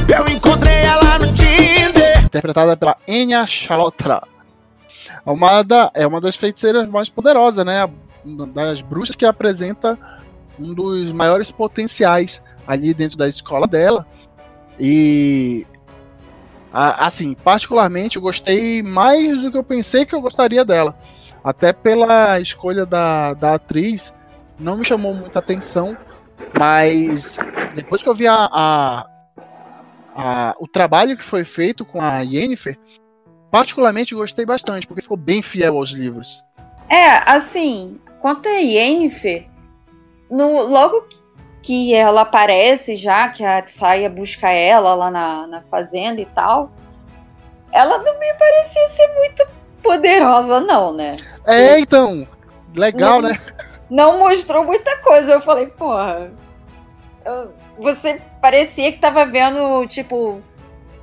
Eu 0.09 0.29
encontrei 0.29 0.83
ela 0.83 1.19
no 1.21 1.33
Tinder. 1.35 2.25
interpretada 2.25 2.77
pela 2.77 2.97
Enya 3.07 3.47
Chalotra. 3.47 4.23
É 5.25 5.31
uma, 5.31 5.63
da, 5.63 5.91
é 5.95 6.07
uma 6.07 6.21
das 6.21 6.35
feiticeiras 6.35 6.89
mais 6.89 7.09
poderosas, 7.09 7.65
né? 7.65 7.89
Uma 8.25 8.47
das 8.47 8.81
bruxas 8.81 9.15
que 9.15 9.25
apresenta 9.25 9.97
um 10.59 10.75
dos 10.75 11.13
maiores 11.13 11.53
potenciais 11.53 12.43
ali 12.67 12.93
dentro 12.93 13.17
da 13.17 13.29
escola 13.29 13.67
dela. 13.67 14.05
E 14.81 15.67
assim, 16.73 17.35
particularmente 17.35 18.17
eu 18.17 18.23
gostei 18.23 18.83
mais 18.83 19.41
do 19.41 19.53
que 19.53 19.59
eu 19.59 19.65
pensei 19.65 20.05
que 20.05 20.15
eu 20.15 20.21
gostaria 20.21 20.65
dela. 20.65 20.97
Até 21.49 21.73
pela 21.73 22.39
escolha 22.41 22.85
da, 22.85 23.33
da 23.33 23.55
atriz, 23.55 24.13
não 24.61 24.77
me 24.77 24.85
chamou 24.85 25.15
muita 25.15 25.39
atenção, 25.39 25.97
mas 26.59 27.39
depois 27.75 28.03
que 28.03 28.09
eu 28.11 28.15
vi 28.15 28.27
a, 28.27 28.35
a, 28.53 29.07
a- 30.15 30.55
o 30.61 30.69
trabalho 30.69 31.17
que 31.17 31.23
foi 31.23 31.45
feito 31.47 31.87
com 31.87 32.03
a 32.03 32.19
Yennefer, 32.21 32.79
particularmente 33.51 34.15
gostei 34.15 34.45
bastante, 34.45 34.87
porque 34.87 35.01
ficou 35.01 35.17
bem 35.17 35.41
fiel 35.41 35.79
aos 35.79 35.89
livros. 35.89 36.45
É, 36.87 37.31
assim, 37.33 37.99
quanto 38.21 38.47
a 38.47 38.59
Yennefer, 38.59 39.49
no, 40.31 40.67
logo 40.67 41.09
que 41.63 41.95
ela 41.95 42.21
aparece 42.21 42.95
já, 42.95 43.31
que 43.31 43.43
a 43.43 43.63
Tsaya 43.63 44.11
busca 44.11 44.51
ela 44.51 44.95
lá 44.95 45.11
na, 45.11 45.47
na 45.47 45.63
fazenda 45.63 46.21
e 46.21 46.27
tal, 46.27 46.71
ela 47.73 47.97
não 47.97 48.19
me 48.19 48.35
parecia 48.35 48.87
ser 48.91 49.15
muito 49.15 49.58
poderosa, 49.83 50.61
não, 50.61 50.93
né? 50.93 51.17
É, 51.47 51.79
então, 51.79 52.27
legal, 52.75 53.23
né? 53.23 53.41
Não 53.91 54.19
mostrou 54.19 54.65
muita 54.65 54.97
coisa. 54.99 55.33
Eu 55.33 55.41
falei, 55.41 55.67
porra. 55.67 56.31
eu- 57.25 57.53
você 57.79 58.21
parecia 58.41 58.91
que 58.93 58.99
tava 58.99 59.25
vendo, 59.25 59.87
tipo, 59.87 60.43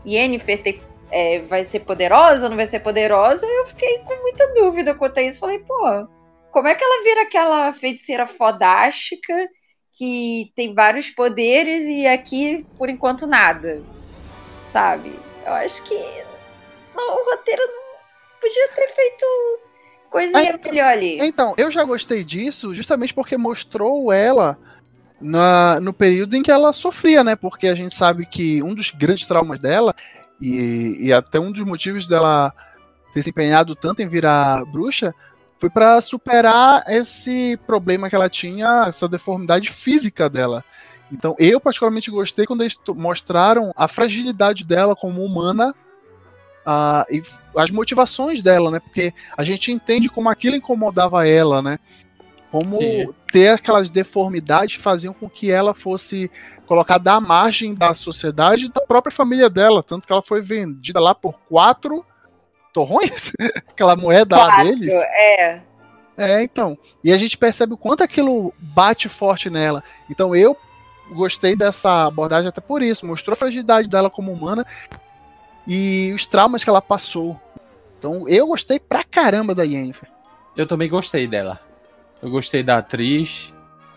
Yennefer 0.06 0.62
ter- 0.62 0.84
é, 1.12 1.40
vai 1.40 1.64
ser 1.64 1.82
poderosa, 1.82 2.50
não 2.50 2.56
vai 2.56 2.68
ser 2.68 2.80
poderosa. 2.80 3.46
Eu 3.46 3.66
fiquei 3.68 4.00
com 4.00 4.16
muita 4.22 4.54
dúvida 4.54 4.94
quanto 4.94 5.20
a 5.20 5.24
isso. 5.24 5.40
Falei, 5.40 5.60
pô, 5.60 6.08
como 6.52 6.68
é 6.68 6.76
que 6.76 6.84
ela 6.84 7.04
vira 7.04 7.22
aquela 7.24 7.74
feiticeira 7.74 8.26
fodástica 8.28 9.34
que 9.98 10.52
tem 10.56 10.74
vários 10.74 11.10
poderes 11.10 11.86
e 11.86 12.06
aqui, 12.08 12.66
por 12.78 12.90
enquanto, 12.90 13.26
nada? 13.28 13.82
Sabe? 14.68 15.18
Eu 15.46 15.54
acho 15.54 15.82
que 15.84 15.96
não, 16.96 17.22
o 17.22 17.26
roteiro 17.30 17.62
não 17.68 17.85
podia 18.46 18.68
ter 18.76 18.88
feito 18.94 19.26
coisinha 20.10 20.60
melhor 20.64 20.88
ali. 20.88 21.20
Então, 21.20 21.56
eu 21.58 21.72
já 21.72 21.84
gostei 21.84 22.24
disso 22.24 22.74
justamente 22.74 23.14
porque 23.14 23.38
mostrou 23.38 24.14
ela 24.14 24.58
na, 25.20 25.80
no 25.80 25.92
período 25.92 26.36
em 26.36 26.44
que 26.44 26.52
ela 26.52 26.72
sofria, 26.72 27.24
né? 27.24 27.36
Porque 27.36 27.68
a 27.68 27.76
gente 27.76 27.96
sabe 27.96 28.26
que 28.26 28.62
um 28.62 28.76
dos 28.76 28.92
grandes 28.92 29.26
traumas 29.26 29.60
dela, 29.60 29.96
e, 30.40 30.98
e 31.00 31.14
até 31.14 31.40
um 31.40 31.52
dos 31.52 31.64
motivos 31.64 32.08
dela 32.08 32.54
ter 33.14 33.24
se 33.24 33.30
empenhado 33.32 33.76
tanto 33.76 34.02
em 34.02 34.08
virar 34.08 34.64
bruxa, 34.66 35.14
foi 35.58 35.70
para 35.70 36.02
superar 36.02 36.84
esse 36.88 37.58
problema 37.66 38.10
que 38.10 38.16
ela 38.16 38.30
tinha, 38.30 38.86
essa 38.88 39.08
deformidade 39.08 39.72
física 39.72 40.30
dela. 40.30 40.64
Então, 41.12 41.36
eu 41.40 41.60
particularmente 41.60 42.12
gostei 42.12 42.46
quando 42.46 42.62
eles 42.62 42.78
mostraram 42.96 43.72
a 43.76 43.88
fragilidade 43.88 44.66
dela 44.66 44.96
como 44.96 45.24
humana 45.24 45.74
ah, 46.66 47.06
e 47.10 47.22
as 47.56 47.70
motivações 47.70 48.42
dela, 48.42 48.72
né? 48.72 48.80
Porque 48.80 49.14
a 49.38 49.44
gente 49.44 49.72
entende 49.72 50.10
como 50.10 50.30
aquilo 50.30 50.56
incomodava 50.56 51.28
ela, 51.28 51.62
né? 51.62 51.78
Como 52.52 52.74
Sim. 52.76 53.14
ter 53.32 53.50
aquelas 53.50 53.90
deformidades 53.90 54.76
faziam 54.76 55.14
com 55.14 55.30
que 55.30 55.52
ela 55.52 55.74
fosse 55.74 56.32
colocada 56.66 57.14
à 57.14 57.22
margem 57.22 57.76
da 57.76 57.94
sociedade 57.94 58.66
e 58.66 58.72
da 58.72 58.82
própria 58.82 59.12
família 59.12 59.50
dela. 59.50 59.84
Tanto 59.84 60.08
que 60.08 60.14
ela 60.14 60.22
foi 60.22 60.42
vendida 60.42 61.00
lá 61.00 61.14
por 61.14 61.34
quatro 61.48 62.04
torrões, 62.74 63.32
aquela 63.70 63.96
moeda 63.96 64.36
lá 64.36 64.46
Quatro, 64.46 64.76
deles. 64.76 64.94
É. 64.94 65.62
É, 66.18 66.42
então. 66.42 66.78
E 67.04 67.12
a 67.12 67.18
gente 67.18 67.38
percebe 67.38 67.74
o 67.74 67.78
quanto 67.78 68.04
aquilo 68.04 68.54
bate 68.58 69.08
forte 69.10 69.50
nela. 69.50 69.84
Então 70.10 70.36
eu 70.36 70.58
gostei 71.12 71.56
dessa 71.56 72.06
abordagem 72.06 72.48
até 72.48 72.62
por 72.62 72.82
isso. 72.82 73.06
Mostrou 73.06 73.34
a 73.34 73.38
fragilidade 73.38 73.88
dela 73.88 74.10
como 74.10 74.32
humana 74.32 74.66
e 75.68 76.12
os 76.16 76.26
traumas 76.26 76.64
que 76.64 76.70
ela 76.70 76.82
passou. 76.82 77.40
Então 77.98 78.28
eu 78.30 78.48
gostei 78.48 78.80
pra 78.80 79.04
caramba 79.04 79.54
da 79.56 79.64
Yennefer. 79.64 80.10
Eu 80.56 80.66
também 80.68 80.88
gostei 80.90 81.28
dela. 81.28 81.60
Eu 82.22 82.30
gostei 82.30 82.64
da 82.64 82.78
atriz. 82.78 83.54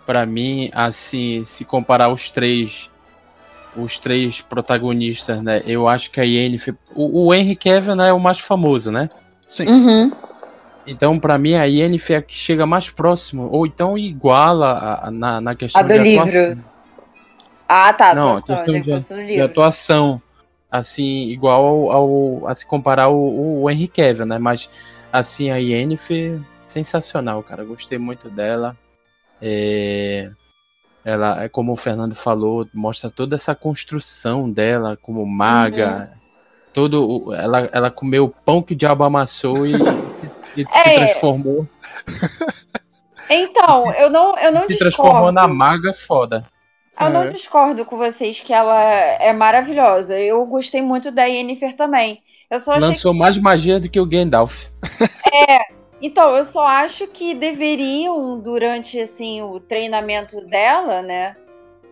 Pra 0.06 0.24
mim, 0.24 0.70
assim, 0.72 1.44
se 1.44 1.66
comparar 1.66 2.08
os 2.10 2.30
três, 2.30 2.90
os 3.76 3.98
três 3.98 4.40
protagonistas, 4.40 5.42
né? 5.42 5.62
Eu 5.66 5.86
acho 5.86 6.10
que 6.10 6.18
a 6.18 6.22
Yennefer, 6.24 6.74
o, 6.94 7.26
o 7.26 7.34
Henry 7.34 7.54
Cavill 7.54 7.94
né, 7.94 8.08
é 8.08 8.12
o 8.14 8.18
mais 8.18 8.38
famoso, 8.40 8.90
né? 8.90 9.10
Sim. 9.46 9.66
Uhum. 9.66 10.10
Então, 10.86 11.18
pra 11.20 11.36
mim, 11.36 11.52
a 11.56 11.64
Yennefer 11.64 12.16
é 12.16 12.18
a 12.20 12.22
que 12.22 12.34
chega 12.34 12.64
mais 12.64 12.88
próximo, 12.88 13.50
ou 13.52 13.66
então 13.66 13.98
iguala 13.98 14.70
a- 14.72 15.08
a- 15.08 15.10
na, 15.10 15.40
na 15.42 15.54
questão 15.54 15.78
A 15.82 15.84
do 15.84 15.92
de 15.92 15.98
livro. 16.00 16.22
atuação. 16.26 16.58
Ah, 17.68 17.92
tá. 17.92 18.14
Não, 18.14 18.40
tô, 18.40 18.46
questão 18.54 18.74
já 18.82 18.98
de- 18.98 19.08
de 19.08 19.14
livro. 19.26 19.44
atuação, 19.44 20.22
assim, 20.70 21.28
igual 21.28 21.64
ao, 21.64 21.90
ao- 21.92 22.46
a 22.48 22.54
se 22.54 22.66
comparar 22.66 23.08
o, 23.08 23.62
o 23.62 23.70
Henry 23.70 23.88
Cavill, 23.88 24.26
né? 24.26 24.38
Mas, 24.38 24.68
assim, 25.12 25.50
a 25.50 25.56
Yennefer, 25.56 26.40
sensacional, 26.66 27.42
cara. 27.42 27.64
Gostei 27.64 27.98
muito 27.98 28.28
dela. 28.30 28.76
É, 29.40 30.30
ela, 31.04 31.42
é 31.44 31.48
como 31.48 31.72
o 31.72 31.76
Fernando 31.76 32.14
falou, 32.14 32.66
mostra 32.74 33.10
toda 33.10 33.36
essa 33.36 33.54
construção 33.54 34.50
dela 34.50 34.96
como 35.00 35.24
maga. 35.24 36.10
Uhum. 36.12 36.18
Todo, 36.74 37.34
ela, 37.34 37.68
ela 37.72 37.90
comeu 37.90 38.24
o 38.24 38.28
pão 38.28 38.62
que 38.62 38.74
o 38.74 38.76
diabo 38.76 39.02
amassou 39.04 39.66
e, 39.66 39.72
e 40.56 40.68
se 40.68 40.78
É. 40.86 40.94
transformou, 40.94 41.66
Então, 43.30 43.92
eu 43.94 44.10
não, 44.10 44.36
eu 44.38 44.52
não 44.52 44.62
se 44.62 44.68
discordo. 44.68 44.78
transformou 44.96 45.32
na 45.32 45.46
maga 45.48 45.92
foda. 45.94 46.44
Eu 47.00 47.10
não 47.10 47.22
É. 47.22 47.28
discordo 47.30 47.84
com 47.84 47.96
vocês 47.96 48.40
que 48.40 48.52
ela 48.52 48.82
é 48.82 49.32
maravilhosa. 49.32 50.18
Eu 50.18 50.44
gostei 50.46 50.82
muito 50.82 51.10
da 51.10 51.24
Yennefer 51.24 51.76
também. 51.76 52.22
Eu 52.50 52.58
só 52.58 52.76
Lançou 52.76 53.14
mais 53.14 53.40
magia 53.40 53.78
do 53.78 53.88
que 53.88 54.00
o 54.00 54.06
Gandalf. 54.06 54.66
Então, 56.00 56.36
eu 56.36 56.44
só 56.44 56.64
acho 56.64 57.08
que 57.08 57.34
deveriam, 57.34 58.38
durante 58.38 59.00
assim, 59.00 59.42
o 59.42 59.58
treinamento 59.58 60.40
dela, 60.46 61.02
né? 61.02 61.36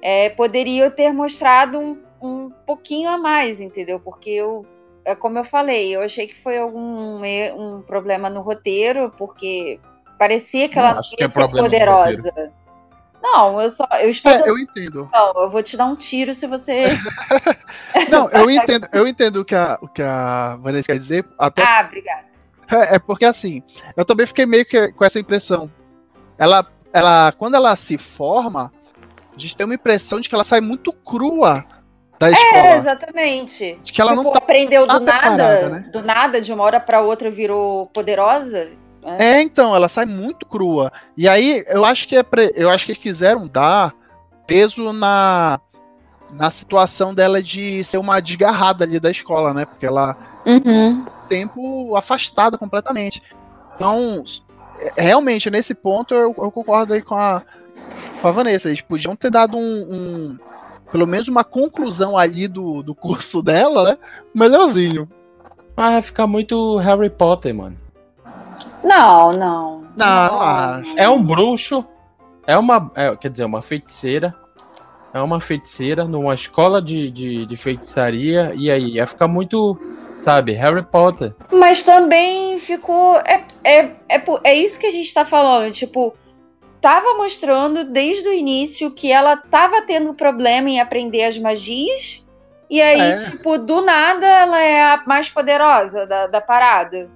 É, 0.01 0.29
poderiam 0.31 0.89
ter 0.91 1.13
mostrado 1.13 1.79
um, 1.79 1.99
um 2.23 2.51
pouquinho 2.65 3.11
a 3.11 3.19
mais, 3.19 3.61
entendeu? 3.61 3.99
Porque 3.99 4.31
eu, 4.31 4.65
é 5.05 5.15
como 5.17 5.39
eu 5.39 5.45
falei, 5.45 5.95
eu 5.95 6.03
achei 6.03 6.27
que 6.27 6.37
foi 6.37 6.57
algum 6.57 7.21
um 7.57 7.83
problema 7.83 8.31
no 8.31 8.43
roteiro, 8.43 9.13
porque 9.17 9.81
parecia 10.19 10.69
que 10.69 10.77
Não 10.77 10.83
ela 10.83 10.93
não 10.93 11.01
acho 11.01 11.17
que 11.17 11.23
ia 11.23 11.27
é 11.27 11.31
ser 11.31 11.49
poderosa. 11.49 12.53
Não, 13.23 13.61
eu 13.61 13.69
só. 13.71 13.87
Eu 14.01 14.11
estou. 14.11 14.31
É, 14.33 14.39
dando- 14.39 14.47
eu 14.49 14.59
entendo. 14.59 15.09
Não, 15.13 15.33
eu 15.45 15.51
vou 15.51 15.63
te 15.63 15.77
dar 15.77 15.87
um 15.87 15.97
tiro 15.97 16.35
se 16.35 16.47
você. 16.47 16.99
Não, 18.11 18.29
eu 18.31 18.51
entendo, 18.51 18.89
eu 18.93 19.07
entendo 19.07 19.41
o 19.41 19.45
que 19.45 19.55
a, 19.55 19.79
o 19.81 19.89
que 19.89 20.03
a 20.03 20.57
Vanessa 20.57 20.87
quer 20.87 20.99
dizer. 20.99 21.25
Até 21.39 21.63
Ah, 21.63 21.85
obrigada. 21.87 22.27
É, 22.71 22.97
é 22.97 22.99
porque 22.99 23.25
assim, 23.25 23.63
eu 23.97 24.05
também 24.05 24.27
fiquei 24.27 24.45
meio 24.47 24.65
que 24.65 24.89
com 24.93 25.05
essa 25.05 25.19
impressão. 25.21 25.71
Ela, 26.39 26.67
ela, 26.93 27.33
quando 27.39 27.55
ela 27.55 27.75
se 27.77 27.97
forma, 27.97 28.73
a 29.35 29.39
gente 29.39 29.57
tem 29.57 29.65
uma 29.65 29.75
impressão 29.75 30.21
de 30.21 30.29
que 30.29 30.35
ela 30.35 30.45
sai 30.45 30.61
muito 30.61 30.93
crua 30.93 31.65
da 32.19 32.29
É, 32.29 32.33
escola. 32.33 32.77
exatamente. 32.77 33.79
De 33.83 33.93
que 33.93 34.01
ela 34.01 34.11
tipo, 34.13 34.23
não 34.25 34.33
tá 34.33 34.39
aprendeu 34.39 34.87
do 34.87 35.01
nada, 35.01 35.19
preparada, 35.21 35.69
né? 35.69 35.79
do 35.93 36.03
nada, 36.03 36.41
de 36.41 36.53
uma 36.53 36.65
hora 36.65 36.81
pra 36.81 37.01
outra 37.01 37.31
virou 37.31 37.87
poderosa. 37.87 38.71
É, 39.19 39.41
então, 39.41 39.75
ela 39.75 39.89
sai 39.89 40.05
muito 40.07 40.45
crua. 40.47 40.93
E 41.17 41.29
aí, 41.29 41.65
eu 41.69 41.85
acho 41.85 42.09
que 42.09 42.17
é 42.17 42.23
pre- 42.23 42.53
eu 42.57 42.69
acho 42.71 42.85
que 42.87 42.93
eles 42.93 43.03
quiseram 43.03 43.47
dar 43.47 43.95
peso 44.47 44.93
na 44.93 45.61
na 46.35 46.51
situação 46.51 47.15
dela 47.15 47.41
de 47.41 47.85
ser 47.85 47.99
uma 47.99 48.19
desgarrada 48.19 48.83
ali 48.85 48.99
da 48.99 49.11
escola, 49.13 49.55
né? 49.55 49.65
Porque 49.65 49.87
ela 49.87 50.17
Uhum. 50.45 51.05
tempo 51.29 51.95
afastada 51.97 52.59
completamente. 52.59 53.23
Então, 53.77 54.25
é- 54.97 55.03
realmente, 55.03 55.49
nesse 55.49 55.73
ponto, 55.73 56.13
eu, 56.15 56.35
eu 56.37 56.51
concordo 56.51 56.93
aí 56.95 57.01
com 57.01 57.15
a, 57.15 57.43
com 58.21 58.27
a 58.27 58.33
Vanessa. 58.33 58.69
Eles 58.69 58.81
podiam 58.81 59.15
ter 59.15 59.31
dado 59.31 59.57
um, 59.57 59.61
um- 59.63 60.39
pelo 60.91 61.07
menos 61.07 61.29
uma 61.29 61.45
conclusão 61.45 62.19
ali 62.19 62.49
do, 62.49 62.83
do 62.83 62.93
curso 62.95 63.41
dela, 63.43 63.91
né? 63.91 63.99
Melhorzinho. 64.35 65.09
Vai 65.77 66.03
ficar 66.03 66.27
muito 66.27 66.77
Harry 66.79 67.09
Potter, 67.11 67.55
mano. 67.55 67.77
Não, 68.87 69.33
não. 69.33 69.85
Não, 69.97 70.27
não 70.29 70.41
acho. 70.41 70.95
É 70.97 71.09
um 71.09 71.23
bruxo, 71.23 71.85
é 72.47 72.57
uma. 72.57 72.91
é, 72.95 73.17
quer 73.17 73.31
dizer, 73.31 73.45
uma 73.45 73.61
feiticeira. 73.61 74.35
É 75.13 75.21
uma 75.21 75.41
feiticeira 75.41 76.05
numa 76.05 76.35
escola 76.35 76.81
de, 76.81 77.11
de, 77.11 77.47
de 77.47 77.57
feitiçaria. 77.57 78.53
E 78.55 78.71
aí, 78.71 78.93
ia 78.93 79.07
ficar 79.07 79.27
muito, 79.27 79.79
sabe, 80.19 80.53
Harry 80.53 80.83
Potter. 80.83 81.35
Mas 81.51 81.83
também 81.83 82.59
ficou. 82.59 83.17
É, 83.19 83.43
é, 83.65 83.79
é, 84.09 84.23
é 84.45 84.55
isso 84.55 84.79
que 84.79 84.87
a 84.87 84.91
gente 84.91 85.13
tá 85.13 85.25
falando. 85.25 85.73
Tipo, 85.73 86.15
tava 86.81 87.15
mostrando 87.15 87.91
desde 87.91 88.29
o 88.29 88.33
início 88.33 88.91
que 88.91 89.11
ela 89.11 89.37
tava 89.37 89.83
tendo 89.83 90.13
problema 90.15 90.69
em 90.69 90.81
aprender 90.81 91.25
as 91.25 91.39
magias. 91.39 92.23
E 92.69 92.83
aí, 92.83 93.01
É. 93.01 93.17
tipo, 93.17 93.57
do 93.59 93.81
nada 93.81 94.27
ela 94.27 94.61
é 94.61 94.83
a 94.83 95.03
mais 95.07 95.31
poderosa 95.31 96.07
da, 96.07 96.27
da 96.27 96.41
parada. 96.41 97.09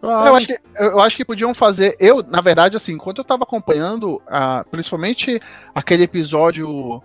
Eu 0.00 0.34
acho, 0.34 0.46
que, 0.46 0.60
eu 0.76 1.00
acho 1.00 1.16
que 1.16 1.24
podiam 1.24 1.52
fazer. 1.52 1.96
Eu, 1.98 2.22
na 2.22 2.40
verdade, 2.40 2.76
assim, 2.76 2.92
enquanto 2.92 3.18
eu 3.18 3.24
tava 3.24 3.42
acompanhando, 3.42 4.22
ah, 4.28 4.64
principalmente 4.70 5.40
aquele 5.74 6.04
episódio 6.04 7.02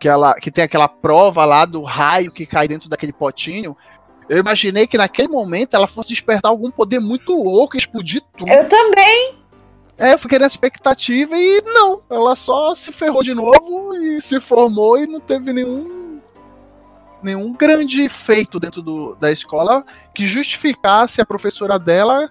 que, 0.00 0.08
ela, 0.08 0.34
que 0.34 0.50
tem 0.50 0.64
aquela 0.64 0.88
prova 0.88 1.44
lá 1.44 1.64
do 1.64 1.82
raio 1.82 2.32
que 2.32 2.46
cai 2.46 2.66
dentro 2.66 2.88
daquele 2.88 3.12
potinho, 3.12 3.76
eu 4.28 4.38
imaginei 4.38 4.86
que 4.86 4.96
naquele 4.96 5.28
momento 5.28 5.74
ela 5.74 5.86
fosse 5.86 6.08
despertar 6.08 6.48
algum 6.48 6.70
poder 6.70 7.00
muito 7.00 7.34
louco, 7.34 7.76
e 7.76 7.78
explodir 7.78 8.22
tudo. 8.36 8.50
Eu 8.50 8.66
também. 8.66 9.34
É, 9.98 10.14
eu 10.14 10.18
fiquei 10.18 10.38
nessa 10.38 10.54
expectativa 10.54 11.36
e 11.36 11.60
não, 11.62 12.00
ela 12.10 12.34
só 12.34 12.74
se 12.74 12.90
ferrou 12.90 13.22
de 13.22 13.34
novo 13.34 13.94
e 13.94 14.20
se 14.22 14.40
formou 14.40 14.98
e 14.98 15.06
não 15.06 15.20
teve 15.20 15.52
nenhum 15.52 16.01
nenhum 17.22 17.52
grande 17.52 18.08
feito 18.08 18.58
dentro 18.60 18.82
do, 18.82 19.14
da 19.16 19.30
escola 19.30 19.84
que 20.14 20.26
justificasse 20.28 21.20
a 21.20 21.26
professora 21.26 21.78
dela 21.78 22.30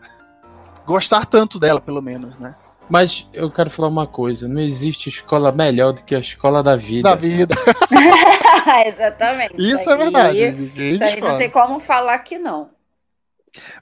gostar 0.86 1.25
tanto 1.25 1.60
dela, 1.60 1.80
pelo 1.80 2.01
menos, 2.01 2.38
né? 2.38 2.56
Mas 2.89 3.30
eu 3.34 3.49
quero 3.49 3.69
falar 3.69 3.88
uma 3.88 4.06
coisa: 4.06 4.47
não 4.49 4.60
existe 4.62 5.08
escola 5.08 5.51
melhor 5.51 5.93
do 5.93 6.04
que 6.04 6.13
a 6.13 6.19
escola 6.19 6.62
da 6.62 6.75
vida. 6.75 7.10
Da 7.10 7.15
vida. 7.15 7.56
Exatamente. 8.86 9.54
Isso 9.58 9.89
aí- 9.89 9.95
é 9.95 9.97
verdade. 9.97 10.71
Isso 10.75 11.04
aí 11.04 11.21
não 11.21 11.38
tem 11.38 11.49
como 11.49 11.80
falar 11.80 12.19
que 12.19 12.38
não. 12.38 12.69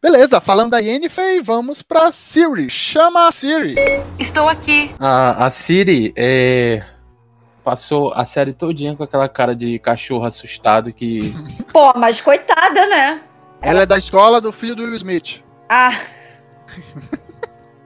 Beleza, 0.02 0.40
falando 0.42 0.72
da 0.72 0.80
Yennefer, 0.80 1.44
vamos 1.44 1.82
pra 1.84 2.12
Siri. 2.12 2.70
Chama 2.72 3.28
a 3.28 3.32
Siri. 3.32 3.76
Estou 4.18 4.50
aqui. 4.50 4.92
A, 5.00 5.46
a 5.46 5.50
Siri 5.52 6.12
é, 6.18 6.84
passou 7.64 8.14
a 8.14 8.26
série 8.26 8.54
todinha 8.54 8.96
com 8.96 9.04
aquela 9.04 9.28
cara 9.30 9.56
de 9.56 9.80
cachorro 9.80 10.26
assustado 10.26 10.92
que. 10.94 11.34
Pô, 11.72 11.94
mas 11.96 12.22
coitada, 12.22 12.88
né? 12.88 13.22
Ela 13.62 13.82
é 13.82 13.86
da 13.86 13.98
escola 13.98 14.40
do 14.40 14.52
filho 14.52 14.76
do 14.76 14.84
Will 14.84 14.96
Smith. 14.96 15.42
Ah. 15.68 15.92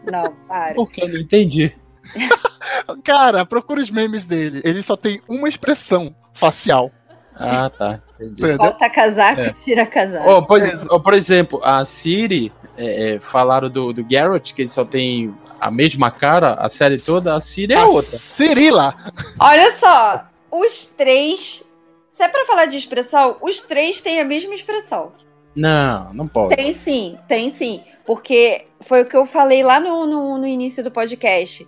Não, 0.05 0.33
para. 0.47 0.75
Por 0.75 0.89
que 0.89 1.03
eu 1.03 1.07
não 1.09 1.17
entendi? 1.17 1.75
Cara, 3.03 3.45
procura 3.45 3.81
os 3.81 3.89
memes 3.89 4.25
dele. 4.25 4.61
Ele 4.63 4.81
só 4.83 4.95
tem 4.95 5.21
uma 5.27 5.49
expressão 5.49 6.15
facial. 6.33 6.91
Ah, 7.35 7.69
tá. 7.69 7.99
Entendi. 8.19 8.57
Bota 8.57 8.89
casaco 8.89 9.41
É. 9.41 9.47
e 9.47 9.53
tira 9.53 9.85
casaco. 9.85 10.29
Ó, 10.29 10.41
por, 10.41 10.59
ó, 10.89 10.99
por 10.99 11.13
exemplo, 11.13 11.59
a 11.63 11.83
Siri, 11.83 12.51
é, 12.77 13.15
é, 13.15 13.19
falaram 13.19 13.69
do, 13.69 13.91
do 13.91 14.03
Garrett, 14.03 14.53
que 14.53 14.61
ele 14.61 14.69
só 14.69 14.85
tem 14.85 15.33
a 15.67 15.71
mesma 15.71 16.11
cara, 16.11 16.53
a 16.55 16.67
série 16.69 16.97
toda, 16.97 17.33
a 17.35 17.39
Siri 17.39 17.73
é 17.73 17.77
A 17.79 17.85
outra. 17.85 18.01
Cirila. 18.17 18.95
Olha 19.39 19.71
só, 19.71 20.15
os 20.51 20.85
três. 20.85 21.63
Se 22.09 22.23
é 22.23 22.27
pra 22.27 22.45
falar 22.45 22.65
de 22.65 22.77
expressão, 22.77 23.37
os 23.41 23.61
três 23.61 24.01
têm 24.01 24.19
a 24.19 24.25
mesma 24.25 24.53
expressão. 24.53 25.11
Não, 25.55 26.13
não 26.13 26.27
pode. 26.27 26.55
Tem 26.55 26.73
sim, 26.73 27.17
tem 27.27 27.49
sim. 27.49 27.83
Porque 28.05 28.67
foi 28.81 29.01
o 29.01 29.05
que 29.05 29.15
eu 29.15 29.25
falei 29.25 29.63
lá 29.63 29.79
no, 29.79 30.05
no, 30.05 30.37
no 30.37 30.45
início 30.47 30.83
do 30.83 30.91
podcast. 30.91 31.65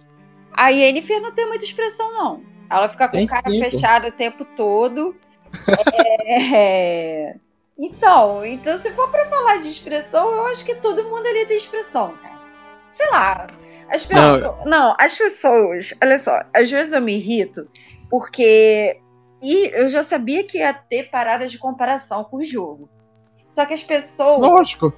A 0.52 0.70
Yennefer 0.70 1.22
não 1.22 1.32
tem 1.32 1.48
muita 1.48 1.66
expressão, 1.66 2.14
não. 2.14 2.42
Ela 2.70 2.90
fica 2.90 3.08
com 3.08 3.18
Tem 3.18 3.28
cara 3.28 3.50
sim, 3.50 3.60
pô. 3.64 3.70
fechada 3.70 4.08
o 4.08 4.12
tempo 4.12 4.44
todo. 4.56 5.16
É, 5.94 7.36
Então, 7.78 8.46
então, 8.46 8.78
se 8.78 8.92
for 8.94 9.10
pra 9.10 9.26
falar 9.26 9.58
de 9.58 9.70
expressão, 9.70 10.32
eu 10.32 10.46
acho 10.48 10.64
que 10.64 10.76
todo 10.76 11.04
mundo 11.04 11.28
ali 11.28 11.46
tem 11.46 11.58
expressão, 11.58 12.16
cara. 12.22 12.40
Sei 12.94 13.10
lá. 13.10 13.48
As 13.90 14.06
pessoas. 14.06 14.66
Não, 14.66 14.96
as 15.00 15.18
pessoas. 15.18 15.94
Olha 16.02 16.18
só, 16.20 16.42
às 16.54 16.70
vezes 16.70 16.94
eu 16.94 17.02
me 17.02 17.16
irrito 17.16 17.68
porque. 18.10 19.00
E 19.42 19.68
eu 19.74 19.88
já 19.90 20.02
sabia 20.04 20.44
que 20.44 20.58
ia 20.60 20.74
ter 20.74 21.10
paradas 21.10 21.52
de 21.52 21.60
comparação 21.60 22.24
com 22.24 22.38
o 22.38 22.44
jogo. 22.44 22.90
Só 23.50 23.66
que 23.66 23.74
as 23.74 23.84
pessoas. 23.84 24.42
Lógico. 24.42 24.94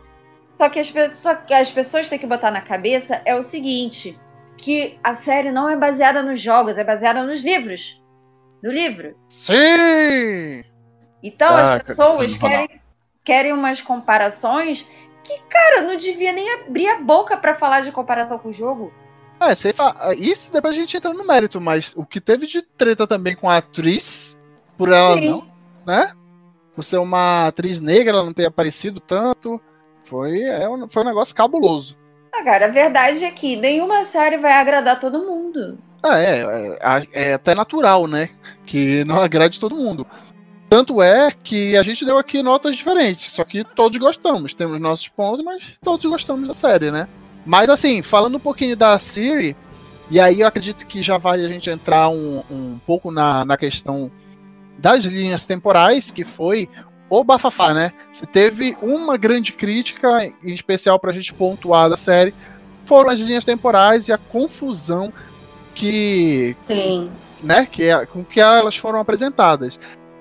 Só 0.55 0.69
que 0.69 0.79
as 0.79 0.89
pessoas, 0.89 1.37
que 1.45 1.53
as 1.53 1.71
pessoas 1.71 2.09
têm 2.09 2.17
que 2.17 2.25
botar 2.25 2.49
na 2.49 2.61
cabeça 2.61 3.21
é 3.25 3.35
o 3.35 3.41
seguinte: 3.41 4.17
que 4.57 4.97
a 5.03 5.13
série 5.15 5.51
não 5.51 5.69
é 5.69 5.75
baseada 5.75 6.23
nos 6.23 6.41
jogos, 6.41 6.77
é 6.77 6.83
baseada 6.83 7.23
nos 7.23 7.41
livros. 7.41 8.01
No 8.63 8.71
livro. 8.71 9.15
Sim! 9.27 10.63
Então 11.21 11.49
Ah, 11.49 11.75
as 11.75 11.83
pessoas 11.83 12.31
não 12.31 12.39
não. 12.39 12.49
querem, 12.49 12.81
querem 13.23 13.53
umas 13.53 13.81
comparações 13.81 14.85
que, 15.27 15.39
cara, 15.49 15.81
não 15.81 15.97
devia 15.97 16.31
nem 16.31 16.53
abrir 16.53 16.87
a 16.87 17.01
boca 17.01 17.35
pra 17.35 17.53
falar 17.53 17.81
de 17.81 17.91
comparação 17.91 18.39
com 18.39 18.47
o 18.47 18.53
jogo. 18.53 18.93
É, 19.39 19.53
você 19.53 19.73
fala, 19.73 20.15
isso 20.15 20.51
depois 20.51 20.73
a 20.73 20.79
gente 20.79 20.95
entra 20.95 21.13
no 21.13 21.27
mérito, 21.27 21.59
mas 21.59 21.93
o 21.95 22.05
que 22.05 22.21
teve 22.21 22.47
de 22.47 22.61
treta 22.61 23.05
também 23.05 23.35
com 23.35 23.49
a 23.49 23.57
atriz, 23.57 24.39
por 24.77 24.91
ela 24.91 25.15
Sim. 25.17 25.29
não, 25.29 25.47
né? 25.85 26.13
Por 26.73 26.83
ser 26.83 26.97
uma 26.97 27.47
atriz 27.47 27.79
negra, 27.79 28.15
ela 28.15 28.25
não 28.25 28.33
ter 28.33 28.45
aparecido 28.45 28.99
tanto. 28.99 29.61
Foi, 30.03 30.41
é 30.41 30.67
um, 30.69 30.87
foi 30.87 31.03
um 31.03 31.07
negócio 31.07 31.35
cabuloso. 31.35 31.97
Ah, 32.31 32.43
cara, 32.43 32.65
a 32.67 32.69
verdade 32.69 33.25
é 33.25 33.31
que 33.31 33.55
nenhuma 33.55 34.03
série 34.03 34.37
vai 34.37 34.53
agradar 34.53 34.99
todo 34.99 35.25
mundo. 35.25 35.77
Ah, 36.01 36.19
é, 36.19 36.77
é, 36.79 37.07
é 37.29 37.33
até 37.33 37.53
natural, 37.53 38.07
né? 38.07 38.29
Que 38.65 39.03
não 39.03 39.19
agrade 39.21 39.59
todo 39.59 39.75
mundo. 39.75 40.07
Tanto 40.69 41.01
é 41.01 41.31
que 41.31 41.77
a 41.77 41.83
gente 41.83 42.05
deu 42.05 42.17
aqui 42.17 42.43
notas 42.43 42.75
diferentes, 42.75 43.31
só 43.31 43.43
que 43.43 43.63
todos 43.63 43.97
gostamos. 43.97 44.53
Temos 44.53 44.79
nossos 44.81 45.07
pontos, 45.07 45.43
mas 45.43 45.63
todos 45.81 46.05
gostamos 46.05 46.47
da 46.47 46.53
série, 46.53 46.91
né? 46.91 47.07
Mas 47.45 47.69
assim, 47.69 48.01
falando 48.01 48.35
um 48.35 48.39
pouquinho 48.39 48.75
da 48.75 48.97
Siri, 48.97 49.55
e 50.11 50.19
aí 50.19 50.41
eu 50.41 50.47
acredito 50.47 50.85
que 50.85 51.01
já 51.01 51.17
vale 51.17 51.45
a 51.45 51.47
gente 51.47 51.69
entrar 51.69 52.09
um, 52.09 52.43
um 52.51 52.79
pouco 52.85 53.11
na, 53.11 53.45
na 53.45 53.55
questão 53.55 54.11
das 54.77 55.05
linhas 55.05 55.45
temporais, 55.45 56.11
que 56.11 56.25
foi 56.25 56.69
o 57.09 57.23
bafafá, 57.23 57.73
né? 57.73 57.93
Se 58.11 58.25
teve 58.25 58.77
uma 58.81 59.17
grande 59.17 59.53
crítica, 59.53 60.25
em 60.43 60.53
especial 60.53 60.99
pra 60.99 61.13
gente 61.13 61.33
pontuar 61.33 61.89
da 61.89 61.95
série, 61.95 62.33
foram 62.85 63.09
as 63.09 63.19
linhas 63.19 63.45
temporais 63.45 64.07
e 64.07 64.13
a 64.13 64.17
confusão 64.17 65.11
que, 65.73 66.55
Sim. 66.61 67.09
né, 67.41 67.65
que 67.69 67.83
é, 67.83 68.05
com 68.05 68.23
que 68.23 68.39
elas 68.39 68.75
foram 68.75 68.99
apresentadas. 68.99 69.79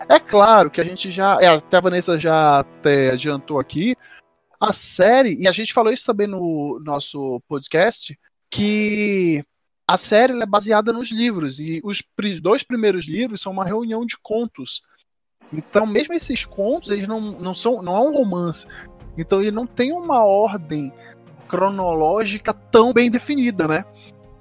É 0.09 0.21
claro 0.21 0.71
que 0.71 0.81
a 0.81 0.85
gente 0.85 1.11
já, 1.11 1.39
é, 1.41 1.49
até 1.49 1.77
a 1.77 1.81
Vanessa 1.81 2.19
já 2.19 2.61
até 2.61 3.11
adiantou 3.11 3.59
aqui, 3.59 3.97
a 4.61 4.73
série, 4.73 5.35
e 5.41 5.49
a 5.49 5.53
gente 5.53 5.73
falou 5.73 5.93
isso 5.93 6.07
também 6.07 6.27
no 6.27 6.81
nosso 6.85 7.43
podcast, 7.49 8.19
que 8.51 9.43
a 9.89 9.97
série 9.97 10.41
é 10.41 10.47
baseada 10.47 10.93
nos 10.93 11.11
livros, 11.11 11.61
e 11.61 11.81
os 11.85 12.03
dois 12.41 12.63
primeiros 12.63 13.07
livros 13.07 13.41
são 13.41 13.53
uma 13.53 13.65
reunião 13.65 14.07
de 14.07 14.17
contos. 14.23 14.83
Então, 15.53 15.87
mesmo 15.87 16.15
esses 16.15 16.45
contos, 16.45 16.91
eles 16.91 17.07
não, 17.07 17.21
não 17.21 17.55
são, 17.55 17.83
não 17.83 17.97
é 17.97 18.01
um 18.01 18.17
romance. 18.17 18.67
Então, 19.19 19.41
ele 19.41 19.53
não 19.53 19.67
tem 19.67 19.93
uma 19.93 20.25
ordem 20.25 20.93
cronológica 21.49 22.53
tão 22.53 22.93
bem 22.93 23.11
definida, 23.11 23.69
né? 23.69 23.85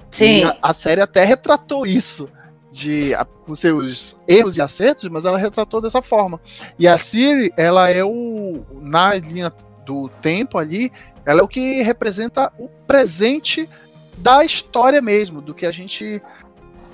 Sim. 0.09 0.43
A, 0.45 0.57
a 0.61 0.73
série 0.73 1.01
até 1.01 1.23
retratou 1.23 1.85
isso, 1.85 2.27
de 2.75 3.13
com 3.45 3.55
seus 3.55 4.17
erros 4.27 4.57
e 4.57 4.61
acertos, 4.61 5.09
mas 5.09 5.23
ela 5.23 5.37
retratou 5.37 5.79
dessa 5.79 6.01
forma. 6.01 6.41
E 6.77 6.87
a 6.87 6.97
Siri, 6.97 7.53
ela 7.55 7.89
é 7.89 8.03
o. 8.03 8.65
Na 8.81 9.13
linha 9.15 9.51
do 9.85 10.09
tempo 10.21 10.57
ali, 10.57 10.91
ela 11.25 11.39
é 11.39 11.43
o 11.43 11.47
que 11.47 11.81
representa 11.81 12.51
o 12.59 12.67
presente 12.85 13.69
da 14.17 14.43
história 14.43 15.01
mesmo, 15.01 15.41
do 15.41 15.53
que 15.53 15.65
a 15.65 15.71
gente 15.71 16.21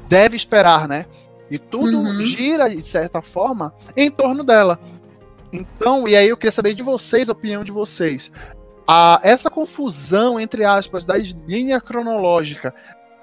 deve 0.07 0.35
esperar, 0.35 0.87
né? 0.87 1.05
E 1.49 1.57
tudo 1.57 1.97
Uhum. 1.97 2.21
gira, 2.21 2.69
de 2.69 2.81
certa 2.81 3.21
forma, 3.21 3.73
em 3.97 4.09
torno 4.09 4.43
dela. 4.43 4.79
Então, 5.51 6.07
e 6.07 6.15
aí 6.15 6.29
eu 6.29 6.37
queria 6.37 6.51
saber 6.51 6.73
de 6.73 6.83
vocês, 6.83 7.27
a 7.27 7.33
opinião 7.33 7.63
de 7.63 7.71
vocês. 7.71 8.31
A, 8.87 9.19
essa 9.23 9.49
confusão, 9.49 10.39
entre 10.39 10.63
aspas, 10.63 11.03
da 11.03 11.17
linha 11.17 11.81
cronológica 11.81 12.73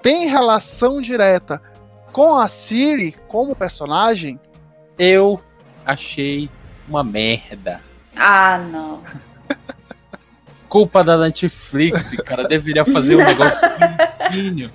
tem 0.01 0.27
relação 0.27 1.01
direta 1.01 1.61
com 2.11 2.35
a 2.35 2.47
Siri 2.47 3.15
como 3.27 3.55
personagem? 3.55 4.39
Eu 4.97 5.41
achei 5.85 6.49
uma 6.87 7.03
merda. 7.03 7.81
Ah, 8.15 8.57
não. 8.57 9.03
Culpa 10.67 11.03
da 11.03 11.17
Netflix, 11.17 12.11
cara. 12.25 12.47
Deveria 12.47 12.85
fazer 12.85 13.15
um 13.15 13.23
negócio 13.23 13.67
bonitinho. 14.29 14.71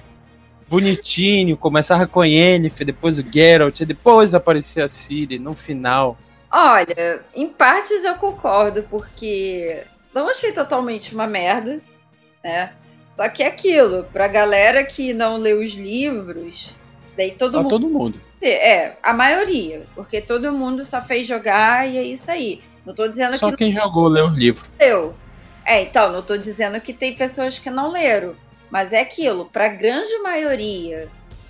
Bonitinho. 0.68 1.56
Começava 1.56 2.06
com 2.06 2.20
a 2.20 2.26
Yennefer, 2.26 2.86
depois 2.86 3.18
o 3.18 3.24
Geralt, 3.30 3.80
e 3.80 3.86
depois 3.86 4.34
aparecia 4.34 4.84
a 4.84 4.88
Ciri 4.88 5.38
no 5.38 5.54
final. 5.54 6.16
Olha, 6.50 7.20
em 7.34 7.48
partes 7.48 8.04
eu 8.04 8.14
concordo, 8.14 8.84
porque 8.84 9.84
não 10.14 10.28
achei 10.28 10.52
totalmente 10.52 11.14
uma 11.14 11.26
merda, 11.26 11.80
né? 12.42 12.72
Só 13.08 13.28
que 13.28 13.42
é 13.42 13.46
aquilo, 13.46 14.04
pra 14.12 14.26
galera 14.26 14.84
que 14.84 15.12
não 15.12 15.36
lê 15.36 15.52
os 15.52 15.74
livros, 15.74 16.74
daí 17.16 17.32
todo 17.32 17.58
mundo. 17.58 17.68
todo 17.68 17.88
mundo. 17.88 18.20
É, 18.42 18.92
a 19.02 19.12
maioria, 19.12 19.86
porque 19.94 20.20
todo 20.20 20.52
mundo 20.52 20.84
só 20.84 21.00
fez 21.00 21.26
jogar 21.26 21.88
e 21.88 21.96
é 21.96 22.02
isso 22.02 22.30
aí. 22.30 22.60
Não 22.84 22.94
tô 22.94 23.08
dizendo 23.08 23.38
Só 23.38 23.50
que 23.50 23.56
quem 23.56 23.72
jogou 23.72 24.08
leu 24.08 24.26
o 24.26 24.34
livro. 24.34 24.66
não 24.78 24.86
leu. 24.86 25.14
É, 25.64 25.82
então, 25.82 26.12
não 26.12 26.22
tô 26.22 26.36
dizendo 26.36 26.78
que 26.80 26.92
tem 26.92 27.14
pessoas 27.14 27.58
que 27.58 27.70
não 27.70 27.90
leram. 27.90 28.34
Mas 28.70 28.92
é 28.92 29.00
aquilo, 29.00 29.46
pra 29.46 29.68
grande 29.68 30.18
maioria 30.18 31.08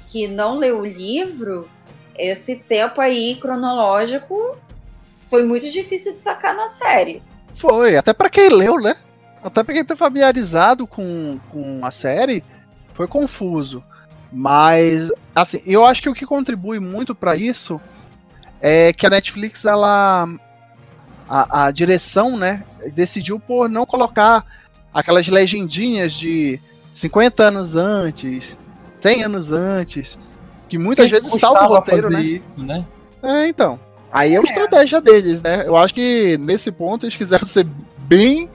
que 0.09 0.29
não 0.29 0.57
leu 0.57 0.81
o 0.81 0.87
livro, 0.87 1.69
esse 2.17 2.57
tempo 2.57 3.01
aí 3.01 3.37
cronológico 3.37 4.57
foi 5.29 5.43
muito 5.43 5.69
difícil 5.69 6.15
de 6.15 6.21
sacar 6.21 6.55
na 6.55 6.69
série. 6.69 7.21
Foi, 7.57 7.97
até 7.97 8.13
pra 8.13 8.31
quem 8.31 8.49
leu, 8.49 8.79
né? 8.79 8.95
Até 9.43 9.65
pra 9.65 9.75
quem 9.75 9.85
tá 9.85 9.97
familiarizado 9.97 10.87
com, 10.87 11.41
com 11.51 11.85
a 11.85 11.91
série, 11.91 12.45
foi 12.93 13.09
confuso. 13.09 13.83
Mas, 14.37 15.13
assim, 15.33 15.61
eu 15.65 15.85
acho 15.85 16.03
que 16.03 16.09
o 16.09 16.15
que 16.15 16.27
contribui 16.27 16.81
muito 16.81 17.15
pra 17.15 17.37
isso 17.37 17.81
é 18.61 18.93
que 18.93 19.07
a 19.07 19.11
Netflix, 19.11 19.65
ela. 19.65 20.29
A, 21.27 21.67
a 21.67 21.71
direção, 21.71 22.37
né, 22.37 22.65
decidiu 22.93 23.39
por 23.41 23.69
não 23.71 23.87
colocar 23.87 24.45
aquelas 24.93 25.27
legendinhas 25.27 26.13
de 26.13 26.61
50 26.93 27.45
anos 27.45 27.77
antes, 27.77 28.59
100 29.01 29.25
anos 29.25 29.51
antes, 29.53 30.19
que 30.69 30.77
muitas 30.77 31.07
Quem 31.07 31.13
vezes 31.21 31.41
salva 31.41 31.65
o 31.65 31.69
roteiro, 31.69 32.11
né? 32.11 32.21
Isso, 32.23 32.47
né? 32.59 32.85
É, 33.23 33.49
então. 33.49 33.81
Aí 34.13 34.35
é 34.35 34.39
uma 34.41 34.47
É. 34.47 34.51
estratégia 34.51 35.01
deles, 35.01 35.41
né? 35.41 35.63
Eu 35.67 35.77
acho 35.77 35.95
que 35.95 36.37
nesse 36.39 36.71
ponto 36.71 37.07
eles 37.07 37.17
quiseram 37.17 37.47
ser 37.47 37.67
bem 37.97 38.51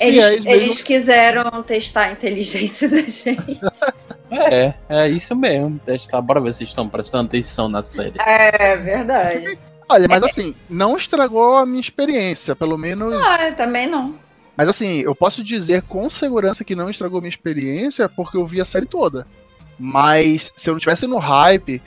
Eles, 0.00 0.44
eles 0.44 0.80
quiseram 0.80 1.62
testar 1.62 2.02
a 2.02 2.12
inteligência 2.12 2.88
da 2.88 3.02
gente. 3.02 3.60
É, 4.30 4.74
é 4.90 5.08
isso 5.08 5.34
mesmo. 5.34 5.78
Testar, 5.78 6.20
bora 6.20 6.38
ver 6.38 6.52
se 6.52 6.62
estão 6.62 6.86
prestando 6.86 7.28
atenção 7.28 7.66
na 7.66 7.82
série. 7.82 8.12
É 8.20 8.76
verdade. 8.76 9.58
Olha, 9.88 10.06
mas 10.06 10.22
assim, 10.22 10.54
não 10.68 10.98
estragou 10.98 11.56
a 11.56 11.64
minha 11.64 11.80
experiência, 11.80 12.54
pelo 12.54 12.76
menos. 12.76 13.14
Ah, 13.14 13.50
também 13.52 13.86
não. 13.86 14.14
Mas 14.54 14.68
assim, 14.68 15.00
eu 15.00 15.14
posso 15.14 15.42
dizer 15.42 15.80
com 15.80 16.10
segurança 16.10 16.62
que 16.62 16.76
não 16.76 16.90
estragou 16.90 17.22
minha 17.22 17.30
experiência 17.30 18.06
porque 18.06 18.36
eu 18.36 18.44
vi 18.44 18.60
a 18.60 18.66
série 18.66 18.84
toda. 18.84 19.26
Mas 19.78 20.52
se 20.54 20.68
eu 20.68 20.74
não 20.74 20.80
tivesse 20.80 21.06
no 21.06 21.16
hype, 21.16 21.80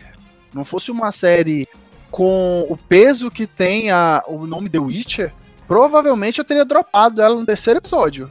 não 0.51 0.65
fosse 0.65 0.89
uma 0.89 1.11
série 1.11 1.67
com 2.09 2.65
o 2.69 2.75
peso 2.75 3.29
que 3.29 3.45
tem 3.45 3.91
a, 3.91 4.23
o 4.27 4.47
nome 4.47 4.69
The 4.69 4.79
Witcher, 4.79 5.33
provavelmente 5.71 6.37
eu 6.37 6.43
teria 6.43 6.65
dropado 6.65 7.21
ela 7.21 7.33
no 7.33 7.45
terceiro 7.45 7.79
episódio. 7.79 8.29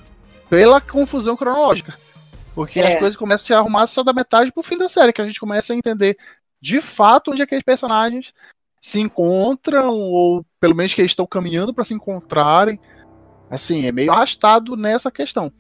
Pela 0.50 0.78
confusão 0.78 1.34
cronológica. 1.34 1.94
Porque 2.54 2.78
É. 2.78 2.92
as 2.92 2.98
coisas 2.98 3.16
começam 3.16 3.44
a 3.44 3.46
se 3.46 3.54
arrumar 3.54 3.86
só 3.86 4.02
da 4.02 4.12
metade 4.12 4.52
pro 4.52 4.62
fim 4.62 4.76
da 4.76 4.90
série, 4.90 5.10
que 5.10 5.22
a 5.22 5.26
gente 5.26 5.40
começa 5.40 5.72
a 5.72 5.76
entender 5.76 6.18
de 6.60 6.82
fato 6.82 7.30
onde 7.30 7.40
aqueles 7.40 7.64
personagens 7.64 8.34
se 8.78 9.00
encontram, 9.00 9.88
ou 9.94 10.44
pelo 10.60 10.74
menos 10.74 10.92
que 10.92 11.00
eles 11.00 11.12
estão 11.12 11.26
caminhando 11.26 11.72
para 11.72 11.82
se 11.82 11.94
encontrarem. 11.94 12.78
Assim, 13.50 13.86
é 13.86 13.92
meio 13.92 14.12
arrastado 14.12 14.76
nessa 14.76 15.10
questão. 15.10 15.50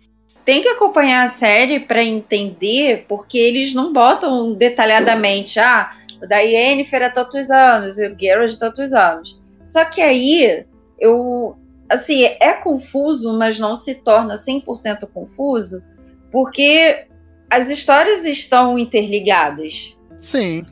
Tem 0.44 0.60
que 0.60 0.68
acompanhar 0.68 1.24
a 1.24 1.28
série 1.30 1.80
pra 1.80 2.04
entender, 2.04 3.06
porque 3.08 3.38
eles 3.38 3.72
não 3.72 3.90
botam 3.90 4.52
detalhadamente, 4.52 5.58
ah, 5.58 5.92
o 6.22 6.28
da 6.28 6.40
Yennefer 6.40 7.00
é 7.00 7.08
tantos 7.08 7.50
anos, 7.50 7.98
e 7.98 8.06
o 8.06 8.14
Geralt 8.20 8.52
é 8.52 8.58
tantos 8.58 8.92
anos. 8.92 9.40
Só 9.64 9.82
que 9.86 10.02
aí, 10.02 10.66
eu. 10.98 11.56
Assim, 11.90 12.24
é 12.24 12.52
confuso, 12.52 13.36
mas 13.36 13.58
não 13.58 13.74
se 13.74 13.96
torna 13.96 14.34
100% 14.36 15.08
confuso, 15.12 15.82
porque 16.30 17.06
as 17.50 17.68
histórias 17.68 18.24
estão 18.24 18.78
interligadas. 18.78 19.98
Sim. 20.20 20.64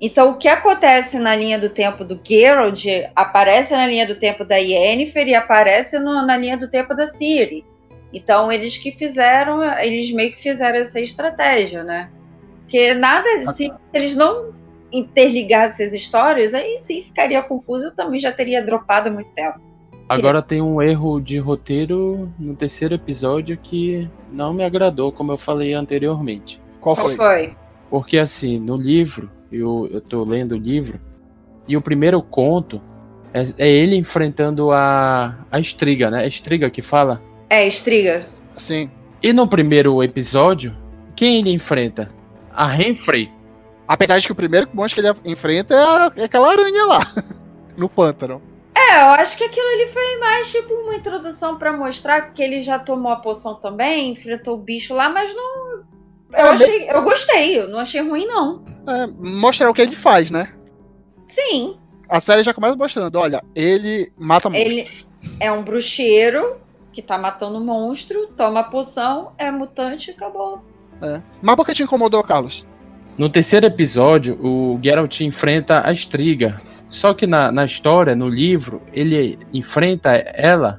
Então, 0.00 0.30
o 0.30 0.38
que 0.38 0.48
acontece 0.48 1.18
na 1.18 1.36
linha 1.36 1.58
do 1.58 1.68
tempo 1.68 2.02
do 2.02 2.18
Geralt 2.24 2.84
aparece 3.14 3.74
na 3.74 3.86
linha 3.86 4.06
do 4.06 4.16
tempo 4.16 4.44
da 4.44 4.56
Yennefer 4.56 5.28
e 5.28 5.34
aparece 5.34 5.98
no- 5.98 6.26
na 6.26 6.36
linha 6.36 6.56
do 6.56 6.68
tempo 6.68 6.94
da 6.94 7.06
Ciri. 7.06 7.64
Então, 8.12 8.50
eles 8.50 8.76
que 8.78 8.90
fizeram, 8.90 9.62
eles 9.78 10.10
meio 10.10 10.32
que 10.32 10.40
fizeram 10.40 10.78
essa 10.78 11.00
estratégia, 11.00 11.84
né? 11.84 12.10
Porque 12.62 12.94
nada, 12.94 13.28
se 13.52 13.70
eles 13.92 14.16
não 14.16 14.50
interligassem 14.90 15.86
as 15.86 15.92
histórias, 15.92 16.52
aí 16.54 16.78
sim 16.78 17.02
ficaria 17.02 17.42
confuso. 17.42 17.86
Eu 17.86 17.94
também 17.94 18.18
já 18.18 18.32
teria 18.32 18.64
dropado 18.64 19.08
há 19.08 19.12
muito 19.12 19.30
tempo. 19.32 19.60
Agora 20.12 20.42
tem 20.42 20.60
um 20.62 20.80
erro 20.82 21.20
de 21.20 21.38
roteiro 21.38 22.32
no 22.38 22.54
terceiro 22.54 22.94
episódio 22.94 23.56
que 23.60 24.08
não 24.32 24.52
me 24.52 24.64
agradou, 24.64 25.10
como 25.12 25.32
eu 25.32 25.38
falei 25.38 25.72
anteriormente. 25.74 26.60
Qual 26.80 26.94
Qual 26.96 27.06
foi? 27.08 27.16
foi? 27.16 27.54
Porque 27.90 28.18
assim, 28.18 28.58
no 28.58 28.74
livro, 28.74 29.30
eu, 29.50 29.88
eu 29.92 30.00
tô 30.00 30.24
lendo 30.24 30.52
o 30.52 30.58
livro, 30.58 30.98
e 31.68 31.76
o 31.76 31.82
primeiro 31.82 32.20
conto 32.22 32.80
é, 33.32 33.44
é 33.58 33.68
ele 33.70 33.96
enfrentando 33.96 34.70
a, 34.72 35.44
a 35.50 35.60
Estriga, 35.60 36.10
né? 36.10 36.24
É 36.24 36.28
Estriga 36.28 36.68
que 36.70 36.82
fala. 36.82 37.22
É, 37.48 37.66
Estriga. 37.66 38.26
Sim. 38.56 38.90
E 39.22 39.32
no 39.32 39.46
primeiro 39.46 40.02
episódio, 40.02 40.72
quem 41.14 41.38
ele 41.38 41.50
enfrenta? 41.52 42.10
A 42.50 42.66
Renfrey. 42.66 43.30
Apesar 43.86 44.18
de 44.18 44.26
que 44.26 44.32
o 44.32 44.34
primeiro 44.36 44.68
monstro 44.74 45.02
que 45.02 45.08
ele 45.08 45.16
enfrenta 45.32 45.74
é, 45.74 45.78
a- 45.78 46.12
é 46.16 46.24
aquela 46.24 46.50
aranha 46.50 46.84
lá. 46.86 47.12
no 47.76 47.88
pântano. 47.88 48.40
É, 48.92 49.00
eu 49.02 49.06
acho 49.12 49.36
que 49.36 49.44
aquilo 49.44 49.66
ali 49.66 49.86
foi 49.88 50.18
mais 50.18 50.50
tipo 50.52 50.74
uma 50.74 50.94
introdução 50.94 51.56
pra 51.56 51.72
mostrar 51.76 52.32
que 52.32 52.42
ele 52.42 52.60
já 52.60 52.78
tomou 52.78 53.10
a 53.12 53.16
poção 53.16 53.54
também, 53.54 54.10
enfrentou 54.12 54.54
o 54.54 54.58
bicho 54.58 54.94
lá, 54.94 55.08
mas 55.08 55.34
não. 55.34 55.72
Eu, 55.72 55.84
É, 56.32 56.42
achei, 56.42 56.90
eu 56.90 57.02
gostei, 57.02 57.58
eu 57.60 57.68
não 57.68 57.78
achei 57.78 58.00
ruim, 58.02 58.26
não. 58.26 58.64
É, 58.86 59.06
mostrar 59.06 59.70
o 59.70 59.74
que 59.74 59.82
ele 59.82 59.96
faz, 59.96 60.30
né? 60.30 60.52
Sim, 61.26 61.76
A 62.08 62.20
série 62.20 62.42
já 62.42 62.52
começa 62.52 62.76
mostrando, 62.76 63.16
olha, 63.18 63.42
ele 63.54 64.12
mata 64.18 64.50
monstros. 64.50 64.72
ele 64.72 64.90
é 65.40 65.50
um 65.50 65.62
bruxeiro 65.64 66.56
que 66.92 67.00
tá 67.00 67.16
matando 67.16 67.56
um 67.58 67.64
monstro, 67.64 68.26
toma 68.36 68.60
a 68.60 68.64
poção, 68.64 69.32
é 69.38 69.50
mutante 69.50 70.10
e 70.10 70.14
acabou. 70.14 70.62
É. 71.00 71.22
Mas 71.40 71.56
por 71.56 71.64
que 71.64 71.72
te 71.74 71.82
incomodou, 71.82 72.22
Carlos? 72.22 72.66
No 73.16 73.28
terceiro 73.30 73.66
episódio, 73.66 74.38
o 74.42 74.78
Geralt 74.82 75.20
enfrenta 75.20 75.86
a 75.86 75.92
Estriga. 75.92 76.60
Só 76.92 77.14
que 77.14 77.26
na, 77.26 77.50
na 77.50 77.64
história, 77.64 78.14
no 78.14 78.28
livro, 78.28 78.82
ele 78.92 79.38
enfrenta 79.50 80.10
ela 80.12 80.78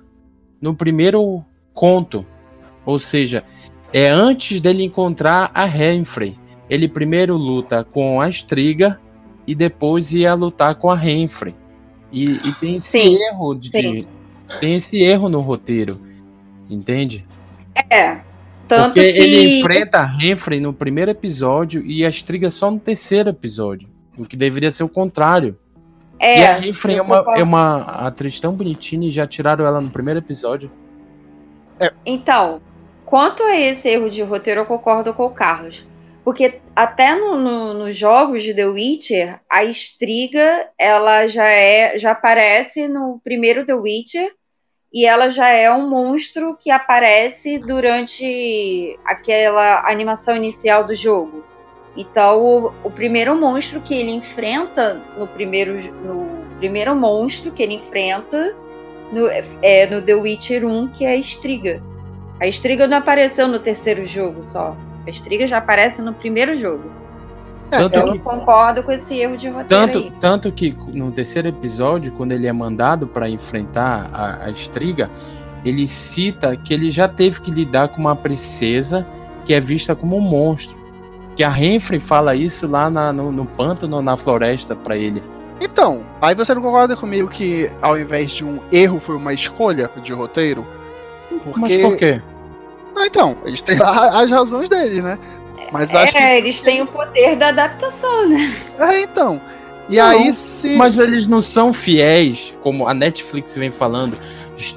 no 0.61 0.75
primeiro 0.75 1.43
conto. 1.73 2.23
Ou 2.85 2.99
seja, 2.99 3.43
é 3.91 4.09
antes 4.09 4.61
dele 4.61 4.83
encontrar 4.83 5.49
a 5.55 5.65
Renfrey. 5.65 6.37
Ele 6.69 6.87
primeiro 6.87 7.35
luta 7.35 7.83
com 7.83 8.21
a 8.21 8.29
Estriga 8.29 9.01
e 9.47 9.55
depois 9.55 10.13
ia 10.13 10.35
lutar 10.35 10.75
com 10.75 10.91
a 10.91 10.95
Renfrey. 10.95 11.55
E, 12.11 12.33
e 12.47 12.51
tem 12.59 12.75
esse 12.75 12.89
Sim, 12.89 13.15
erro 13.15 13.55
de, 13.55 13.71
sim. 13.71 14.07
tem 14.59 14.75
esse 14.75 15.01
erro 15.01 15.29
no 15.29 15.41
roteiro, 15.41 15.99
entende? 16.69 17.25
É. 17.89 18.19
Tanto 18.67 18.93
Porque 18.93 19.11
que. 19.11 19.19
ele 19.19 19.59
enfrenta 19.59 19.97
a 19.97 20.05
Renfrey 20.05 20.59
no 20.59 20.73
primeiro 20.73 21.09
episódio 21.09 21.83
e 21.83 22.05
a 22.05 22.09
Striga 22.09 22.51
só 22.51 22.69
no 22.69 22.79
terceiro 22.79 23.29
episódio. 23.31 23.89
O 24.15 24.25
que 24.25 24.37
deveria 24.37 24.69
ser 24.69 24.83
o 24.83 24.89
contrário. 24.89 25.57
É, 26.19 26.39
e 26.39 26.45
a 26.45 26.55
Renfrey 26.55 26.97
é 26.97 27.01
uma, 27.01 27.25
é 27.37 27.43
uma 27.43 27.77
atriz 28.07 28.39
tão 28.39 28.53
bonitinha 28.53 29.07
e 29.07 29.11
já 29.11 29.27
tiraram 29.27 29.65
ela 29.65 29.81
no 29.81 29.89
primeiro 29.89 30.19
episódio. 30.19 30.71
Então, 32.05 32.61
quanto 33.05 33.43
a 33.43 33.59
esse 33.59 33.89
erro 33.89 34.09
de 34.09 34.21
roteiro, 34.21 34.61
eu 34.61 34.65
concordo 34.65 35.13
com 35.13 35.25
o 35.25 35.33
Carlos. 35.33 35.85
Porque 36.23 36.61
até 36.73 37.15
no- 37.15 37.37
no- 37.37 37.73
nos 37.73 37.97
jogos 37.97 38.43
de 38.43 38.53
The 38.53 38.65
Witcher, 38.67 39.41
a 39.49 39.65
Estriga, 39.65 40.67
ela 40.79 41.27
já 41.27 41.49
é, 41.49 41.97
já 41.97 42.11
aparece 42.11 42.87
no 42.87 43.19
primeiro 43.21 43.65
The 43.65 43.73
Witcher 43.73 44.31
e 44.93 45.05
ela 45.05 45.27
já 45.27 45.49
é 45.49 45.69
um 45.73 45.89
monstro 45.89 46.55
que 46.57 46.71
aparece 46.71 47.57
durante 47.59 48.97
aquela 49.03 49.85
animação 49.89 50.35
inicial 50.37 50.85
do 50.85 50.95
jogo. 50.95 51.43
Então, 51.95 52.41
o, 52.41 52.73
o 52.83 52.89
primeiro 52.89 53.35
monstro 53.35 53.79
que 53.79 53.93
ele 53.93 54.11
enfrenta 54.11 54.99
no 55.17 55.27
primeiro, 55.27 55.73
no 56.03 56.27
primeiro 56.57 56.95
monstro 56.95 57.51
que 57.51 57.61
ele 57.61 57.75
enfrenta 57.75 58.55
no, 59.11 59.27
é, 59.61 59.85
no 59.87 60.01
The 60.01 60.15
Witcher 60.15 60.65
1, 60.65 60.87
que 60.87 61.05
é 61.05 61.09
a 61.09 61.15
Estriga. 61.15 61.81
A 62.39 62.47
Estriga 62.47 62.87
não 62.87 62.97
apareceu 62.97 63.47
no 63.47 63.59
terceiro 63.59 64.05
jogo 64.05 64.43
só. 64.43 64.75
A 65.05 65.09
Estriga 65.09 65.45
já 65.45 65.59
aparece 65.59 66.01
no 66.01 66.13
primeiro 66.13 66.55
jogo. 66.55 66.91
Tanto 67.69 67.95
Então 67.95 68.11
que, 68.11 68.17
eu 68.17 68.21
concordo 68.21 68.83
com 68.83 68.91
esse 68.91 69.17
erro 69.19 69.37
de 69.37 69.49
roteiro 69.49 69.67
tanto, 69.67 69.97
aí. 69.97 70.13
tanto 70.19 70.51
que 70.51 70.75
no 70.93 71.11
terceiro 71.11 71.47
episódio, 71.47 72.11
quando 72.11 72.31
ele 72.31 72.47
é 72.47 72.53
mandado 72.53 73.07
para 73.07 73.29
enfrentar 73.29 74.09
a, 74.13 74.45
a 74.45 74.49
Estriga, 74.49 75.09
ele 75.65 75.87
cita 75.87 76.55
que 76.55 76.73
ele 76.73 76.91
já 76.91 77.07
teve 77.07 77.39
que 77.41 77.51
lidar 77.51 77.87
com 77.87 78.01
uma 78.01 78.15
princesa 78.15 79.05
que 79.45 79.53
é 79.53 79.59
vista 79.59 79.95
como 79.95 80.17
um 80.17 80.21
monstro. 80.21 80.82
Que 81.35 81.43
a 81.43 81.49
Renfrey 81.49 81.99
fala 81.99 82.35
isso 82.35 82.67
lá 82.67 82.89
na- 82.89 83.11
no, 83.11 83.31
no 83.31 83.45
pântano, 83.45 84.01
na 84.01 84.15
floresta, 84.15 84.75
para 84.75 84.95
ele. 84.97 85.23
Então, 85.59 86.01
aí 86.21 86.35
você 86.35 86.53
não 86.53 86.61
concorda 86.61 86.95
comigo 86.95 87.27
que 87.29 87.69
ao 87.81 87.97
invés 87.97 88.31
de 88.31 88.43
um 88.43 88.59
erro 88.71 88.99
foi 88.99 89.15
uma 89.15 89.33
escolha 89.33 89.89
de 90.03 90.13
roteiro? 90.13 90.65
Mas 91.55 91.75
por 91.77 91.95
quê? 91.95 92.21
Ah, 92.95 93.07
então, 93.07 93.35
eles 93.45 93.61
têm 93.61 93.77
lá 93.77 94.09
as 94.21 94.29
razões 94.29 94.69
deles, 94.69 95.03
né? 95.03 95.17
Mas 95.71 95.95
acho 95.95 96.11
que. 96.11 96.17
É, 96.17 96.37
eles 96.37 96.61
têm 96.61 96.81
o 96.81 96.85
poder 96.87 97.35
da 97.35 97.47
adaptação, 97.47 98.29
né? 98.29 98.55
É, 98.77 99.01
então. 99.01 99.41
E 99.89 99.97
Não, 99.97 100.05
aí 100.05 100.31
se. 100.33 100.75
Mas 100.75 100.99
eles 100.99 101.25
não 101.25 101.41
são 101.41 101.73
fiéis, 101.73 102.53
como 102.61 102.87
a 102.87 102.93
Netflix 102.93 103.55
vem 103.55 103.71
falando. 103.71 104.15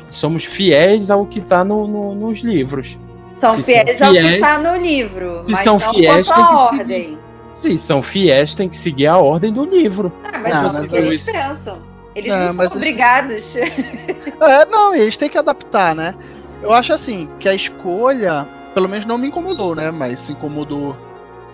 Somos 0.08 0.44
fiéis 0.44 1.10
ao 1.10 1.26
que 1.26 1.40
tá 1.40 1.62
no- 1.64 1.86
no- 1.86 2.14
nos 2.14 2.38
livros. 2.40 2.98
São 3.36 3.50
Se 3.50 3.62
são 3.62 3.64
fiéis 3.64 4.02
ao 4.02 4.12
que 4.12 4.20
fiéis- 4.20 4.40
tá 4.40 4.58
no 4.58 4.76
livro. 4.76 5.40
se 5.44 5.52
mas 5.52 5.60
são 5.62 5.74
não 5.74 5.80
fiéis, 5.80 6.26
quanto 6.28 6.40
à 6.40 6.46
que 6.46 6.54
ordem. 6.78 7.18
Se 7.54 7.78
são 7.78 8.02
fiéis, 8.02 8.54
tem 8.54 8.68
que 8.68 8.76
seguir 8.76 9.06
a 9.06 9.18
ordem 9.18 9.52
do 9.52 9.64
livro. 9.64 10.12
Ah, 10.24 10.38
mas 10.38 10.54
Não, 10.54 10.62
não, 10.62 10.72
mas 10.80 10.92
eles 10.92 11.14
isso- 11.16 11.32
pensam. 11.32 11.78
Eles 12.14 12.32
Não, 12.32 12.38
não, 12.46 12.54
são 12.54 12.64
isso- 12.66 12.76
obrigados. 12.78 13.56
É, 13.56 14.64
não, 14.66 14.94
eles 14.94 15.16
têm 15.16 15.28
que 15.28 15.36
adaptar, 15.38 15.94
né? 15.94 16.14
Eu 16.62 16.72
acho 16.72 16.92
assim, 16.92 17.28
que 17.38 17.48
a 17.48 17.54
escolha, 17.54 18.46
pelo 18.74 18.88
menos 18.88 19.04
não 19.06 19.18
me 19.18 19.28
incomodou, 19.28 19.74
né? 19.74 19.90
Mas 19.90 20.20
se 20.20 20.32
incomodou. 20.32 20.96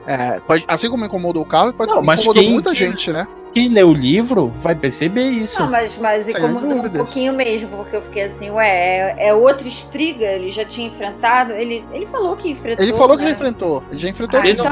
é, 0.06 0.40
pode, 0.40 0.64
assim 0.66 0.88
como 0.90 1.04
incomodou 1.04 1.42
o 1.42 1.46
Carlos, 1.46 1.74
pode 1.76 1.92
Não, 1.92 2.02
mas 2.02 2.18
incomodou 2.20 2.42
quem- 2.42 2.52
muita 2.52 2.72
quem- 2.74 2.90
gente, 2.90 3.12
né? 3.12 3.26
Quem 3.52 3.68
lê 3.68 3.82
o 3.82 3.92
livro 3.92 4.52
vai 4.60 4.74
perceber 4.74 5.28
isso. 5.28 5.62
Não, 5.62 5.70
mas, 5.70 5.96
mas 5.98 6.28
incomodou 6.28 6.78
um 6.78 6.88
pouquinho 6.88 7.32
mesmo, 7.34 7.68
porque 7.68 7.96
eu 7.96 8.02
fiquei 8.02 8.22
assim, 8.22 8.50
ué, 8.50 9.14
é, 9.18 9.28
é 9.28 9.34
outra 9.34 9.68
estriga, 9.68 10.24
ele 10.24 10.50
já 10.50 10.64
tinha 10.64 10.88
enfrentado, 10.88 11.52
ele, 11.52 11.84
ele 11.92 12.06
falou 12.06 12.34
que 12.36 12.50
enfrentou. 12.50 12.84
Ele 12.84 12.94
falou 12.94 13.16
que 13.16 13.22
né? 13.22 13.28
já 13.28 13.34
enfrentou. 13.34 13.82
Ele 13.90 14.00
já 14.00 14.08
enfrentou 14.08 14.40
Ah, 14.40 14.48
então, 14.48 14.66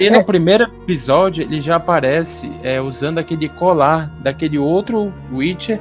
E 0.00 0.10
no 0.10 0.16
É. 0.16 0.22
primeiro 0.22 0.64
episódio 0.64 1.42
ele 1.42 1.60
já 1.60 1.76
aparece 1.76 2.50
é, 2.62 2.80
usando 2.80 3.18
aquele 3.18 3.48
colar 3.48 4.10
daquele 4.20 4.58
outro 4.58 5.12
Witcher 5.32 5.80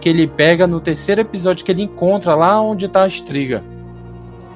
que 0.00 0.08
ele 0.08 0.26
pega 0.26 0.66
no 0.66 0.80
terceiro 0.80 1.20
episódio 1.20 1.64
que 1.64 1.70
ele 1.72 1.82
encontra 1.82 2.34
lá 2.34 2.60
onde 2.60 2.88
tá 2.88 3.02
a 3.04 3.06
estriga. 3.06 3.62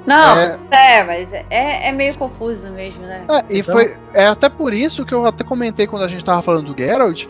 Não, 0.07 0.37
É. 0.39 0.59
é, 0.71 1.03
mas 1.05 1.33
é, 1.33 1.45
é 1.89 1.93
meio 1.93 2.15
confuso 2.15 2.71
mesmo, 2.73 3.03
né? 3.03 3.25
É, 3.29 3.45
e 3.55 3.59
Então- 3.61 3.75
foi 3.75 3.95
é 4.15 4.27
até 4.27 4.49
por 4.49 4.73
isso 4.75 5.05
que 5.05 5.13
eu 5.15 5.25
até 5.27 5.45
comentei 5.45 5.87
quando 5.87 6.03
a 6.05 6.09
gente 6.09 6.25
tava 6.25 6.43
falando 6.43 6.73
do 6.73 6.79
Geralt 6.83 7.27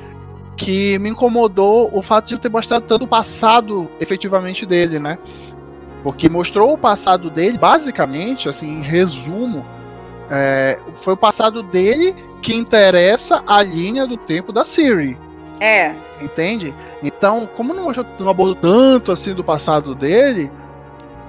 que 0.57 0.99
me 0.99 1.09
incomodou 1.09 1.89
o 1.93 2.03
fato 2.03 2.29
de 2.29 2.39
ter 2.39 2.51
mostrado 2.51 2.85
tanto 2.87 3.05
o 3.05 3.09
passado 3.09 3.91
efetivamente 3.99 4.67
dele, 4.67 4.99
né? 4.99 5.19
Porque 6.03 6.29
mostrou 6.29 6.73
o 6.75 6.79
passado 6.79 7.31
dele, 7.31 7.57
basicamente, 7.59 8.49
assim, 8.49 8.79
em 8.79 8.83
resumo, 8.83 9.65
é, 10.31 10.79
foi 10.97 11.15
o 11.15 11.17
passado 11.17 11.63
dele 11.63 12.15
que 12.43 12.55
interessa 12.55 13.43
a 13.47 13.63
linha 13.63 14.07
do 14.07 14.17
tempo 14.17 14.53
da 14.53 14.65
Siri, 14.65 15.17
É, 15.59 15.93
entende? 16.23 16.73
Então, 17.03 17.47
como 17.57 17.73
não, 17.75 17.85
mostrou- 17.85 18.07
não 18.19 18.29
abordou 18.31 18.55
tanto 18.57 19.13
assim 19.13 19.35
do 19.35 19.45
passado 19.45 19.95
dele, 19.95 20.51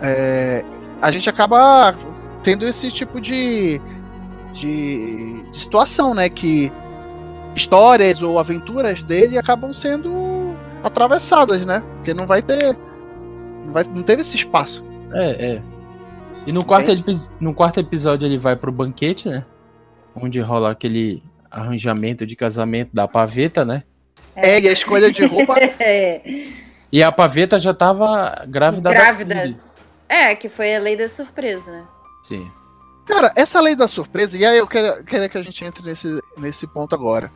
é, 0.02 0.64
a 1.02 1.12
gente 1.12 1.30
acaba 1.30 1.96
tendo 2.44 2.68
esse 2.68 2.92
tipo 2.92 3.20
de, 3.20 3.82
de, 4.54 5.44
de 5.52 5.58
situação, 5.58 6.14
né? 6.14 6.30
Que 6.30 6.72
histórias 7.56 8.22
ou 8.22 8.40
aventuras 8.40 9.04
dele 9.04 9.38
acabam 9.38 9.74
sendo 9.74 10.56
atravessadas, 10.84 11.66
né? 11.66 11.84
Porque 11.96 12.14
não 12.14 12.28
vai 12.28 12.42
ter. 12.42 12.78
Não, 13.66 13.74
vai, 13.74 13.84
não 13.84 14.04
teve 14.04 14.22
esse 14.22 14.38
espaço. 14.38 14.84
É, 15.14 15.56
é. 15.56 15.62
E 16.46 16.52
no 16.52 16.64
quarto, 16.64 16.92
no 17.40 17.54
quarto 17.54 17.80
episódio 17.80 18.26
ele 18.26 18.38
vai 18.38 18.56
pro 18.56 18.72
banquete, 18.72 19.28
né? 19.28 19.44
Onde 20.16 20.40
rola 20.40 20.72
aquele 20.72 21.24
arranjamento 21.50 22.26
de 22.26 22.36
casamento 22.36 22.90
da 22.94 23.08
paveta, 23.08 23.66
né? 23.66 23.84
É, 24.36 24.60
e 24.60 24.68
a 24.68 24.72
escolha 24.72 25.12
de 25.12 25.26
roupa. 25.26 25.56
é, 25.80 26.22
E 26.92 27.04
a 27.04 27.12
paveta 27.12 27.60
já 27.60 27.74
tava 27.74 28.46
grávida, 28.48 28.92
Grávida. 28.92 29.36
da 29.36 29.42
Ciri. 29.42 29.71
É, 30.12 30.36
que 30.36 30.50
foi 30.50 30.76
a 30.76 30.80
lei 30.80 30.98
da 30.98 31.08
surpresa, 31.08 31.72
né? 31.72 31.88
Sim. 32.22 32.52
Cara, 33.06 33.32
essa 33.36 33.62
lei 33.62 33.76
da 33.76 33.88
surpresa, 33.88 34.38
e 34.38 34.46
aí 34.46 34.58
eu 34.58 34.68
quero, 34.68 35.04
quero 35.06 35.30
que 35.30 35.38
a 35.38 35.42
gente 35.42 35.64
entre 35.64 35.84
nesse, 35.84 36.22
nesse 36.38 36.68
ponto 36.68 36.94
agora. 36.94 37.32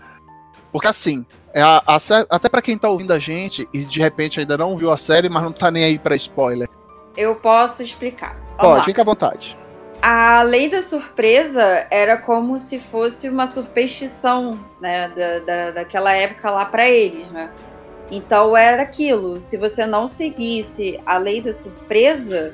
Porque 0.74 0.88
assim, 0.88 1.26
é 1.54 1.62
a, 1.62 1.82
a 1.88 1.98
até 2.30 2.50
pra 2.50 2.62
quem 2.62 2.78
tá 2.78 2.90
ouvindo 2.90 3.14
a 3.14 3.20
gente 3.20 3.68
e 3.74 3.80
de 3.80 4.00
repente 4.02 4.42
ainda 4.42 4.58
não 4.58 4.76
viu 4.76 4.92
a 4.92 4.98
série, 4.98 5.30
mas 5.30 5.42
não 5.42 5.54
tá 5.54 5.72
nem 5.72 5.86
aí 5.86 5.98
pra 5.98 6.18
spoiler. 6.18 6.70
Eu 7.16 7.36
posso 7.38 7.82
explicar. 7.82 8.36
Vamos 8.58 8.74
Pode, 8.74 8.86
fica 8.86 9.02
à 9.02 9.06
vontade. 9.06 9.58
A 10.02 10.42
lei 10.42 10.70
da 10.70 10.82
surpresa 10.82 11.88
era 11.90 12.18
como 12.18 12.60
se 12.60 12.78
fosse 12.78 13.30
uma 13.30 13.48
superstição, 13.48 14.60
né, 14.82 15.08
da, 15.08 15.40
da, 15.40 15.72
daquela 15.72 16.12
época 16.12 16.52
lá 16.52 16.66
para 16.66 16.90
eles, 16.90 17.32
né? 17.32 17.50
Então 18.12 18.56
era 18.56 18.84
aquilo. 18.84 19.40
Se 19.40 19.58
você 19.58 19.86
não 19.86 20.06
seguisse 20.06 21.00
a 21.06 21.18
lei 21.18 21.42
da 21.42 21.54
surpresa, 21.54 22.54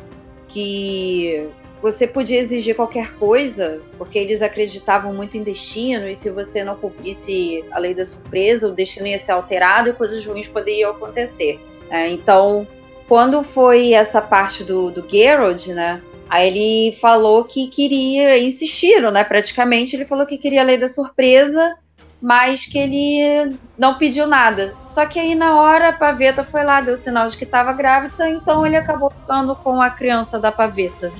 que 0.52 1.47
você 1.82 2.06
podia 2.06 2.39
exigir 2.39 2.76
qualquer 2.76 3.16
coisa, 3.16 3.82
porque 3.97 4.20
eles 4.20 4.41
acreditavam 4.41 5.14
muito 5.14 5.36
em 5.36 5.43
destino, 5.43 6.08
e 6.08 6.16
se 6.16 6.30
você 6.30 6.64
não 6.64 6.76
cumprisse 6.76 7.66
a 7.72 7.80
lei 7.80 7.95
da 7.95 8.06
surpresa, 8.06 8.68
o 8.68 8.72
destino 8.72 9.08
ia 9.08 9.18
ser 9.18 9.32
alterado 9.32 9.89
e 9.89 9.93
coisas 9.93 10.24
ruins 10.24 10.47
poderiam 10.47 10.91
acontecer. 10.91 11.60
É, 11.89 12.10
então, 12.10 12.68
quando 13.08 13.43
foi 13.43 13.93
essa 13.93 14.22
parte 14.22 14.64
do, 14.64 14.91
do 14.91 15.06
Geralt, 15.10 15.68
né? 15.68 16.02
Aí 16.30 16.47
ele 16.47 16.95
falou 16.95 17.43
que 17.43 17.68
queria, 17.68 18.38
insistiram, 18.38 19.12
né? 19.12 19.24
Praticamente, 19.24 19.95
ele 19.95 20.06
falou 20.06 20.26
que 20.26 20.38
queria 20.38 20.62
a 20.62 20.64
lei 20.64 20.78
da 20.78 20.88
surpresa, 20.88 21.76
mas 22.22 22.65
que 22.65 22.78
ele 22.78 23.57
não 23.78 23.95
pediu 23.95 24.28
nada. 24.28 24.76
Só 24.86 25.05
que 25.05 25.19
aí 25.19 25.34
na 25.36 25.59
hora 25.59 25.89
a 25.89 25.93
paveta 25.93 26.43
foi 26.43 26.63
lá, 26.63 26.80
deu 26.82 26.95
sinal 26.95 27.28
de 27.28 27.38
que 27.38 27.43
estava 27.43 27.74
grávida, 27.74 28.30
então 28.30 28.65
ele 28.65 28.76
acabou 28.76 29.09
ficando 29.11 29.55
com 29.55 29.82
a 29.82 29.89
criança 29.89 30.39
da 30.39 30.51
paveta. 30.51 31.11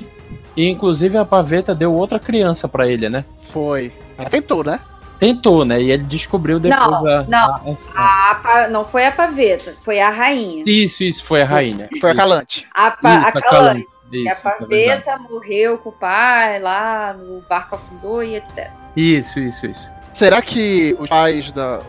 E 0.56 0.68
inclusive 0.70 1.18
a 1.18 1.26
paveta 1.26 1.74
deu 1.74 1.94
outra 1.94 2.20
criança 2.20 2.68
pra 2.68 2.88
ele, 2.88 3.10
né? 3.10 3.26
Foi. 3.50 3.92
Ela 4.18 4.30
tentou, 4.30 4.64
né? 4.64 4.80
Tentou, 5.18 5.64
né? 5.64 5.82
E 5.82 5.92
ele 5.92 6.04
descobriu 6.04 6.60
depois 6.60 6.80
Não, 6.82 7.06
a, 7.08 7.24
não. 7.24 7.40
a- 7.40 7.62
a- 7.96 8.64
A 8.64 8.68
não 8.70 8.84
foi 8.84 9.06
a 9.06 9.12
paveta, 9.12 9.76
foi 9.84 10.00
a 10.00 10.10
rainha. 10.10 10.64
Isso, 10.66 11.04
isso, 11.04 11.24
foi 11.24 11.42
a 11.44 11.46
rainha. 11.46 11.88
Foi 12.00 12.10
a 12.10 12.14
Isso, 12.14 12.22
Calante. 12.22 12.68
A, 12.74 12.92
pa, 12.92 13.10
isso, 13.18 13.26
a 13.26 13.28
a 13.28 13.32
Calante. 13.32 13.50
Calante. 13.50 13.88
E 14.12 14.28
a 14.28 14.32
Isso, 14.34 14.48
é 14.48 14.52
verdade. 14.66 15.06
paveta 15.06 15.20
morreu 15.30 15.78
com 15.78 15.90
o 15.90 15.92
pai 15.94 16.60
lá, 16.60 17.14
no 17.14 17.42
barco 17.48 17.76
afundou 17.76 18.22
e 18.22 18.36
etc. 18.36 18.70
Isso, 18.96 19.40
isso, 19.40 19.66
isso. 19.68 19.92
Será 20.14 20.42
que 20.42 20.96
os 21.00 21.10
pais 21.10 21.52
da 21.52 21.80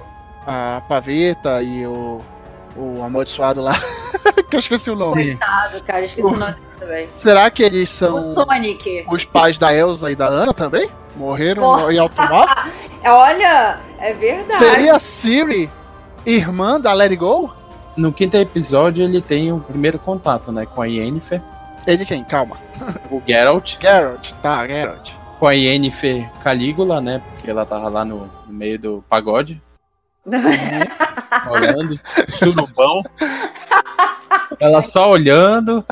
a 0.47 0.83
Paveta 0.89 1.62
e 1.62 1.87
o, 1.87 2.20
o 2.77 3.03
amaldiçoado 3.03 3.61
lá, 3.61 3.75
que 4.51 4.57
eu 4.57 4.61
esqueci 4.61 4.91
o 4.91 4.97
nome, 4.97 5.37
Coitado, 5.37 5.81
cara, 5.83 6.05
esqueci 6.05 6.27
o 6.27 6.37
nome 6.37 6.53
dele 6.55 6.66
também. 6.81 7.09
será 7.14 7.49
que 7.51 7.62
eles 7.62 7.89
são 7.91 8.16
O 8.16 8.23
Sonic. 8.23 9.05
os 9.09 9.25
pais 9.25 9.57
da 9.59 9.73
Elsa 9.73 10.11
e 10.11 10.16
da 10.16 10.27
Ana 10.27 10.53
também? 10.53 10.91
Morreram 11.16 11.62
Porra. 11.62 11.93
em 11.93 11.99
alto 11.99 12.16
mar? 12.16 12.68
Olha, 13.05 13.79
é 13.99 14.12
verdade. 14.14 14.55
Seria 14.57 14.97
a 14.97 14.99
Siri 14.99 15.70
irmã 16.27 16.81
da 16.81 16.93
Let 16.93 17.11
It 17.11 17.16
Go? 17.16 17.53
No 17.97 18.12
quinto 18.12 18.37
episódio 18.37 19.05
ele 19.05 19.20
tem 19.20 19.53
o 19.53 19.61
primeiro 19.61 19.99
contato, 19.99 20.51
né? 20.51 20.64
Com 20.66 20.81
a 20.83 20.87
Yennefer, 20.87 21.43
Ele 21.87 22.05
quem? 22.07 22.25
Calma. 22.25 22.57
o 23.11 23.20
Geralt, 23.27 23.77
Geralt, 23.81 24.33
tá, 24.43 24.66
Geralt. 24.66 25.11
Com 25.43 25.49
a 25.49 25.55
Yennefer 25.55 26.30
Calígula, 26.38 27.01
né? 27.01 27.20
Porque 27.34 27.51
ela 27.51 27.66
tava 27.66 27.88
lá 27.88 28.05
no, 28.05 28.30
no 28.47 28.53
meio 28.55 28.78
do 28.78 29.05
pagode, 29.09 29.61
olhando, 31.51 32.01
surubão. 32.28 33.03
Ela 34.61 34.80
só 34.80 35.11
olhando. 35.11 35.84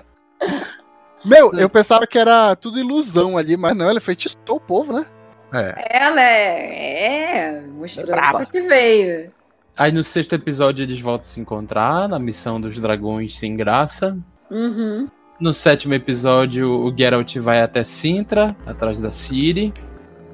Meu, 1.24 1.51
Sim. 1.51 1.62
eu 1.62 1.68
pensava 1.68 2.07
que 2.07 2.16
era 2.16 2.55
tudo 2.55 2.78
ilusão 2.78 3.36
ali, 3.36 3.57
mas 3.57 3.76
não, 3.76 3.90
ele 3.90 3.98
feitiçou 3.98 4.38
o 4.51 4.61
povo, 4.61 4.92
né? 4.92 5.07
É. 5.53 5.98
Ela 5.98 6.22
é, 6.22 7.57
é 7.57 7.62
pra 8.07 8.46
que 8.46 8.61
veio. 8.61 9.32
Aí 9.76 9.90
no 9.90 10.05
sexto 10.05 10.32
episódio 10.32 10.84
eles 10.84 11.01
voltam 11.01 11.28
a 11.28 11.32
se 11.32 11.40
encontrar 11.40 12.09
na 12.09 12.20
missão 12.20 12.61
dos 12.61 12.78
dragões 12.78 13.36
sem 13.36 13.57
graça. 13.57 14.16
Uhum. 14.48 15.09
No 15.41 15.55
sétimo 15.55 15.95
episódio, 15.95 16.70
o 16.70 16.95
Geralt 16.95 17.36
vai 17.38 17.62
até 17.62 17.82
Sintra, 17.82 18.55
atrás 18.66 19.01
da 19.01 19.11
Ciri, 19.11 19.72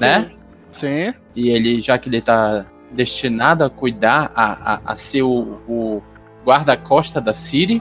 né? 0.01 0.33
Sim. 0.73 1.15
E 1.35 1.49
ele, 1.49 1.81
já 1.81 1.97
que 1.97 2.09
ele 2.09 2.21
tá 2.21 2.67
destinado 2.91 3.63
a 3.63 3.71
cuidar, 3.71 4.33
a, 4.35 4.75
a, 4.75 4.81
a 4.85 4.97
ser 4.97 5.23
o, 5.23 5.61
o 5.69 6.03
guarda-costa 6.45 7.21
da 7.21 7.33
Ciri, 7.33 7.81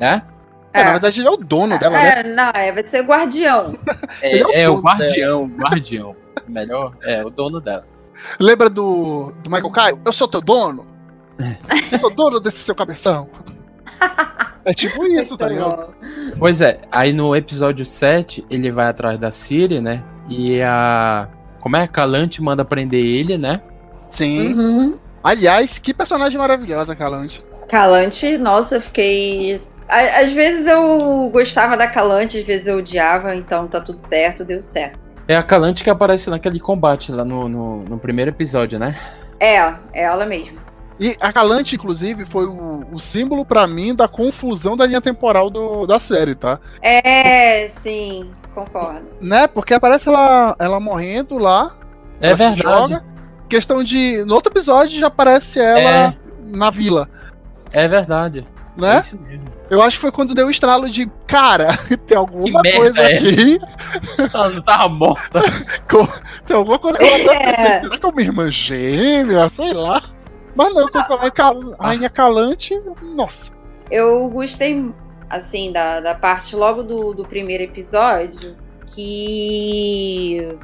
né? 0.00 0.22
É, 0.72 0.84
na 0.84 0.92
verdade 0.92 1.20
ele 1.20 1.28
é 1.28 1.30
o 1.30 1.36
dono 1.36 1.78
dela, 1.78 1.98
né? 1.98 2.12
É, 2.16 2.22
não, 2.22 2.50
é, 2.54 2.72
vai 2.72 2.82
ser 2.82 3.02
guardião. 3.02 3.78
É, 4.22 4.38
é 4.38 4.46
o 4.46 4.50
é 4.52 4.68
o 4.68 4.80
guardião, 4.80 5.46
guardião. 5.46 6.16
Melhor, 6.48 6.96
é 7.02 7.24
o 7.24 7.30
dono 7.30 7.60
dela. 7.60 7.84
Lembra 8.38 8.70
do, 8.70 9.32
do 9.42 9.50
Michael 9.50 9.70
Caio? 9.70 10.00
Eu 10.04 10.12
sou 10.12 10.28
teu 10.28 10.40
dono? 10.40 10.86
Eu 11.90 11.98
sou 11.98 12.10
dono 12.10 12.40
desse 12.40 12.58
seu 12.58 12.74
cabeção. 12.74 13.28
É 14.64 14.72
tipo 14.72 15.04
isso, 15.04 15.36
tá 15.36 15.48
ligado? 15.48 15.94
Pois 16.38 16.60
é, 16.60 16.80
aí 16.90 17.12
no 17.12 17.34
episódio 17.34 17.84
7, 17.84 18.44
ele 18.48 18.70
vai 18.70 18.86
atrás 18.86 19.18
da 19.18 19.30
Ciri, 19.30 19.80
né? 19.80 20.04
E 20.28 20.62
a. 20.62 21.28
Como 21.60 21.76
é? 21.76 21.82
A 21.82 21.88
Calante 21.88 22.42
manda 22.42 22.64
prender 22.64 23.04
ele, 23.04 23.38
né? 23.38 23.60
Sim. 24.10 24.54
Uhum. 24.54 24.98
Aliás, 25.22 25.78
que 25.78 25.94
personagem 25.94 26.38
maravilhosa, 26.38 26.94
Calante. 26.94 27.44
Calante, 27.68 28.36
nossa, 28.38 28.76
eu 28.76 28.80
fiquei. 28.80 29.60
Às 29.88 30.32
vezes 30.32 30.66
eu 30.66 31.28
gostava 31.32 31.76
da 31.76 31.86
Calante, 31.86 32.38
às 32.38 32.44
vezes 32.44 32.66
eu 32.66 32.78
odiava, 32.78 33.34
então 33.34 33.66
tá 33.66 33.80
tudo 33.80 34.00
certo, 34.00 34.44
deu 34.44 34.62
certo. 34.62 34.98
É 35.28 35.36
a 35.36 35.42
Calante 35.42 35.84
que 35.84 35.90
aparece 35.90 36.30
naquele 36.30 36.58
combate 36.58 37.12
lá 37.12 37.24
no, 37.24 37.48
no, 37.48 37.84
no 37.84 37.98
primeiro 37.98 38.30
episódio, 38.30 38.78
né? 38.78 38.96
É, 39.38 39.56
é 39.92 40.02
ela 40.02 40.24
mesmo. 40.24 40.58
E 41.04 41.16
a 41.20 41.32
Calante, 41.32 41.74
inclusive, 41.74 42.24
foi 42.24 42.46
o, 42.46 42.84
o 42.92 43.00
símbolo 43.00 43.44
pra 43.44 43.66
mim 43.66 43.92
da 43.94 44.06
confusão 44.06 44.76
da 44.76 44.86
linha 44.86 45.00
temporal 45.00 45.50
do- 45.50 45.84
da 45.86 45.98
série, 45.98 46.34
tá? 46.36 46.60
É, 46.80 47.66
sim, 47.68 48.30
concordo. 48.54 49.02
Né? 49.20 49.48
Porque 49.48 49.74
aparece 49.74 50.08
ela, 50.08 50.54
ela 50.60 50.78
morrendo 50.78 51.38
lá. 51.38 51.74
É 52.20 52.28
ela 52.28 52.36
se 52.36 52.42
verdade. 52.50 52.62
joga. 52.62 53.04
Questão 53.48 53.82
de. 53.82 54.24
No 54.24 54.34
outro 54.34 54.52
episódio 54.52 54.98
já 55.00 55.08
aparece 55.08 55.58
ela 55.60 56.14
na 56.46 56.70
vila. 56.70 57.08
É 57.72 57.88
verdade. 57.88 58.46
É 58.78 58.80
Né? 58.80 59.00
isso 59.00 59.20
mesmo. 59.20 59.44
Eu 59.68 59.80
acho 59.82 59.96
que 59.96 60.02
foi 60.02 60.12
quando 60.12 60.34
deu 60.34 60.46
o 60.46 60.50
estralo 60.50 60.88
de. 60.88 61.10
Cara, 61.26 61.76
tem 62.06 62.16
alguma 62.16 62.60
merda 62.62 62.78
coisa 62.78 63.00
é 63.02 63.16
aqui. 63.16 63.60
Ela 64.32 64.50
não 64.50 64.62
tava 64.62 64.88
morta. 64.88 65.42
Tem 66.46 66.56
alguma 66.56 66.78
coisa. 66.78 66.98
Eu 67.02 67.06
até 67.14 67.34
É. 67.34 67.38
pensei, 67.52 67.80
será 67.80 67.98
que 67.98 68.06
é 68.06 68.08
uma 68.08 68.22
irmã 68.22 68.50
gêmea? 68.50 69.48
Sei 69.48 69.72
lá. 69.72 70.02
Mas 70.54 70.74
não, 70.74 70.88
quando 70.88 71.06
falar 71.06 71.28
em 71.28 71.30
Cal- 71.30 71.76
Rainha 71.80 72.10
Calante, 72.10 72.74
nossa. 73.14 73.50
Eu 73.90 74.28
gostei, 74.30 74.92
assim, 75.30 75.72
da, 75.72 76.00
da 76.00 76.14
parte 76.14 76.54
logo 76.56 76.82
do, 76.82 77.14
do 77.14 77.24
primeiro 77.24 77.62
episódio, 77.64 78.56
que 78.86 80.56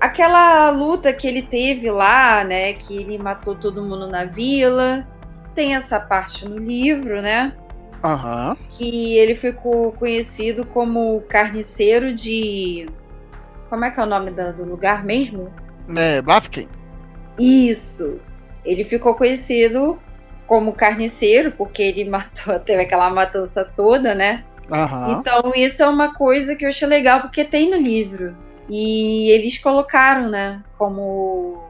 aquela 0.00 0.70
luta 0.70 1.12
que 1.12 1.26
ele 1.26 1.42
teve 1.42 1.90
lá, 1.90 2.44
né, 2.44 2.72
que 2.74 2.96
ele 2.96 3.18
matou 3.18 3.54
todo 3.54 3.82
mundo 3.82 4.06
na 4.08 4.24
vila, 4.24 5.06
tem 5.54 5.74
essa 5.74 5.98
parte 5.98 6.46
no 6.46 6.56
livro, 6.56 7.20
né, 7.20 7.52
Aham. 8.02 8.56
que 8.70 9.16
ele 9.16 9.34
ficou 9.34 9.92
conhecido 9.92 10.64
como 10.64 11.20
carniceiro 11.28 12.14
de... 12.14 12.86
Como 13.68 13.84
é 13.84 13.90
que 13.90 14.00
é 14.00 14.02
o 14.02 14.06
nome 14.06 14.30
do, 14.30 14.52
do 14.54 14.64
lugar 14.64 15.04
mesmo? 15.04 15.52
É, 15.94 16.22
Blafken. 16.22 16.68
Isso. 17.38 18.18
Ele 18.68 18.84
ficou 18.84 19.14
conhecido 19.14 19.98
como 20.46 20.72
carniceiro, 20.72 21.52
porque 21.52 21.82
ele 21.82 22.04
matou, 22.08 22.60
teve 22.60 22.82
aquela 22.82 23.10
matança 23.10 23.64
toda, 23.64 24.14
né? 24.14 24.44
Aham. 24.70 25.18
Então, 25.18 25.52
isso 25.56 25.82
é 25.82 25.88
uma 25.88 26.14
coisa 26.14 26.54
que 26.54 26.64
eu 26.64 26.68
achei 26.68 26.86
legal, 26.86 27.22
porque 27.22 27.44
tem 27.44 27.70
no 27.70 27.78
livro. 27.78 28.36
E 28.68 29.30
eles 29.30 29.56
colocaram, 29.56 30.28
né, 30.28 30.62
como 30.76 31.64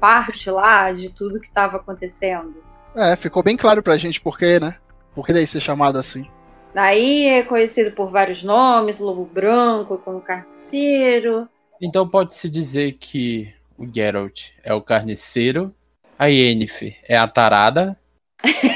parte 0.00 0.50
lá 0.50 0.90
de 0.90 1.10
tudo 1.10 1.38
que 1.38 1.48
estava 1.48 1.76
acontecendo. 1.76 2.54
É, 2.96 3.14
ficou 3.14 3.42
bem 3.42 3.58
claro 3.58 3.82
pra 3.82 3.98
gente 3.98 4.18
por 4.18 4.38
quê, 4.38 4.58
né? 4.58 4.76
Por 5.14 5.26
que 5.26 5.34
daí 5.34 5.46
ser 5.46 5.60
chamado 5.60 5.98
assim? 5.98 6.26
Daí 6.74 7.26
é 7.26 7.42
conhecido 7.42 7.92
por 7.92 8.10
vários 8.10 8.42
nomes, 8.42 9.00
Lobo 9.00 9.26
Branco 9.26 9.98
como 9.98 10.20
carniceiro. 10.20 11.46
Então 11.80 12.08
pode-se 12.08 12.48
dizer 12.48 12.92
que 12.92 13.52
o 13.76 13.86
Geralt 13.92 14.50
é 14.64 14.72
o 14.72 14.80
carniceiro, 14.80 15.74
a 16.20 16.26
Yennefer 16.26 16.96
é 17.08 17.16
a 17.16 17.26
tarada 17.26 17.96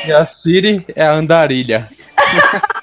e 0.07 0.11
a 0.11 0.24
Ciri 0.24 0.84
é 0.97 1.07
a 1.07 1.12
andarilha. 1.12 1.88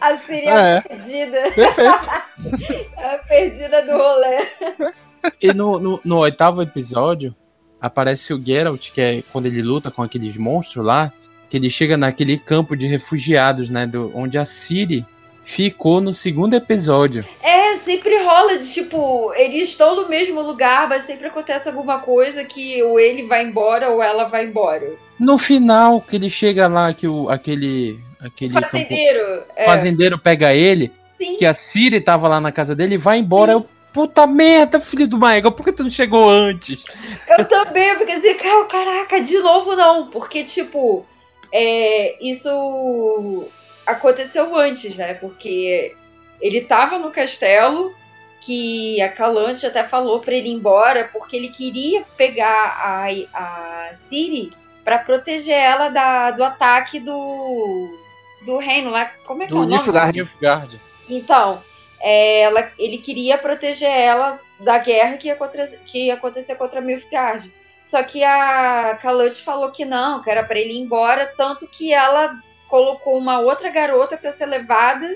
A 0.00 0.16
Siri 0.16 0.46
é 0.46 0.50
É. 0.50 0.76
a 0.78 0.82
perdida, 0.82 1.52
Perfeito. 1.54 2.08
a 2.96 3.18
perdida 3.28 3.82
do 3.82 3.92
rolê. 3.92 4.46
E 5.42 5.52
no, 5.52 5.78
no, 5.78 6.00
no 6.02 6.18
oitavo 6.20 6.62
episódio 6.62 7.36
aparece 7.78 8.32
o 8.32 8.42
Geralt, 8.42 8.90
que 8.92 9.00
é 9.00 9.22
quando 9.30 9.44
ele 9.46 9.60
luta 9.60 9.90
com 9.90 10.02
aqueles 10.02 10.38
monstros 10.38 10.84
lá, 10.86 11.12
que 11.50 11.56
ele 11.58 11.68
chega 11.68 11.98
naquele 11.98 12.38
campo 12.38 12.74
de 12.74 12.86
refugiados, 12.86 13.68
né? 13.68 13.86
Do, 13.86 14.10
onde 14.16 14.38
a 14.38 14.44
Ciri 14.46 15.04
ficou 15.50 16.00
no 16.00 16.14
segundo 16.14 16.54
episódio. 16.54 17.24
É, 17.42 17.74
sempre 17.76 18.22
rola 18.22 18.56
de 18.56 18.72
tipo, 18.72 19.32
eles 19.34 19.68
estão 19.68 19.96
no 19.96 20.08
mesmo 20.08 20.40
lugar, 20.40 20.88
mas 20.88 21.04
sempre 21.04 21.26
acontece 21.26 21.68
alguma 21.68 21.98
coisa 21.98 22.44
que 22.44 22.80
ou 22.84 23.00
ele 23.00 23.26
vai 23.26 23.42
embora 23.44 23.90
ou 23.90 24.00
ela 24.00 24.24
vai 24.28 24.44
embora. 24.44 24.92
No 25.18 25.36
final, 25.36 26.00
que 26.00 26.14
ele 26.14 26.30
chega 26.30 26.68
lá, 26.68 26.94
que 26.94 27.08
o, 27.08 27.28
aquele. 27.28 27.98
aquele 28.20 28.54
campo- 28.54 28.68
Fazendeiro. 28.68 29.42
É, 29.56 29.64
fazendeiro 29.64 30.18
pega 30.20 30.54
ele, 30.54 30.92
sim. 31.18 31.36
que 31.36 31.44
a 31.44 31.52
Siri 31.52 32.00
tava 32.00 32.28
lá 32.28 32.40
na 32.40 32.52
casa 32.52 32.74
dele 32.76 32.94
e 32.94 32.98
vai 32.98 33.18
embora. 33.18 33.52
Eu, 33.52 33.66
puta 33.92 34.28
merda, 34.28 34.78
filho 34.78 35.08
do 35.08 35.18
Maega, 35.18 35.50
por 35.50 35.64
que 35.64 35.72
tu 35.72 35.82
não 35.82 35.90
chegou 35.90 36.30
antes? 36.30 36.84
Eu 37.28 37.44
também, 37.44 37.98
fiquei 37.98 38.14
assim, 38.14 38.34
"Cara, 38.34 38.64
caraca, 38.66 39.20
de 39.20 39.36
novo 39.40 39.74
não, 39.74 40.06
porque, 40.06 40.44
tipo, 40.44 41.04
é, 41.52 42.16
isso 42.24 43.48
aconteceu 43.90 44.54
antes, 44.56 44.96
né? 44.96 45.14
Porque 45.14 45.94
ele 46.40 46.62
tava 46.62 46.98
no 46.98 47.10
castelo, 47.10 47.94
que 48.40 49.00
a 49.02 49.08
Calante 49.08 49.66
até 49.66 49.84
falou 49.84 50.20
pra 50.20 50.34
ele 50.34 50.48
ir 50.48 50.52
embora, 50.52 51.08
porque 51.12 51.36
ele 51.36 51.48
queria 51.48 52.02
pegar 52.16 52.48
a, 52.82 53.06
a 53.34 53.94
Ciri 53.94 54.50
pra 54.82 54.98
proteger 54.98 55.56
ela 55.56 55.88
da, 55.88 56.30
do 56.30 56.42
ataque 56.42 56.98
do, 56.98 57.98
do 58.46 58.58
reino 58.58 58.90
lá. 58.90 59.12
Como 59.26 59.42
é 59.42 59.46
que 59.46 59.52
Do 59.52 59.58
é 59.58 59.60
o 59.60 59.66
nome? 59.66 59.74
Nilfgaard. 59.74 60.16
Nilfgaard. 60.16 60.80
Então, 61.08 61.62
é, 62.00 62.40
ela, 62.42 62.70
ele 62.78 62.98
queria 62.98 63.36
proteger 63.36 63.90
ela 63.90 64.40
da 64.58 64.78
guerra 64.78 65.16
que 65.16 65.28
ia, 65.28 65.36
contra, 65.36 65.66
que 65.66 66.06
ia 66.06 66.14
acontecer 66.14 66.54
contra 66.54 66.80
Nilfgaard. 66.80 67.52
Só 67.84 68.02
que 68.02 68.22
a 68.22 68.98
Kalut 69.02 69.42
falou 69.42 69.70
que 69.70 69.84
não, 69.84 70.22
que 70.22 70.30
era 70.30 70.44
para 70.44 70.58
ele 70.58 70.74
ir 70.74 70.80
embora, 70.80 71.32
tanto 71.36 71.66
que 71.66 71.92
ela 71.92 72.38
colocou 72.70 73.18
uma 73.18 73.40
outra 73.40 73.70
garota 73.70 74.16
para 74.16 74.32
ser 74.32 74.46
levada, 74.46 75.08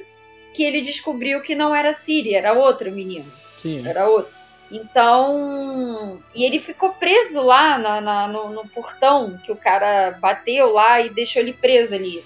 que 0.52 0.62
ele 0.64 0.82
descobriu 0.82 1.40
que 1.42 1.54
não 1.54 1.74
era 1.74 1.92
Siri, 1.92 2.34
era 2.34 2.52
outra 2.52 2.90
menina, 2.90 3.32
Sim. 3.56 3.86
era 3.86 4.08
outra. 4.08 4.32
Então, 4.70 6.20
e 6.34 6.44
ele 6.44 6.58
ficou 6.58 6.94
preso 6.94 7.42
lá 7.42 7.78
na, 7.78 8.00
na- 8.00 8.28
no, 8.28 8.50
no 8.50 8.68
portão 8.68 9.38
que 9.44 9.52
o 9.52 9.56
cara 9.56 10.12
bateu 10.20 10.72
lá 10.72 11.00
e 11.00 11.10
deixou 11.10 11.40
ele 11.42 11.52
preso 11.52 11.94
ali. 11.94 12.24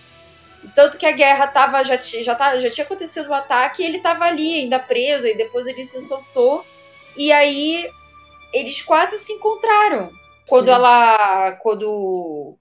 Tanto 0.74 0.98
que 0.98 1.06
a 1.06 1.12
guerra 1.12 1.46
tava, 1.48 1.84
já, 1.84 1.96
já, 1.96 2.58
já 2.58 2.70
tinha 2.70 2.84
acontecido 2.84 3.28
o 3.28 3.34
ataque 3.34 3.82
e 3.82 3.86
ele 3.86 4.00
tava 4.00 4.24
ali 4.24 4.60
ainda 4.60 4.78
preso, 4.78 5.26
e 5.26 5.36
depois 5.36 5.66
ele 5.66 5.84
se 5.86 6.02
soltou. 6.02 6.64
E 7.16 7.32
aí 7.32 7.88
eles 8.52 8.82
quase 8.82 9.18
se 9.18 9.32
encontraram. 9.32 10.10
Quando 10.48 10.66
Sim. 10.66 10.72
ela. 10.72 11.52
Quando 11.62 12.56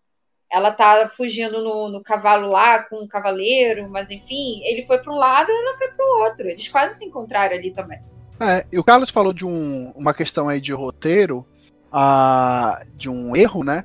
ela 0.52 0.72
tá 0.72 1.10
fugindo 1.16 1.62
no, 1.62 1.90
no 1.90 2.02
cavalo 2.02 2.48
lá 2.50 2.84
com 2.84 2.98
o 3.04 3.08
cavaleiro, 3.08 3.90
mas 3.90 4.10
enfim, 4.10 4.62
ele 4.64 4.84
foi 4.84 4.98
para 5.00 5.12
um 5.14 5.18
lado 5.18 5.50
e 5.50 5.56
ela 5.56 5.78
foi 5.78 5.88
para 5.90 6.06
o 6.06 6.24
outro. 6.24 6.48
Eles 6.48 6.68
quase 6.68 6.98
se 6.98 7.06
encontraram 7.06 7.56
ali 7.56 7.72
também. 7.72 8.00
É, 8.40 8.66
e 8.72 8.78
o 8.80 8.84
Carlos 8.84 9.10
falou 9.10 9.34
de 9.34 9.46
um- 9.46 9.92
uma 9.96 10.14
questão 10.14 10.48
aí 10.48 10.62
de 10.62 10.72
roteiro, 10.72 11.46
ah, 11.92 12.82
de 12.96 13.10
um 13.10 13.36
erro, 13.36 13.64
né? 13.64 13.84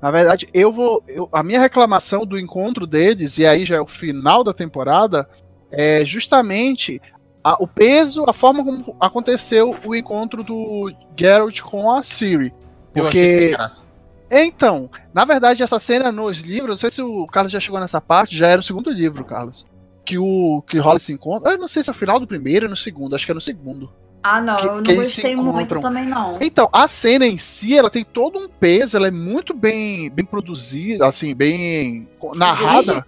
Na 0.00 0.10
verdade, 0.10 0.48
eu 0.52 0.72
vou. 0.72 1.02
eu- 1.06 1.28
a 1.32 1.42
minha 1.44 1.60
reclamação 1.60 2.26
do 2.26 2.38
encontro 2.38 2.86
deles, 2.86 3.38
e 3.38 3.46
aí 3.46 3.64
já 3.64 3.76
é 3.76 3.80
o 3.80 3.86
final 3.86 4.42
da 4.42 4.52
temporada, 4.52 5.28
é 5.70 6.04
justamente 6.04 7.00
a- 7.44 7.56
o 7.62 7.66
peso, 7.68 8.24
a 8.28 8.32
forma 8.32 8.64
como 8.64 8.96
aconteceu 9.00 9.74
o 9.84 9.94
encontro 9.94 10.42
do 10.42 10.92
Geralt 11.16 11.60
com 11.60 11.90
a 11.90 12.02
Ciri. 12.02 12.52
Eu 12.94 13.06
achei 13.06 13.28
sem 13.28 13.38
Porque. 13.38 13.50
graça. 13.56 13.91
Então, 14.34 14.90
na 15.12 15.24
verdade, 15.26 15.62
essa 15.62 15.78
cena 15.78 16.10
nos 16.10 16.38
livros, 16.38 16.70
não 16.70 16.76
sei 16.76 16.88
se 16.90 17.02
o 17.02 17.26
Carlos 17.26 17.52
já 17.52 17.60
chegou 17.60 17.78
nessa 17.78 18.00
parte, 18.00 18.36
já 18.36 18.48
era 18.48 18.60
o 18.60 18.64
segundo 18.64 18.90
livro, 18.90 19.24
Carlos. 19.24 19.66
Que 20.04 20.16
o 20.18 20.62
que 20.66 20.78
rola 20.78 20.96
esse 20.96 21.12
encontro. 21.12 21.50
Eu 21.50 21.58
não 21.58 21.68
sei 21.68 21.82
se 21.82 21.90
é 21.90 21.92
o 21.92 21.94
final 21.94 22.18
do 22.18 22.26
primeiro 22.26 22.64
ou 22.66 22.70
no 22.70 22.76
segundo, 22.76 23.14
acho 23.14 23.26
que 23.26 23.30
é 23.30 23.34
no 23.34 23.40
segundo. 23.40 23.92
Ah, 24.22 24.40
não, 24.40 24.56
Que- 24.56 24.66
eu 24.66 24.80
não 24.80 24.94
gostei 24.94 25.36
muito 25.36 25.80
também, 25.80 26.06
não. 26.06 26.38
Então, 26.40 26.68
a 26.72 26.88
cena 26.88 27.26
em 27.26 27.36
si, 27.36 27.76
ela 27.76 27.90
tem 27.90 28.04
todo 28.04 28.38
um 28.38 28.48
peso, 28.48 28.96
ela 28.96 29.08
é 29.08 29.10
muito 29.10 29.52
bem, 29.52 30.08
bem 30.10 30.24
produzida, 30.24 31.06
assim, 31.06 31.34
bem 31.34 32.08
narrada. 32.34 33.04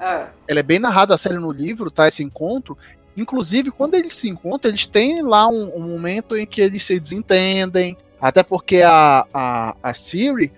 É. 0.00 0.26
Ela 0.48 0.60
é 0.60 0.62
bem 0.62 0.78
narrada 0.78 1.14
a 1.14 1.18
série 1.18 1.36
no 1.38 1.50
livro, 1.52 1.90
tá? 1.90 2.08
Esse 2.08 2.22
encontro. 2.24 2.78
Inclusive, 3.16 3.70
quando 3.70 3.94
eles 3.94 4.14
se 4.16 4.28
encontram, 4.28 4.70
eles 4.70 4.86
têm 4.86 5.20
lá 5.22 5.46
um, 5.48 5.76
um 5.76 5.80
momento 5.80 6.36
em 6.36 6.46
que 6.46 6.60
eles 6.60 6.82
se 6.84 6.98
desentendem. 6.98 7.96
Até 8.20 8.42
porque 8.42 8.82
a, 8.82 9.26
a, 9.34 9.76
a 9.82 9.92
Siri, 9.94 10.52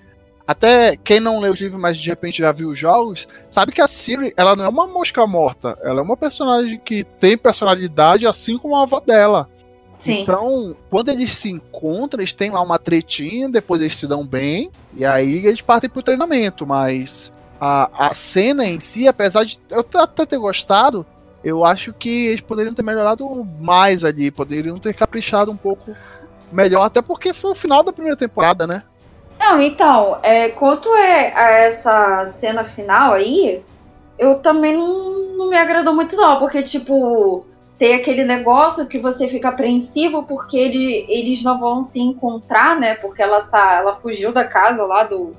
até 0.46 0.96
quem 0.96 1.20
não 1.20 1.40
leu 1.40 1.52
os 1.52 1.60
livros, 1.60 1.80
mas 1.80 1.98
de 1.98 2.08
repente 2.08 2.38
já 2.38 2.52
viu 2.52 2.70
os 2.70 2.78
jogos, 2.78 3.26
sabe 3.48 3.72
que 3.72 3.80
a 3.80 3.88
Siri, 3.88 4.34
ela 4.36 4.54
não 4.54 4.64
é 4.64 4.68
uma 4.68 4.86
mosca 4.86 5.26
morta. 5.26 5.78
Ela 5.82 6.00
é 6.00 6.02
uma 6.02 6.16
personagem 6.16 6.78
que 6.84 7.02
tem 7.02 7.36
personalidade, 7.36 8.26
assim 8.26 8.58
como 8.58 8.76
a 8.76 8.82
avó 8.82 9.00
dela. 9.00 9.48
Sim. 9.98 10.20
Então, 10.20 10.76
quando 10.90 11.08
eles 11.08 11.34
se 11.34 11.50
encontram, 11.50 12.20
eles 12.20 12.34
têm 12.34 12.50
lá 12.50 12.60
uma 12.60 12.78
tretinha, 12.78 13.48
depois 13.48 13.80
eles 13.80 13.96
se 13.96 14.06
dão 14.06 14.26
bem, 14.26 14.70
e 14.94 15.04
aí 15.04 15.46
eles 15.46 15.62
partem 15.62 15.88
pro 15.88 16.02
treinamento. 16.02 16.66
Mas 16.66 17.32
a, 17.58 18.08
a 18.08 18.12
cena 18.12 18.66
em 18.66 18.78
si, 18.78 19.08
apesar 19.08 19.44
de 19.44 19.58
eu 19.70 19.86
até 19.94 20.26
ter 20.26 20.36
gostado, 20.36 21.06
eu 21.42 21.64
acho 21.64 21.92
que 21.94 22.26
eles 22.26 22.42
poderiam 22.42 22.74
ter 22.74 22.82
melhorado 22.82 23.46
mais 23.58 24.04
ali, 24.04 24.30
poderiam 24.30 24.78
ter 24.78 24.92
caprichado 24.94 25.50
um 25.50 25.56
pouco 25.56 25.96
melhor, 26.52 26.82
até 26.82 27.00
porque 27.00 27.32
foi 27.32 27.52
o 27.52 27.54
final 27.54 27.82
da 27.82 27.92
primeira 27.92 28.16
temporada, 28.16 28.66
né? 28.66 28.82
Não, 29.46 29.60
então, 29.60 30.20
é, 30.22 30.48
quanto 30.48 30.88
é 30.96 31.34
a 31.34 31.50
essa 31.50 32.26
cena 32.26 32.64
final 32.64 33.12
aí, 33.12 33.62
eu 34.18 34.38
também 34.38 34.74
não, 34.74 35.36
não 35.36 35.50
me 35.50 35.56
agradou 35.58 35.94
muito, 35.94 36.16
não, 36.16 36.38
porque, 36.38 36.62
tipo, 36.62 37.44
tem 37.78 37.94
aquele 37.94 38.24
negócio 38.24 38.86
que 38.86 38.98
você 38.98 39.28
fica 39.28 39.50
apreensivo 39.50 40.26
porque 40.26 40.56
ele, 40.56 41.04
eles 41.10 41.42
não 41.42 41.58
vão 41.60 41.82
se 41.82 42.00
encontrar, 42.00 42.80
né? 42.80 42.94
Porque 42.94 43.20
ela, 43.20 43.38
ela 43.52 43.94
fugiu 43.96 44.32
da 44.32 44.46
casa 44.46 44.86
lá 44.86 45.04
do, 45.04 45.32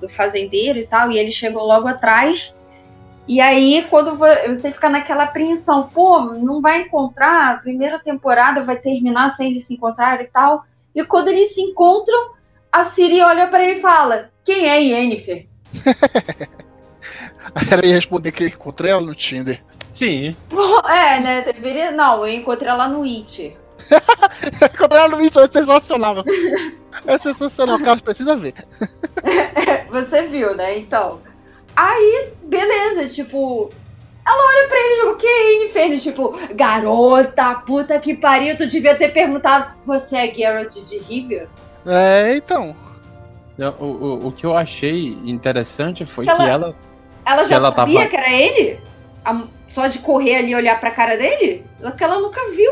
do 0.00 0.08
fazendeiro 0.08 0.80
e 0.80 0.86
tal, 0.86 1.12
e 1.12 1.16
ele 1.18 1.30
chegou 1.30 1.64
logo 1.64 1.86
atrás. 1.86 2.52
E 3.28 3.40
aí, 3.40 3.86
quando 3.88 4.16
vo- 4.16 4.26
você 4.48 4.72
fica 4.72 4.88
naquela 4.88 5.22
apreensão, 5.24 5.88
pô, 5.88 6.20
não 6.20 6.60
vai 6.60 6.82
encontrar, 6.82 7.52
a 7.52 7.58
primeira 7.58 8.00
temporada 8.00 8.64
vai 8.64 8.76
terminar 8.76 9.28
sem 9.28 9.50
eles 9.50 9.66
se 9.66 9.74
encontrar 9.74 10.20
e 10.20 10.26
tal. 10.26 10.64
E 10.92 11.04
quando 11.04 11.28
eles 11.28 11.54
se 11.54 11.62
encontram, 11.62 12.35
a 12.72 12.84
Siri 12.84 13.20
olha 13.20 13.46
pra 13.48 13.64
ele 13.64 13.78
e 13.78 13.82
fala: 13.82 14.30
Quem 14.44 14.68
é 14.68 14.80
Yennefer? 14.82 15.46
Aí 17.54 17.66
ela 17.70 17.86
ia 17.86 17.94
responder 17.94 18.32
que 18.32 18.44
eu 18.44 18.48
encontrei 18.48 18.90
ela 18.90 19.00
no 19.00 19.14
Tinder. 19.14 19.62
Sim. 19.92 20.36
É, 20.88 21.20
né? 21.20 21.42
Deveria. 21.42 21.90
Não, 21.90 22.26
eu 22.26 22.34
encontrei 22.34 22.68
ela 22.68 22.88
no 22.88 23.02
It. 23.02 23.56
encontrei 24.74 25.00
ela 25.00 25.08
no 25.08 25.18
Tinder, 25.18 25.44
é 25.44 25.46
sensacional. 25.48 26.24
É 27.06 27.18
sensacional, 27.18 27.76
o 27.76 27.82
Carlos 27.82 28.02
precisa 28.02 28.36
ver. 28.36 28.54
Você 29.90 30.22
viu, 30.24 30.54
né? 30.54 30.78
Então. 30.78 31.20
Aí, 31.74 32.32
beleza, 32.42 33.08
tipo. 33.08 33.70
Ela 34.26 34.44
olha 34.44 34.68
pra 34.68 34.78
ele, 34.78 35.00
tipo, 35.00 35.16
que 35.16 35.26
Yennefer? 35.26 36.00
Tipo, 36.00 36.54
garota, 36.54 37.54
puta 37.54 37.98
que 38.00 38.14
pariu, 38.16 38.56
tu 38.56 38.66
devia 38.66 38.96
ter 38.96 39.12
perguntado, 39.12 39.72
você 39.86 40.16
é 40.16 40.34
Geralt 40.34 40.74
de 40.74 40.98
Rivia? 40.98 41.48
É, 41.86 42.36
então. 42.36 42.74
O, 43.78 43.84
o, 43.84 44.26
o 44.28 44.32
que 44.32 44.44
eu 44.44 44.54
achei 44.56 45.16
interessante 45.24 46.04
foi 46.04 46.26
Ela- 46.26 46.36
que 46.36 46.42
ela. 46.44 46.74
Ela 47.24 47.44
já 47.44 47.54
ela 47.56 47.74
sabia 47.74 47.96
tava- 48.00 48.10
que 48.10 48.16
era 48.16 48.30
ele? 48.32 48.80
A- 49.24 49.42
Só 49.68 49.86
de 49.88 49.98
correr 49.98 50.36
ali 50.36 50.50
e 50.52 50.54
olhar 50.54 50.78
pra 50.78 50.90
cara 50.90 51.16
dele? 51.16 51.64
Que 51.96 52.04
ela 52.04 52.20
nunca 52.20 52.40
viu. 52.54 52.70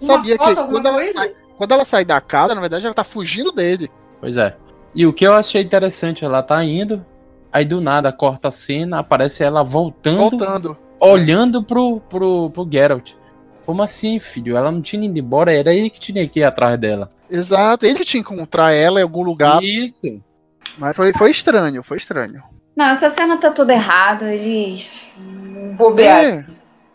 Uma 0.00 0.14
Sabia 0.14 0.36
foto, 0.36 0.52
que 0.54 0.60
alguma 0.60 0.78
quando 0.78 0.86
ela, 0.86 0.96
coisa? 0.98 1.12
sai, 1.12 1.32
quando 1.56 1.72
ela 1.72 1.84
sai 1.84 2.04
da 2.04 2.20
casa, 2.20 2.54
na 2.54 2.60
verdade, 2.60 2.84
ela 2.86 2.94
tá 2.94 3.02
fugindo 3.02 3.50
dele. 3.50 3.90
Pois 4.20 4.36
é. 4.36 4.54
E 4.94 5.04
o 5.06 5.12
que 5.12 5.26
eu 5.26 5.34
achei 5.34 5.60
interessante, 5.62 6.24
ela 6.24 6.40
tá 6.42 6.62
indo, 6.64 7.04
aí 7.52 7.64
do 7.64 7.80
nada 7.80 8.12
corta 8.12 8.48
a 8.48 8.50
cena, 8.52 9.00
aparece 9.00 9.42
ela 9.42 9.64
voltando, 9.64 10.38
Voltando. 10.38 10.76
olhando 11.00 11.62
pro, 11.62 12.00
pro, 12.08 12.50
pro 12.50 12.68
Geralt. 12.70 13.12
Como 13.66 13.82
assim, 13.82 14.18
filho? 14.20 14.56
Ela 14.56 14.70
não 14.70 14.80
tinha 14.80 15.04
ido 15.04 15.18
embora, 15.18 15.52
era 15.52 15.74
ele 15.74 15.90
que 15.90 15.98
tinha 15.98 16.26
que 16.28 16.38
ir 16.40 16.44
atrás 16.44 16.78
dela. 16.78 17.10
Exato. 17.30 17.84
Ele 17.86 17.98
que 17.98 18.04
tinha 18.04 18.22
que 18.24 18.32
encontrar 18.32 18.72
ela 18.72 19.00
em 19.00 19.02
algum 19.02 19.22
lugar. 19.22 19.62
Isso. 19.62 20.22
Mas 20.78 20.96
foi, 20.96 21.12
foi 21.12 21.30
estranho, 21.30 21.82
foi 21.82 21.96
estranho. 21.98 22.42
Não, 22.76 22.86
essa 22.86 23.10
cena 23.10 23.36
tá 23.36 23.50
toda 23.50 23.72
errada. 23.72 24.32
Eles 24.32 25.02
bobearam. 25.76 26.44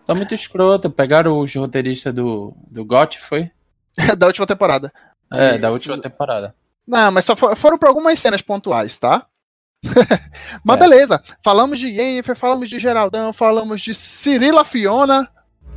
Tá 0.05 0.13
muito 0.15 0.34
escroto. 0.34 0.89
Pegaram 0.89 1.39
os 1.39 1.53
roteiristas 1.55 2.13
do, 2.13 2.53
do 2.69 2.86
GOT, 2.86 3.19
foi? 3.19 3.51
É, 3.97 4.15
da 4.15 4.27
última 4.27 4.45
temporada. 4.47 4.91
É, 5.31 5.57
da 5.57 5.71
última 5.71 5.97
temporada. 5.97 6.55
Não, 6.88 7.11
mas 7.11 7.25
só 7.25 7.36
for- 7.36 7.55
foram 7.55 7.77
por 7.77 7.88
algumas 7.88 8.19
cenas 8.19 8.41
pontuais, 8.41 8.97
tá? 8.97 9.25
mas 10.63 10.77
É. 10.77 10.79
beleza. 10.79 11.21
Falamos 11.43 11.79
de 11.79 11.88
Yennefer, 11.88 12.36
falamos 12.36 12.69
de 12.69 12.79
Geraldão, 12.79 13.34
falamos 13.34 13.81
de 13.81 13.93
Cirila 13.95 14.63
Fiona, 14.63 15.29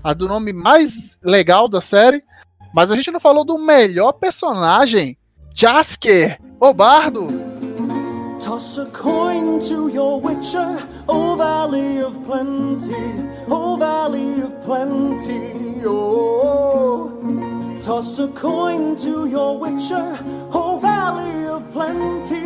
a 0.03 0.13
do 0.13 0.29
nome 0.29 0.53
mais 0.53 1.19
legal 1.23 1.69
da 1.69 1.81
série. 1.81 2.23
Mas 2.77 2.91
a 2.91 2.95
gente 2.95 3.11
não 3.11 3.19
falou 3.19 3.43
do 3.43 3.57
melhor 3.57 4.13
personagem, 4.13 5.17
Jasker, 5.55 6.39
o 6.61 6.75
bardo. 6.75 7.27
Toss 8.39 8.79
a 8.79 8.85
coin 8.91 9.59
to 9.61 9.89
your 9.89 10.23
witcher, 10.23 10.87
O 11.09 11.37
Valley 11.37 12.03
of 12.03 12.19
Plenty, 12.27 12.93
O 13.49 13.79
Valley 13.79 14.43
of 14.43 14.55
Plenty, 14.67 15.87
oh. 15.87 17.11
Toss 17.83 18.21
a 18.21 18.29
coin 18.29 18.95
to 18.97 19.27
your 19.27 19.59
witcher, 19.59 20.23
O 20.53 20.79
Valley 20.79 21.49
of 21.49 21.65
Plenty. 21.73 22.45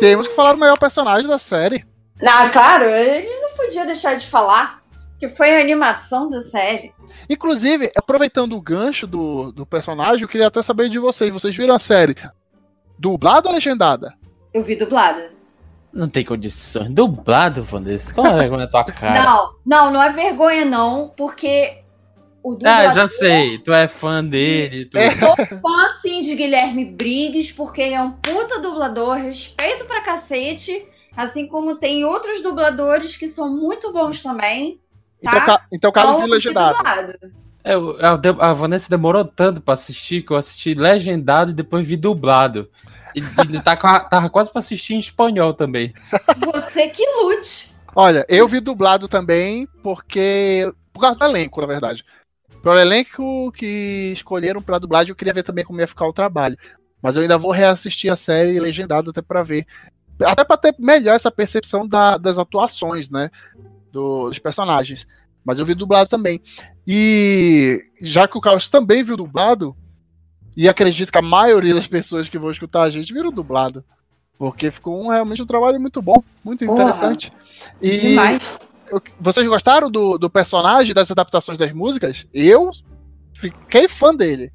Temos 0.00 0.26
que 0.26 0.34
falar 0.34 0.54
do 0.54 0.60
melhor 0.60 0.78
personagem 0.78 1.28
da 1.28 1.36
série. 1.36 1.91
Ah, 2.26 2.48
claro, 2.50 2.84
ele 2.86 3.28
não 3.40 3.52
podia 3.54 3.84
deixar 3.84 4.14
de 4.14 4.26
falar 4.26 4.82
que 5.18 5.28
foi 5.28 5.54
a 5.54 5.60
animação 5.60 6.28
da 6.28 6.42
série. 6.42 6.92
Inclusive, 7.28 7.92
aproveitando 7.96 8.56
o 8.56 8.60
gancho 8.60 9.06
do, 9.06 9.52
do 9.52 9.64
personagem, 9.64 10.22
eu 10.22 10.28
queria 10.28 10.48
até 10.48 10.62
saber 10.62 10.88
de 10.88 10.98
vocês. 10.98 11.32
Vocês 11.32 11.54
viram 11.54 11.74
a 11.74 11.78
série 11.78 12.16
dublada 12.98 13.48
ou 13.48 13.54
legendada? 13.54 14.14
Eu 14.52 14.62
vi 14.62 14.76
dublada. 14.76 15.30
Não 15.92 16.08
tem 16.08 16.24
condições. 16.24 16.90
Dublado, 16.90 17.62
Vanessa. 17.62 18.14
Toma 18.14 18.36
vergonha 18.36 18.64
na 18.64 18.66
tua 18.66 18.84
cara. 18.84 19.22
Não, 19.22 19.54
não, 19.64 19.90
não 19.92 20.02
é 20.02 20.10
vergonha 20.10 20.64
não, 20.64 21.12
porque 21.16 21.82
o 22.42 22.52
ah, 22.52 22.56
dublador... 22.56 22.94
já 22.94 23.08
sei. 23.08 23.58
Tu 23.58 23.72
é 23.72 23.86
fã 23.86 24.24
dele. 24.24 24.86
Tu... 24.86 24.98
Sou 24.98 25.36
fã, 25.60 25.88
sim, 26.00 26.22
de 26.22 26.34
Guilherme 26.34 26.84
Briggs, 26.84 27.52
porque 27.52 27.82
ele 27.82 27.94
é 27.94 28.02
um 28.02 28.10
puta 28.10 28.58
dublador, 28.58 29.16
respeito 29.16 29.84
pra 29.84 30.00
cacete, 30.00 30.84
assim 31.16 31.46
como 31.46 31.76
tem 31.76 32.04
outros 32.04 32.42
dubladores 32.42 33.16
que 33.16 33.28
são 33.28 33.54
muito 33.56 33.92
bons 33.92 34.22
também. 34.22 34.80
Então, 35.22 35.44
Tá. 35.44 35.66
então 35.72 35.92
Carlos 35.92 36.14
Então, 36.16 36.24
viu 36.26 36.34
eu 36.34 36.40
fui 36.42 36.50
legendado. 36.50 37.32
É, 37.64 37.76
o- 37.78 37.96
a, 38.40 38.52
Vanessa 38.52 38.90
demorou 38.90 39.24
tanto 39.24 39.60
pra 39.60 39.74
assistir 39.74 40.22
que 40.22 40.32
eu 40.32 40.36
assisti 40.36 40.74
legendado 40.74 41.52
e 41.52 41.54
depois 41.54 41.86
vi 41.86 41.96
dublado. 41.96 42.68
E, 43.14 43.20
e 43.20 43.22
tá, 43.62 43.76
com 43.76 43.86
a- 43.86 44.00
tava 44.00 44.28
quase 44.28 44.50
pra 44.50 44.58
assistir 44.58 44.94
em 44.94 44.98
espanhol 44.98 45.54
também. 45.54 45.92
Você 46.52 46.88
que 46.88 47.04
lute. 47.22 47.70
Olha, 47.94 48.24
eu 48.28 48.48
vi 48.48 48.58
dublado 48.58 49.06
também, 49.06 49.68
porque. 49.82 50.72
Por 50.92 51.00
causa 51.00 51.16
do 51.18 51.24
elenco, 51.24 51.60
na 51.60 51.66
verdade. 51.66 52.04
Pelo 52.62 52.78
elenco 52.78 53.52
que 53.52 54.10
escolheram 54.12 54.60
pra 54.62 54.78
dublagem, 54.78 55.10
eu 55.10 55.16
queria 55.16 55.32
ver 55.34 55.42
também 55.42 55.64
como 55.64 55.80
ia 55.80 55.86
ficar 55.86 56.06
o 56.06 56.12
trabalho. 56.12 56.56
Mas 57.02 57.16
eu 57.16 57.22
ainda 57.22 57.36
vou 57.38 57.50
reassistir 57.50 58.10
a 58.10 58.16
série 58.16 58.58
legendada 58.60 59.10
até 59.10 59.20
pra 59.22 59.42
ver. 59.42 59.66
Até 60.24 60.44
pra 60.44 60.56
ter 60.56 60.74
melhor 60.78 61.14
essa 61.14 61.30
percepção 61.30 61.86
da- 61.86 62.16
das 62.16 62.38
atuações, 62.38 63.08
né? 63.10 63.30
do- 63.92 64.28
dos 64.30 64.38
personagens. 64.38 65.06
Mas 65.44 65.58
eu 65.58 65.66
vi 65.66 65.74
dublado 65.74 66.08
também. 66.08 66.40
E 66.86 67.82
já 68.00 68.26
que 68.26 68.38
o 68.38 68.40
Carlos 68.40 68.70
também 68.70 69.02
viu 69.02 69.16
dublado, 69.18 69.76
e 70.56 70.68
acredito 70.68 71.12
que 71.12 71.18
a 71.18 71.22
maioria 71.22 71.74
das 71.74 71.86
pessoas 71.86 72.28
que 72.28 72.38
vão 72.38 72.50
escutar 72.50 72.82
a 72.84 72.90
gente 72.90 73.12
viram 73.12 73.30
dublado. 73.30 73.84
Porque 74.38 74.70
ficou 74.70 74.98
um- 75.04 75.08
realmente 75.08 75.42
um 75.42 75.46
trabalho 75.46 75.78
muito 75.80 76.00
bom, 76.00 76.22
muito 76.42 76.64
Porra. 76.64 76.80
interessante. 76.80 77.32
E 77.80 77.98
Demais. 77.98 78.58
vocês 79.20 79.46
gostaram 79.46 79.90
do, 79.90 80.16
do 80.18 80.30
personagem, 80.30 80.94
das 80.94 81.10
adaptações 81.10 81.58
das 81.58 81.72
músicas? 81.72 82.26
Eu 82.32 82.70
fiquei 83.34 83.88
fã 83.88 84.14
dele. 84.14 84.50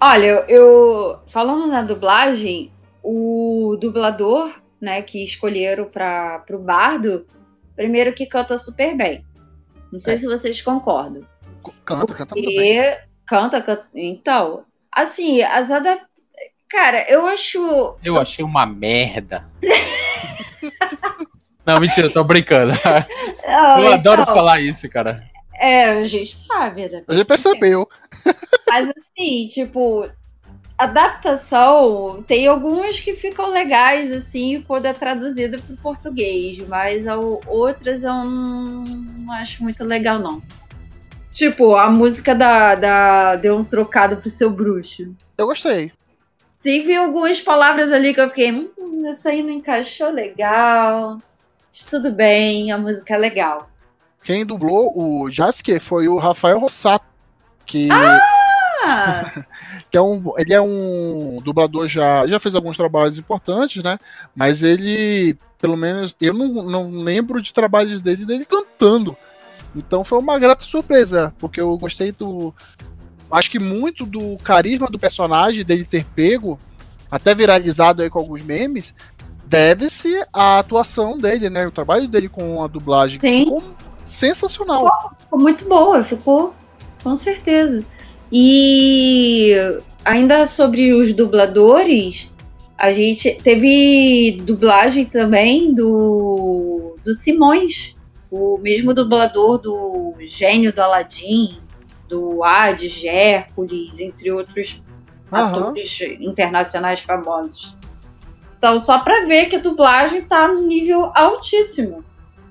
Olha, 0.00 0.44
eu- 0.48 1.18
falando 1.26 1.66
na 1.66 1.82
dublagem, 1.82 2.70
o 3.02 3.76
dublador, 3.80 4.50
né, 4.80 5.02
que 5.02 5.22
escolheram 5.22 5.84
para 5.86 6.40
pro 6.40 6.58
Bardo, 6.58 7.26
primeiro 7.76 8.12
que 8.14 8.26
canta 8.26 8.56
super 8.58 8.96
bem. 8.96 9.24
Não 9.92 10.00
sei 10.00 10.14
É. 10.14 10.18
se 10.18 10.26
vocês 10.26 10.62
concordam. 10.62 11.22
Canta, 11.84 12.14
canta 12.14 12.34
muito 12.34 12.46
bem. 12.46 12.96
Canta, 13.26 13.60
canta. 13.60 13.86
Então, 13.94 14.64
assim, 14.92 15.42
as 15.42 15.70
adap... 15.70 16.02
Cara, 16.68 17.04
eu 17.10 17.26
acho. 17.26 17.96
Eu 18.02 18.16
achei 18.16 18.44
uma 18.44 18.64
merda. 18.64 19.44
Não, 21.66 21.78
mentira, 21.80 22.06
eu 22.06 22.12
tô 22.12 22.24
brincando. 22.24 22.72
Ah, 23.46 23.80
Eu 23.80 23.92
adoro 23.92 24.22
então, 24.22 24.34
falar 24.34 24.60
isso, 24.60 24.88
cara. 24.88 25.22
É, 25.54 25.84
a 25.90 26.04
gente 26.04 26.34
sabe, 26.34 26.88
né? 26.88 27.02
A 27.06 27.14
gente 27.14 27.26
percebeu. 27.26 27.88
Mas 28.68 28.88
assim, 28.88 29.46
tipo, 29.48 30.08
adaptação 30.84 32.24
tem 32.26 32.46
algumas 32.46 33.00
que 33.00 33.14
ficam 33.14 33.48
legais, 33.48 34.12
assim, 34.12 34.64
quando 34.66 34.86
é 34.86 34.92
traduzido 34.92 35.60
para 35.60 35.74
o 35.74 35.76
português, 35.76 36.58
mas 36.66 37.06
outras 37.46 38.02
eu 38.02 38.12
não, 38.12 38.84
não 38.84 39.32
acho 39.32 39.62
muito 39.62 39.84
legal, 39.84 40.18
não. 40.18 40.42
Tipo, 41.32 41.76
a 41.76 41.88
música 41.88 42.34
da, 42.34 42.74
da 42.74 43.36
Deu 43.36 43.56
um 43.56 43.64
trocado 43.64 44.16
pro 44.16 44.28
seu 44.28 44.50
bruxo. 44.50 45.14
Eu 45.38 45.46
gostei. 45.46 45.92
Teve 46.62 46.94
algumas 46.94 47.40
palavras 47.40 47.92
ali 47.92 48.12
que 48.12 48.20
eu 48.20 48.28
fiquei, 48.28 48.52
hum, 48.52 49.08
essa 49.08 49.30
aí 49.30 49.42
não 49.42 49.50
encaixou 49.50 50.10
legal. 50.10 51.18
Mas 51.70 51.84
tudo 51.84 52.10
bem, 52.10 52.72
a 52.72 52.78
música 52.78 53.14
é 53.14 53.18
legal. 53.18 53.70
Quem 54.22 54.44
dublou 54.44 54.92
o 54.94 55.30
Jasker 55.30 55.80
foi 55.80 56.08
o 56.08 56.18
Rafael 56.18 56.58
Rossato, 56.58 57.06
que, 57.64 57.88
Ah, 57.90 59.44
que 59.90 59.96
é 59.96 60.02
um, 60.02 60.32
ele 60.36 60.54
é 60.54 60.60
um 60.60 61.40
dublador 61.42 61.88
já, 61.88 62.26
já 62.26 62.38
fez 62.38 62.54
alguns 62.54 62.76
trabalhos 62.76 63.18
importantes, 63.18 63.82
né? 63.82 63.98
Mas 64.34 64.62
ele, 64.62 65.36
pelo 65.60 65.76
menos, 65.76 66.14
eu 66.20 66.32
não, 66.32 66.62
não 66.62 66.90
lembro 66.90 67.42
de 67.42 67.52
trabalhos 67.52 68.00
dele 68.00 68.24
dele 68.24 68.44
cantando. 68.44 69.16
Então 69.74 70.04
foi 70.04 70.18
uma 70.18 70.38
grata 70.38 70.64
surpresa, 70.64 71.34
porque 71.38 71.60
eu 71.60 71.76
gostei 71.76 72.12
do. 72.12 72.54
Acho 73.30 73.50
que 73.50 73.58
muito 73.58 74.04
do 74.04 74.36
carisma 74.38 74.88
do 74.88 74.98
personagem, 74.98 75.64
dele 75.64 75.84
ter 75.84 76.04
pego, 76.04 76.58
até 77.10 77.34
viralizado 77.34 78.02
aí 78.02 78.10
com 78.10 78.18
alguns 78.18 78.42
memes, 78.42 78.94
deve-se 79.44 80.24
à 80.32 80.58
atuação 80.58 81.18
dele, 81.18 81.50
né? 81.50 81.66
O 81.66 81.72
trabalho 81.72 82.08
dele 82.08 82.28
com 82.28 82.62
a 82.62 82.66
dublagem. 82.66 83.20
Sim. 83.20 83.44
Ficou 83.44 83.62
sensacional. 84.04 85.14
ficou 85.18 85.38
muito 85.38 85.64
boa, 85.64 86.04
ficou, 86.04 86.54
com 87.02 87.14
certeza. 87.14 87.84
E 88.32 89.54
ainda 90.04 90.46
sobre 90.46 90.92
os 90.92 91.12
dubladores, 91.12 92.32
a 92.78 92.92
gente 92.92 93.34
teve 93.42 94.40
dublagem 94.42 95.04
também 95.04 95.74
do, 95.74 96.96
do 97.04 97.12
Simões, 97.12 97.96
o 98.30 98.56
mesmo 98.58 98.94
dublador 98.94 99.58
do 99.58 100.14
Gênio 100.20 100.72
do 100.72 100.80
Aladim, 100.80 101.58
do 102.08 102.42
Hades, 102.44 103.04
Hércules, 103.04 103.98
entre 103.98 104.30
outros 104.30 104.82
Aham. 105.32 105.60
atores 105.60 106.00
internacionais 106.20 107.00
famosos. 107.00 107.76
Então, 108.56 108.78
só 108.78 108.98
para 108.98 109.26
ver 109.26 109.46
que 109.46 109.56
a 109.56 109.60
dublagem 109.60 110.22
tá 110.22 110.46
no 110.48 110.62
nível 110.62 111.10
altíssimo. 111.14 112.04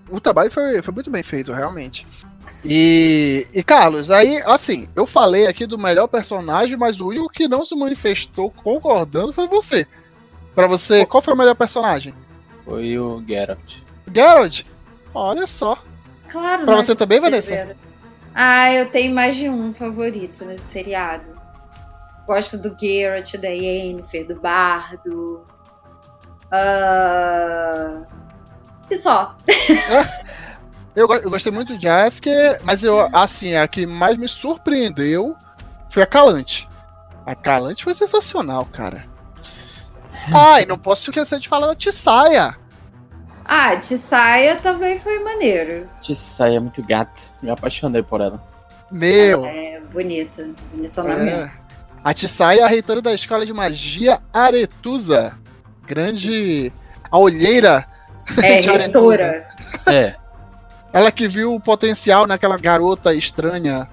O 0.09 0.19
trabalho 0.19 0.49
foi, 0.49 0.81
foi 0.81 0.93
muito 0.93 1.11
bem 1.11 1.21
feito, 1.21 1.53
realmente. 1.53 2.05
E, 2.63 3.47
e 3.53 3.63
Carlos, 3.63 4.11
aí, 4.11 4.41
assim, 4.45 4.89
eu 4.95 5.05
falei 5.05 5.47
aqui 5.47 5.65
do 5.65 5.77
melhor 5.77 6.07
personagem, 6.07 6.75
mas 6.75 6.99
o 6.99 7.07
único 7.07 7.29
que 7.29 7.47
não 7.47 7.63
se 7.63 7.73
manifestou 7.75 8.51
concordando 8.51 9.31
foi 9.31 9.47
você. 9.47 9.87
Pra 10.53 10.67
você, 10.67 11.05
qual 11.05 11.21
foi 11.21 11.33
o 11.33 11.37
melhor 11.37 11.55
personagem? 11.55 12.13
Foi 12.65 12.97
o 12.99 13.23
Geralt. 13.25 13.77
Geralt? 14.13 14.63
Olha 15.13 15.47
só. 15.47 15.81
Claro, 16.29 16.65
Pra 16.65 16.75
né? 16.75 16.83
você 16.83 16.93
também, 16.95 17.19
Vanessa? 17.19 17.75
Ah, 18.35 18.71
eu 18.73 18.89
tenho 18.91 19.13
mais 19.15 19.35
de 19.35 19.49
um 19.49 19.73
favorito 19.73 20.43
nesse 20.45 20.63
seriado. 20.65 21.39
Gosto 22.27 22.57
do 22.57 22.75
Geralt, 22.77 23.33
da 23.37 23.47
Yennefer, 23.47 24.27
do 24.27 24.35
Bardo. 24.35 25.45
Ah, 26.51 28.01
E 28.89 28.97
só. 28.97 29.35
Eu, 30.95 31.07
eu 31.13 31.29
gostei 31.29 31.51
muito 31.51 31.77
de 31.77 31.83
Jasker, 31.83 32.59
mas 32.63 32.83
eu, 32.83 33.09
assim, 33.13 33.55
a 33.55 33.67
que 33.67 33.85
mais 33.85 34.17
me 34.17 34.27
surpreendeu 34.27 35.35
foi 35.89 36.03
a 36.03 36.05
Calante. 36.05 36.67
A 37.25 37.35
Calante 37.35 37.83
foi 37.83 37.93
sensacional, 37.93 38.65
cara. 38.65 39.05
Ai, 40.33 40.65
não 40.65 40.77
posso 40.77 41.09
esquecer 41.09 41.39
de 41.39 41.47
falar 41.47 41.67
da 41.67 41.75
Tissaia. 41.75 42.55
Ah, 43.45 43.75
Tissaia 43.75 44.57
também 44.57 44.99
foi 44.99 45.19
maneiro. 45.23 45.89
Tissaia 46.01 46.57
é 46.57 46.59
muito 46.59 46.83
gata. 46.83 47.19
Me 47.41 47.49
apaixonei 47.49 48.03
por 48.03 48.21
ela. 48.21 48.43
Meu. 48.91 49.45
É 49.45 49.79
bonita. 49.91 50.47
Bonitona 50.71 51.15
mesmo. 51.15 51.29
É. 51.29 51.51
A 52.03 52.13
Tissaia 52.13 52.61
é 52.61 52.63
a 52.63 52.67
reitora 52.67 53.01
da 53.01 53.13
Escola 53.13 53.45
de 53.45 53.53
Magia 53.53 54.19
Aretusa. 54.31 55.33
Grande. 55.87 56.71
A 57.09 57.17
olheira. 57.17 57.87
É, 58.37 58.61
de 58.61 58.69
reitora. 58.69 59.49
É. 59.87 60.15
Ela 60.91 61.11
que 61.11 61.27
viu 61.27 61.53
o 61.53 61.59
potencial 61.59 62.25
naquela 62.25 62.57
garota 62.57 63.13
estranha, 63.13 63.87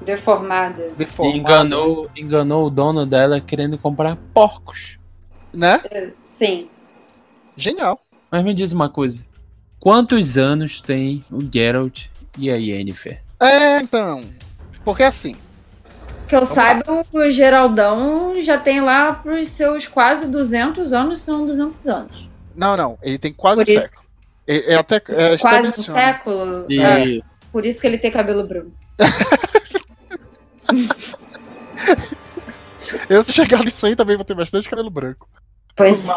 Deformada. 0.00 0.88
deformada. 0.96 1.36
Enganou, 1.38 2.10
enganou 2.16 2.66
o 2.66 2.70
dono 2.70 3.04
dela 3.04 3.40
querendo 3.40 3.76
comprar 3.76 4.16
porcos. 4.32 4.98
Né? 5.52 5.80
Sim. 6.24 6.68
Genial. 7.56 8.00
Mas 8.30 8.42
me 8.42 8.54
diz 8.54 8.72
uma 8.72 8.88
coisa. 8.88 9.26
Quantos 9.78 10.38
anos 10.38 10.80
tem 10.80 11.24
o 11.30 11.40
Geralt 11.52 12.06
e 12.38 12.50
a 12.50 12.54
Yennefer? 12.56 13.20
É, 13.40 13.78
então. 13.80 14.22
Porque 14.84 15.02
assim. 15.02 15.36
Que 16.28 16.36
eu 16.36 16.44
saiba, 16.46 17.04
o 17.12 17.28
Geraldão 17.30 18.40
já 18.40 18.56
tem 18.56 18.80
lá 18.80 19.12
pros 19.14 19.48
seus 19.48 19.88
quase 19.88 20.30
200 20.30 20.92
anos, 20.92 21.20
são 21.20 21.44
200 21.44 21.86
anos. 21.88 22.28
Não, 22.54 22.76
não. 22.76 22.96
Ele 23.02 23.18
tem 23.18 23.32
quase 23.32 23.64
Por 23.64 23.70
um 23.70 23.74
isso- 23.74 23.82
século. 23.82 23.99
É, 24.52 24.74
é 24.74 24.76
até. 24.76 24.96
É, 24.96 25.00
Quase 25.00 25.34
estabelecido. 25.36 25.82
século. 25.92 26.66
E 26.68 26.80
É, 26.80 27.20
por 27.52 27.64
isso 27.64 27.80
que 27.80 27.86
ele 27.86 27.98
tem 27.98 28.10
cabelo 28.10 28.46
branco. 28.46 28.72
Eu, 33.08 33.22
se 33.22 33.32
chegar 33.32 33.64
nisso 33.64 33.86
aí, 33.86 33.94
também 33.94 34.16
vou 34.16 34.24
ter 34.24 34.34
bastante 34.34 34.68
cabelo 34.68 34.90
branco. 34.90 35.28
Pois 35.76 36.06
é. 36.08 36.12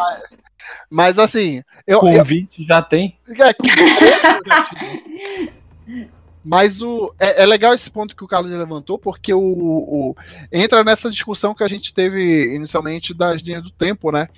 Mas 0.90 1.18
assim. 1.18 1.62
Eu, 1.86 2.00
com 2.00 2.08
eu, 2.08 2.24
20 2.24 2.64
já 2.66 2.82
tem? 2.82 3.16
É, 3.28 3.52
com 3.54 3.62
preço, 3.62 4.26
eu 4.26 4.40
já 4.46 4.64
tive. 4.64 6.10
Mas 6.42 6.80
o, 6.82 7.14
é, 7.18 7.42
é 7.42 7.46
legal 7.46 7.72
esse 7.72 7.90
ponto 7.90 8.14
que 8.14 8.24
o 8.24 8.26
Carlos 8.26 8.50
levantou, 8.50 8.98
porque 8.98 9.32
o, 9.32 9.40
o- 9.40 10.16
entra 10.52 10.84
nessa 10.84 11.10
discussão 11.10 11.54
que 11.54 11.64
a 11.64 11.68
gente 11.68 11.94
teve 11.94 12.54
inicialmente 12.54 13.14
das 13.14 13.40
linhas 13.40 13.62
do 13.62 13.70
tempo, 13.70 14.10
né? 14.12 14.28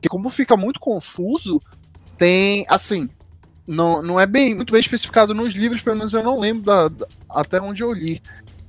Que 0.00 0.08
como 0.08 0.28
fica 0.28 0.56
muito 0.56 0.80
confuso, 0.80 1.62
tem 2.18 2.66
assim, 2.68 3.08
não, 3.66 4.02
não 4.02 4.20
é 4.20 4.26
bem 4.26 4.54
muito 4.54 4.72
bem 4.72 4.80
especificado 4.80 5.34
nos 5.34 5.54
livros, 5.54 5.80
pelo 5.82 5.96
menos 5.96 6.12
eu 6.14 6.22
não 6.22 6.38
lembro 6.38 6.62
da- 6.62 6.88
da- 6.88 7.06
até 7.28 7.60
onde 7.60 7.82
eu 7.82 7.92
li. 7.92 8.22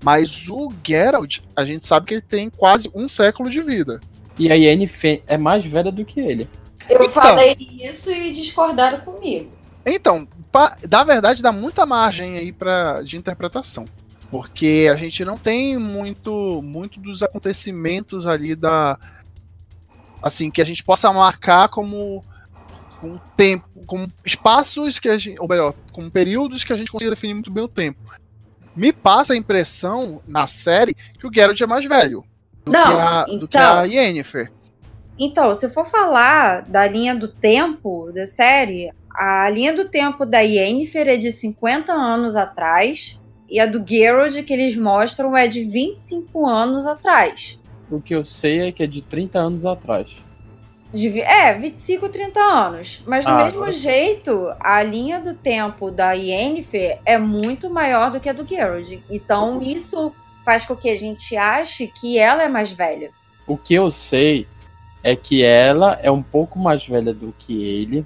Mas 0.04 0.48
o 0.48 0.72
Geralt, 0.86 1.40
a 1.56 1.66
gente 1.66 1.86
sabe 1.86 2.06
que 2.06 2.14
ele 2.16 2.22
tem 2.22 2.50
quase 2.50 2.90
um 2.94 3.08
século 3.08 3.50
de 3.50 3.62
vida. 3.62 4.00
E 4.38 4.52
a 4.52 4.56
Yennefer 4.56 5.24
é 5.28 5.38
mais 5.38 5.66
velha 5.66 5.92
do 5.92 6.06
que 6.06 6.20
ele. 6.20 6.48
Eu 6.90 7.02
Então. 7.02 7.10
falei 7.10 7.56
isso 7.82 8.12
e 8.12 8.32
discordaram 8.32 9.00
comigo. 9.00 9.52
Então, 9.86 10.28
pa- 10.52 10.78
da 10.88 11.04
verdade, 11.04 11.42
dá 11.42 11.52
muita 11.52 11.86
margem 11.86 12.38
aí 12.38 12.52
pra, 12.52 13.02
de 13.02 13.18
interpretação. 13.18 13.86
Porque 14.30 14.88
a 14.92 14.96
gente 14.96 15.24
não 15.26 15.38
tem 15.38 15.78
muito, 15.78 16.62
muito 16.62 17.00
dos 17.00 17.24
acontecimentos 17.24 18.28
ali 18.28 18.56
da. 18.56 19.00
Assim, 20.22 20.52
que 20.52 20.62
a 20.62 20.66
gente 20.66 20.84
possa 20.84 21.12
marcar 21.14 21.70
como 21.70 22.24
um 23.04 23.20
tempo, 23.36 23.68
como 23.86 24.12
espaços 24.26 25.00
que 25.00 25.10
a 25.10 25.18
gente. 25.18 25.40
Ou 25.40 25.48
melhor, 25.48 25.74
como 25.92 26.10
períodos 26.10 26.64
que 26.64 26.74
a 26.74 26.76
gente 26.76 26.92
consiga 26.92 27.12
definir 27.12 27.34
muito 27.34 27.52
bem 27.52 27.64
o 27.64 27.68
tempo. 27.68 28.00
Me 28.76 28.94
passa 28.94 29.34
a 29.34 29.38
impressão, 29.38 30.22
na 30.28 30.46
série, 30.46 30.94
que 30.94 31.26
o 31.26 31.34
Geralt 31.34 31.60
é 31.60 31.66
mais 31.66 31.86
velho 31.86 32.24
do, 32.68 32.72
Não, 32.72 32.86
que, 32.86 32.94
a, 32.94 33.24
do 33.24 33.48
que 33.48 33.58
então. 33.58 33.80
a 33.80 33.84
Yennefer. 33.84 34.52
Então, 35.18 35.54
se 35.56 35.66
eu 35.66 35.70
for 35.70 35.86
falar 35.86 36.62
da 36.62 36.88
linha 36.88 37.16
do 37.16 37.28
tempo 37.28 38.12
da 38.14 38.28
série, 38.28 38.92
a 39.16 39.50
linha 39.50 39.74
do 39.74 39.86
tempo 39.86 40.26
da 40.26 40.42
Yennefer 40.42 41.08
é 41.08 41.18
de 41.18 41.32
50 41.32 41.92
anos 41.92 42.36
atrás 42.36 43.20
e 43.50 43.60
a 43.60 43.66
do 43.66 43.84
Geralt 43.86 44.36
que 44.44 44.54
eles 44.54 44.76
mostram 44.76 45.36
é 45.36 45.48
de 45.48 45.64
25 45.64 46.46
anos 46.46 46.86
atrás. 46.86 47.60
O 47.90 48.00
que 48.00 48.14
eu 48.14 48.24
sei 48.24 48.68
é 48.68 48.72
que 48.72 48.84
é 48.84 48.88
de 48.88 49.02
30 49.02 49.40
anos 49.40 49.66
atrás. 49.66 50.24
De 50.94 51.20
é, 51.22 51.54
25, 51.54 52.08
30 52.10 52.40
anos. 52.40 53.02
Mas 53.06 53.26
do 53.26 53.32
Ah, 53.32 53.44
mesmo 53.44 53.58
agora 53.60 53.72
jeito, 53.72 54.54
a 54.60 54.82
linha 54.82 55.20
do 55.20 55.34
tempo 55.34 55.92
da 55.92 56.14
Yennefer 56.14 57.00
é 57.06 57.18
muito 57.18 57.70
maior 57.70 58.10
do 58.12 58.20
que 58.20 58.30
a 58.30 58.34
do 58.34 58.48
Geralt. 58.48 58.98
Então, 59.10 59.62
isso 59.62 60.14
faz 60.46 60.66
com 60.66 60.76
que 60.76 60.90
a 60.90 60.98
gente 60.98 61.36
ache 61.36 61.88
que 61.88 62.18
ela 62.18 62.42
é 62.44 62.48
mais 62.48 62.72
velha. 62.72 63.12
O 63.46 63.58
que 63.58 63.74
eu 63.74 63.92
sei 63.92 64.48
é 65.04 65.16
que 65.16 65.44
ela 65.44 66.00
é 66.02 66.10
um 66.10 66.24
pouco 66.24 66.58
mais 66.58 66.86
velha 66.88 67.14
do 67.14 67.34
que 67.38 67.64
ele. 67.64 68.06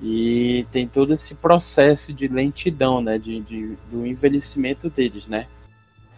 E 0.00 0.66
tem 0.72 0.86
todo 0.86 1.12
esse 1.12 1.34
processo 1.36 2.12
de 2.12 2.26
lentidão, 2.28 3.00
né? 3.00 3.18
De, 3.18 3.40
de- 3.40 3.76
do 3.90 4.06
envelhecimento 4.06 4.90
deles, 4.90 5.26
né? 5.26 5.46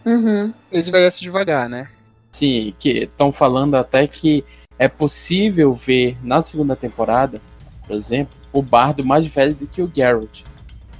Uhum. 0.05 0.53
Eles 0.71 0.87
envelhecem 0.87 1.21
devagar, 1.23 1.69
né? 1.69 1.89
Sim, 2.31 2.73
que 2.77 2.89
estão 3.03 3.31
falando 3.31 3.75
até 3.75 4.07
que 4.07 4.43
é 4.77 4.87
possível 4.87 5.73
ver 5.73 6.17
na 6.23 6.41
segunda 6.41 6.75
temporada, 6.75 7.41
por 7.87 7.95
exemplo, 7.95 8.35
o 8.51 8.61
Bardo 8.61 9.03
mais 9.05 9.25
velho 9.25 9.53
do 9.55 9.67
que 9.67 9.81
o 9.81 9.91
Geralt. 9.93 10.41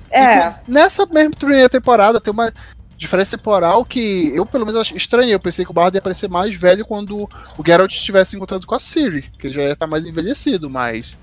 É, 0.10 0.54
Nessa 0.68 1.06
mesma 1.06 1.32
primeira 1.32 1.70
temporada 1.70 2.22
tem 2.22 2.32
uma 2.32 2.54
diferença 2.98 3.38
temporal 3.38 3.84
que 3.84 4.32
eu, 4.34 4.46
pelo 4.46 4.66
menos, 4.66 4.90
estranho. 4.92 5.32
Eu 5.32 5.40
pensei 5.40 5.66
que 5.66 5.72
o 5.72 5.74
Bard 5.74 5.96
ia 5.96 6.00
aparecer 6.00 6.30
mais 6.30 6.56
velho 6.56 6.86
quando 6.86 7.24
o 7.58 7.64
Geralt 7.66 7.92
estivesse 7.94 8.36
encontrando 8.36 8.66
com 8.66 8.76
a 8.76 8.80
Ciri, 8.80 9.24
que 9.38 9.48
ele 9.48 9.54
já 9.54 9.62
ia 9.64 9.74
estar 9.74 9.88
mais 9.88 10.06
envelhecido, 10.06 10.70
mas 10.70 11.18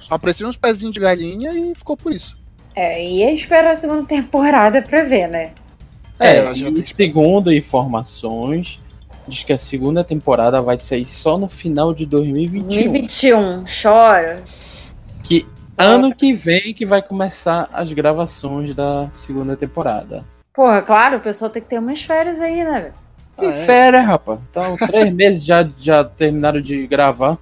só 0.00 0.14
apareceu 0.14 0.48
uns 0.48 0.56
pezinhos 0.56 0.94
de 0.94 1.00
galinha 1.00 1.52
e 1.52 1.74
ficou 1.74 1.96
por 1.96 2.12
isso. 2.12 2.34
é, 2.74 3.04
ia 3.04 3.30
esperar 3.32 3.72
a 3.72 3.76
segunda 3.76 4.06
temporada 4.06 4.80
pra 4.80 5.02
ver, 5.02 5.28
né? 5.28 5.52
É, 6.18 6.36
É, 6.36 6.52
e 6.52 6.72
que- 6.82 6.94
segundo 6.94 7.52
informações, 7.52 8.78
diz 9.28 9.42
que 9.42 9.52
a 9.52 9.58
segunda 9.58 10.02
temporada 10.04 10.60
vai 10.60 10.76
sair 10.78 11.04
só 11.04 11.38
no 11.38 11.48
final 11.48 11.94
de 11.94 12.06
2021. 12.06 12.62
2021, 12.68 13.64
chora. 13.82 14.42
Que 15.22 15.46
ano 15.78 16.14
que 16.14 16.32
vem 16.32 16.74
que 16.74 16.84
vai 16.84 17.00
começar 17.02 17.68
as 17.72 17.92
gravações 17.92 18.74
da 18.74 19.10
segunda 19.10 19.56
temporada. 19.56 20.24
Porra, 20.54 20.82
claro, 20.82 21.18
o 21.18 21.20
pessoal 21.20 21.50
tem 21.50 21.62
que 21.62 21.68
ter 21.68 21.78
umas 21.78 22.02
férias 22.02 22.40
aí, 22.40 22.64
né? 22.64 22.80
velho? 22.80 22.94
Que 23.38 23.46
Ah, 23.46 23.48
é. 23.50 23.64
férias, 23.64 24.04
rapaz. 24.04 24.40
Então, 24.50 24.76
três 24.76 25.12
meses 25.14 25.44
já, 25.44 25.68
já 25.78 26.04
terminaram 26.04 26.60
de 26.60 26.86
gravar. 26.86 27.38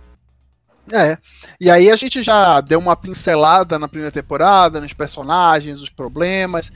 É. 0.92 1.18
E 1.60 1.70
aí 1.70 1.90
a 1.90 1.96
gente 1.96 2.22
já 2.22 2.60
deu 2.60 2.78
uma 2.78 2.96
pincelada 2.96 3.78
na 3.78 3.88
primeira 3.88 4.12
temporada, 4.12 4.80
nos 4.80 4.92
personagens, 4.92 5.80
os 5.80 5.90
problemas. 5.90 6.72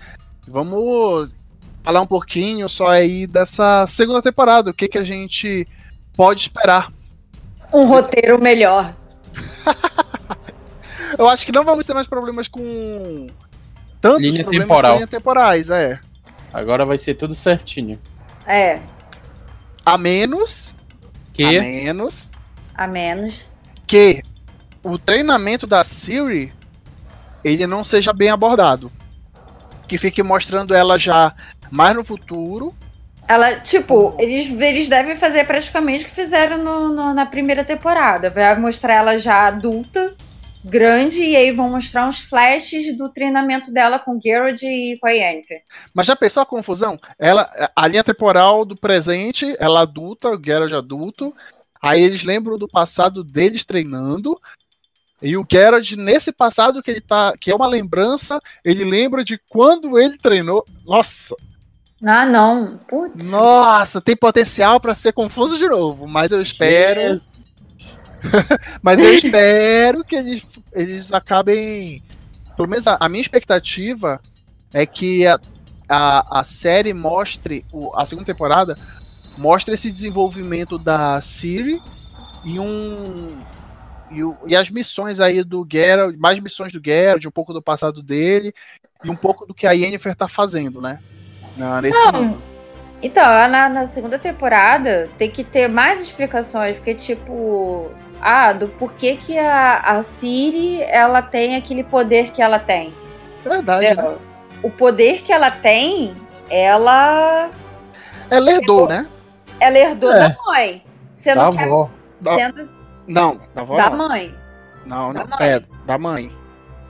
Vamos 0.47 1.33
falar 1.83 2.01
um 2.01 2.07
pouquinho 2.07 2.69
só 2.69 2.87
aí 2.89 3.27
dessa 3.27 3.87
segunda 3.87 4.23
temporada, 4.23 4.71
o 4.71 4.75
que, 4.75 4.89
que 4.89 4.99
a 4.99 5.05
gente 5.05 5.67
pode 6.15 6.43
esperar. 6.43 6.93
Um 7.73 7.87
roteiro 7.87 8.41
melhor. 8.41 8.95
Eu 11.19 11.29
acho 11.29 11.45
que 11.45 11.53
não 11.53 11.65
vamos 11.65 11.85
ter 11.85 11.95
mais 11.95 12.07
problemas 12.07 12.49
com 12.49 13.27
tantos 14.01 14.23
Linha 14.23 14.43
problemas 14.43 14.67
temporal. 14.69 14.95
linha 14.95 15.07
temporais, 15.07 15.71
é. 15.71 16.01
Agora 16.53 16.85
vai 16.85 16.99
ser 16.99 17.15
tudo 17.15 17.35
certinho. 17.35 17.99
É, 18.47 18.81
A 19.85 19.97
menos, 19.97 20.75
Que 21.33 21.45
a 21.59 21.63
menos 21.63 22.31
a 22.75 22.87
menos. 22.87 23.47
que 23.87 24.23
o 24.83 24.99
treinamento 24.99 25.67
da 25.67 25.85
Siri 25.85 26.53
ele 27.45 27.67
não 27.67 27.85
seja 27.85 28.13
bem 28.13 28.31
abordado. 28.31 28.91
Que 29.87 29.99
fique 29.99 30.23
mostrando 30.23 30.75
ela 30.75 30.99
já 30.99 31.35
mais 31.73 31.97
no 31.97 32.05
futuro. 32.05 32.75
Ela, 33.27 33.61
tipo, 33.61 34.15
eles, 34.19 34.51
eles 34.51 34.89
devem 34.89 35.17
fazer 35.17 35.47
praticamente 35.47 36.05
o 36.05 36.09
que 36.09 36.15
fizeram 36.15 36.59
no- 36.59 36.89
no- 36.91 37.15
na 37.15 37.25
primeira 37.25 37.65
temporada. 37.65 38.29
Vai 38.29 38.55
mostrar 38.59 38.95
ela 38.95 39.17
já 39.17 39.47
adulta 39.47 40.15
grande 40.65 41.23
e 41.23 41.35
aí 41.35 41.51
vão 41.51 41.71
mostrar 41.71 42.07
uns 42.07 42.21
flashes 42.21 42.97
do 42.97 43.09
treinamento 43.09 43.73
dela 43.73 43.99
com 43.99 44.21
Geralt 44.21 44.63
e 44.63 44.99
com 45.01 45.09
a 45.09 45.11
Yennefer. 45.11 45.63
Mas 45.95 46.07
já 46.07 46.15
pensou 46.15 46.43
a 46.43 46.47
confusão? 46.47 47.01
Ela, 47.19 47.49
a 47.75 47.87
linha 47.89 48.05
temporal 48.05 48.65
do 48.65 48.77
presente, 48.77 49.57
ela 49.59 49.81
adulta, 49.81 50.29
o 50.31 50.41
Geralt 50.45 50.73
adulto. 50.73 51.35
Aí 51.81 52.03
eles 52.03 52.23
lembram 52.23 52.59
do 52.59 52.69
passado 52.69 53.25
deles 53.25 53.65
treinando. 53.65 54.39
E 55.23 55.37
o 55.37 55.47
Geralt, 55.51 55.93
nesse 55.93 56.33
passado 56.33 56.83
que 56.83 56.91
ele 56.91 57.01
tá. 57.01 57.33
que 57.41 57.51
é 57.51 57.55
uma 57.55 57.67
lembrança, 57.67 58.41
ele 58.65 58.85
lembra 58.85 59.25
de 59.25 59.41
quando 59.49 59.99
ele 59.99 60.19
treinou. 60.19 60.65
Nossa! 60.85 61.35
Ah, 62.05 62.27
não. 62.27 62.79
Putz. 62.89 63.31
Nossa, 63.31 64.01
tem 64.01 64.17
potencial 64.17 64.81
para 64.81 64.95
ser 64.95 65.13
confuso 65.13 65.57
de 65.57 65.69
novo, 65.69 66.07
mas 66.07 66.33
eu 66.33 66.43
espero. 66.43 67.01
Mas 68.81 69.01
eu 69.01 69.13
espero 69.15 70.05
que 70.05 70.15
eles, 70.15 70.43
eles 70.73 71.13
acabem. 71.13 72.03
Pelo 72.57 72.69
menos 72.69 72.87
a, 72.87 72.97
a 73.01 73.09
minha 73.09 73.21
expectativa 73.21 74.21
é 74.73 74.87
que 74.87 75.27
a, 75.27 75.41
a, 75.89 76.39
a 76.41 76.45
série 76.45 76.95
mostre, 76.95 77.65
o- 77.73 77.93
a 77.99 78.05
segunda 78.05 78.27
temporada, 78.27 78.77
mostre 79.37 79.75
esse 79.75 79.91
desenvolvimento 79.91 80.79
da 80.79 81.21
Siri 81.21 81.83
e 82.45 82.61
um. 82.61 83.27
E, 84.11 84.23
o- 84.23 84.37
e 84.47 84.55
as 84.55 84.71
missões 84.71 85.19
aí 85.19 85.43
do 85.43 85.67
Geralt, 85.71 86.17
mais 86.17 86.39
missões 86.39 86.73
do 86.73 86.81
Geralt, 86.85 87.25
um 87.27 87.31
pouco 87.31 87.53
do 87.53 87.61
passado 87.63 88.03
dele 88.03 88.55
e 89.03 89.11
um 89.11 89.17
pouco 89.17 89.45
do 89.47 89.53
que 89.53 89.67
a 89.67 89.73
Yennefer 89.73 90.15
tá 90.15 90.29
fazendo, 90.29 90.81
né? 90.81 91.01
Na- 91.57 91.81
nesse 91.83 92.11
mundo. 92.13 92.41
Então, 93.03 93.25
na, 93.49 93.69
na 93.69 93.87
segunda 93.87 94.19
temporada 94.19 95.09
tem 95.19 95.31
que 95.31 95.43
ter 95.43 95.69
mais 95.69 96.01
explicações, 96.01 96.77
porque, 96.77 96.95
tipo, 96.95 97.91
ah, 98.21 98.53
do 98.53 98.69
porquê 98.69 99.17
que 99.17 99.37
a, 99.37 99.79
a 99.79 100.03
Siri 100.03 100.81
ela 100.83 101.21
tem 101.21 101.57
aquele 101.57 101.83
poder 101.83 102.31
que 102.31 102.41
ela 102.41 102.59
tem. 102.61 102.95
Verdade, 103.45 103.87
É, 103.87 103.95
né? 103.97 104.15
O 104.63 104.71
poder 104.71 105.23
que 105.23 105.33
ela 105.33 105.51
tem, 105.51 106.15
ela, 106.49 107.51
Ela 108.31 108.53
herdou, 108.53 108.89
né? 108.89 109.07
ela 109.59 109.77
herdou 109.79 110.13
É. 110.13 110.21
da 110.29 110.37
mãe. 110.47 110.85
Sendo 111.13 111.37
Da 111.39 111.45
a- 111.45 111.65
avó. 111.65 111.91
Da- 112.21 112.35
sendo 112.37 112.69
Não, 113.09 113.41
da 113.53 113.63
avó 113.63 113.77
da 113.77 113.91
não. 113.91 114.09
mãe. 114.09 114.35
Não, 114.87 115.13
não. 115.13 115.27
Da 115.27 115.37
mãe. 115.37 115.49
É, 115.51 115.63
da 115.87 115.99
mãe. 115.99 116.33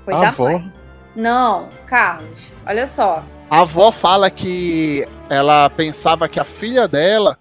Foi 0.04 0.12
Da 0.14 0.20
da 0.20 0.28
avó. 0.28 0.44
mãe. 0.44 0.72
Não, 1.16 1.68
Carlos, 1.86 2.52
olha 2.66 2.86
só. 2.86 3.22
A 3.52 3.60
avó 3.60 3.92
fala 3.92 4.30
que 4.30 5.06
ela 5.28 5.68
pensava 5.68 6.26
que 6.26 6.40
a 6.40 6.44
filha 6.44 6.88
dela 6.88 7.36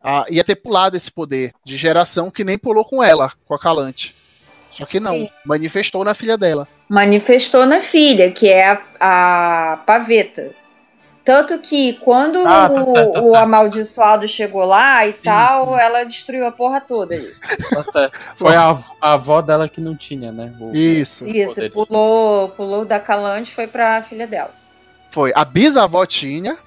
ah, 0.00 0.24
ia 0.30 0.44
ter 0.44 0.54
pulado 0.54 0.96
esse 0.96 1.10
poder 1.10 1.52
de 1.64 1.76
geração 1.76 2.30
que 2.30 2.44
nem 2.44 2.56
pulou 2.56 2.84
com 2.84 3.02
ela, 3.02 3.32
com 3.44 3.52
a 3.52 3.58
Calante. 3.58 4.14
Só 4.70 4.86
que 4.86 5.00
não, 5.00 5.14
Sim. 5.14 5.28
manifestou 5.44 6.04
na 6.04 6.14
filha 6.14 6.38
dela. 6.38 6.68
Manifestou 6.88 7.66
na 7.66 7.80
filha, 7.80 8.30
que 8.30 8.48
é 8.48 8.70
a, 9.00 9.72
a 9.72 9.76
paveta. 9.78 10.52
Tanto 11.24 11.58
que 11.58 11.94
quando 11.94 12.38
Ah, 12.46 12.68
tá 12.68 12.80
o, 12.80 12.84
certo, 12.84 13.12
tá 13.12 13.18
o 13.18 13.22
certo. 13.24 13.34
amaldiçoado 13.42 14.28
chegou 14.28 14.64
lá 14.64 15.04
e 15.08 15.12
tal, 15.12 15.76
ela 15.76 16.04
destruiu 16.04 16.46
a 16.46 16.52
porra 16.52 16.80
toda 16.80 17.16
ali. 17.16 17.32
Tá 17.68 17.82
certo. 17.82 18.16
Foi 18.38 18.54
a, 18.54 18.78
a 19.00 19.12
avó 19.14 19.42
dela 19.42 19.68
que 19.68 19.80
não 19.80 19.96
tinha, 19.96 20.30
né? 20.30 20.54
O- 20.60 20.70
Isso, 20.72 21.28
Isso, 21.28 21.68
pulou, 21.72 22.48
pulou 22.50 22.84
da 22.84 23.00
Calante 23.00 23.52
foi 23.52 23.66
pra 23.66 24.04
filha 24.04 24.26
dela. 24.28 24.61
Foi. 25.12 25.32
A 25.34 25.44
bisavó 25.44 26.04
tinha, 26.06 26.58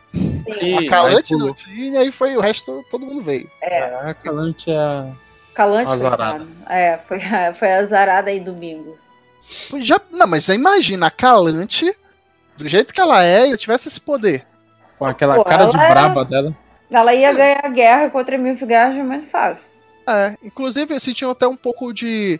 Sim, 0.53 0.77
a 0.77 0.89
Calante 0.89 1.33
aí 1.33 1.39
não 1.39 1.53
tinha, 1.53 2.03
e 2.03 2.11
foi 2.11 2.37
o 2.37 2.41
resto, 2.41 2.85
todo 2.89 3.05
mundo 3.05 3.21
veio. 3.21 3.49
A 4.01 4.13
Calante 4.13 4.71
é 4.71 4.77
a. 4.77 5.07
Calante 5.53 5.91
Azarada. 5.91 6.39
coitado. 6.39 6.49
É, 6.69 6.97
foi, 6.97 7.19
foi 7.55 7.73
azarada 7.73 8.29
aí 8.29 8.39
domingo. 8.39 8.97
Já, 9.79 9.99
não, 10.11 10.27
mas 10.27 10.45
você 10.45 10.53
imagina 10.53 11.07
a 11.07 11.11
Calante, 11.11 11.95
do 12.57 12.67
jeito 12.67 12.93
que 12.93 13.01
ela 13.01 13.23
é, 13.23 13.47
e 13.47 13.57
tivesse 13.57 13.87
esse 13.87 13.99
poder. 13.99 14.45
Com 14.97 15.05
aquela 15.05 15.35
Pô, 15.35 15.43
cara 15.43 15.65
de 15.65 15.77
é- 15.77 15.89
braba 15.89 16.25
dela. 16.25 16.55
Ela 16.89 17.13
ia 17.13 17.33
ganhar 17.33 17.61
a 17.65 17.69
guerra 17.69 18.09
contra 18.09 18.37
Milfgard 18.37 19.01
muito 19.01 19.25
fácil. 19.25 19.73
É, 20.07 20.37
inclusive 20.43 20.93
eu 20.93 20.99
senti 20.99 21.25
até 21.25 21.47
um 21.47 21.57
pouco 21.57 21.91
de. 21.91 22.39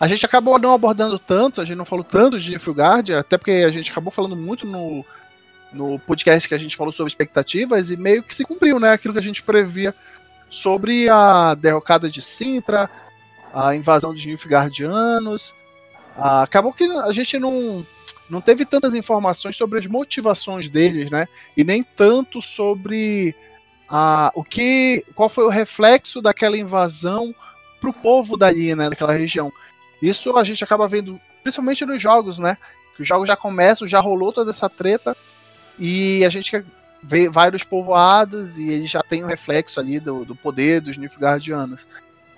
A 0.00 0.08
gente 0.08 0.24
acabou 0.24 0.58
não 0.58 0.72
abordando 0.72 1.18
tanto, 1.18 1.60
a 1.60 1.64
gente 1.64 1.76
não 1.76 1.84
falou 1.84 2.02
tanto 2.02 2.40
de 2.40 2.50
Nilfgaard, 2.50 3.14
até 3.14 3.38
porque 3.38 3.64
a 3.66 3.70
gente 3.70 3.90
acabou 3.90 4.10
falando 4.10 4.34
muito 4.34 4.66
no, 4.66 5.04
no 5.72 5.98
podcast 5.98 6.48
que 6.48 6.54
a 6.54 6.58
gente 6.58 6.76
falou 6.76 6.92
sobre 6.92 7.10
expectativas 7.10 7.90
e 7.90 7.96
meio 7.96 8.22
que 8.22 8.34
se 8.34 8.44
cumpriu, 8.44 8.78
né? 8.78 8.90
Aquilo 8.90 9.14
que 9.14 9.20
a 9.20 9.22
gente 9.22 9.42
previa 9.42 9.94
sobre 10.48 11.08
a 11.08 11.54
derrocada 11.54 12.10
de 12.10 12.20
Sintra, 12.20 12.90
a 13.52 13.74
invasão 13.74 14.12
dos 14.12 14.24
Nilfgaardianos. 14.24 15.54
Ah, 16.16 16.42
acabou 16.42 16.72
que 16.72 16.84
a 16.84 17.12
gente 17.12 17.38
não, 17.38 17.86
não 18.28 18.40
teve 18.40 18.64
tantas 18.64 18.94
informações 18.94 19.56
sobre 19.56 19.78
as 19.78 19.86
motivações 19.86 20.68
deles, 20.68 21.10
né? 21.10 21.26
E 21.56 21.64
nem 21.64 21.82
tanto 21.82 22.42
sobre 22.42 23.34
a, 23.88 24.30
o 24.34 24.44
que, 24.44 25.04
qual 25.14 25.28
foi 25.28 25.44
o 25.44 25.50
reflexo 25.50 26.20
daquela 26.20 26.56
invasão 26.56 27.34
para 27.80 27.90
o 27.90 27.94
povo 27.94 28.36
dali, 28.36 28.74
né, 28.74 28.88
daquela 28.88 29.12
região. 29.12 29.52
Isso 30.00 30.36
a 30.36 30.44
gente 30.44 30.62
acaba 30.62 30.86
vendo, 30.86 31.20
principalmente 31.42 31.84
nos 31.84 32.00
jogos, 32.00 32.38
né? 32.38 32.56
Que 32.94 33.02
os 33.02 33.08
jogos 33.08 33.26
já 33.26 33.36
começam, 33.36 33.88
já 33.88 34.00
rolou 34.00 34.32
toda 34.32 34.50
essa 34.50 34.68
treta 34.68 35.16
e 35.78 36.24
a 36.24 36.28
gente 36.28 36.64
vê 37.02 37.28
vários 37.28 37.64
povoados 37.64 38.58
e 38.58 38.70
eles 38.70 38.90
já 38.90 39.02
tem 39.02 39.24
um 39.24 39.28
reflexo 39.28 39.80
ali 39.80 39.98
do, 39.98 40.24
do 40.24 40.36
poder 40.36 40.80
dos 40.80 40.96
Nilfgaardianos. 40.96 41.86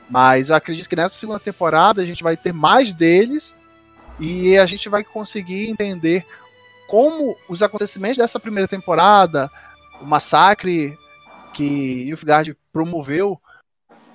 Mas 0.08 0.48
eu 0.48 0.56
acredito 0.56 0.88
que 0.88 0.96
nessa 0.96 1.14
segunda 1.14 1.40
temporada 1.40 2.02
a 2.02 2.04
gente 2.04 2.22
vai 2.22 2.36
ter 2.36 2.52
mais 2.52 2.94
deles 2.94 3.54
e 4.18 4.56
a 4.56 4.66
gente 4.66 4.88
vai 4.88 5.02
conseguir 5.02 5.68
entender 5.68 6.26
como 6.86 7.36
os 7.48 7.62
acontecimentos 7.62 8.18
dessa 8.18 8.38
primeira 8.38 8.68
temporada, 8.68 9.50
o 10.00 10.04
massacre 10.04 10.96
que 11.52 12.04
Nilfgaard 12.04 12.56
promoveu, 12.72 13.40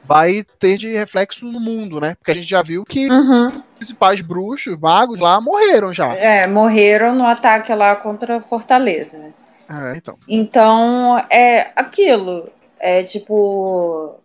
vai 0.04 0.44
ter 0.60 0.78
de 0.78 0.92
reflexo 0.94 1.46
no 1.46 1.60
mundo, 1.60 2.00
né? 2.00 2.16
Porque 2.16 2.32
a 2.32 2.34
gente 2.34 2.48
já 2.50 2.62
viu 2.62 2.84
que 2.84 3.08
Uhum. 3.10 3.48
os 3.50 3.62
principais 3.78 4.22
bruxos, 4.22 4.78
magos 4.80 5.20
lá 5.20 5.40
morreram 5.40 5.94
já. 5.94 6.14
É, 6.16 6.48
morreram 6.48 7.14
no 7.16 7.26
ataque 7.26 7.74
lá 7.74 7.96
contra 7.96 8.38
a 8.38 8.42
Fortaleza. 8.42 9.18
né? 9.20 9.34
É, 9.70 9.98
então. 9.98 10.18
Então, 10.28 11.18
é 11.30 11.72
aquilo. 11.76 12.50
É 12.80 13.04
tipo. 13.04 14.20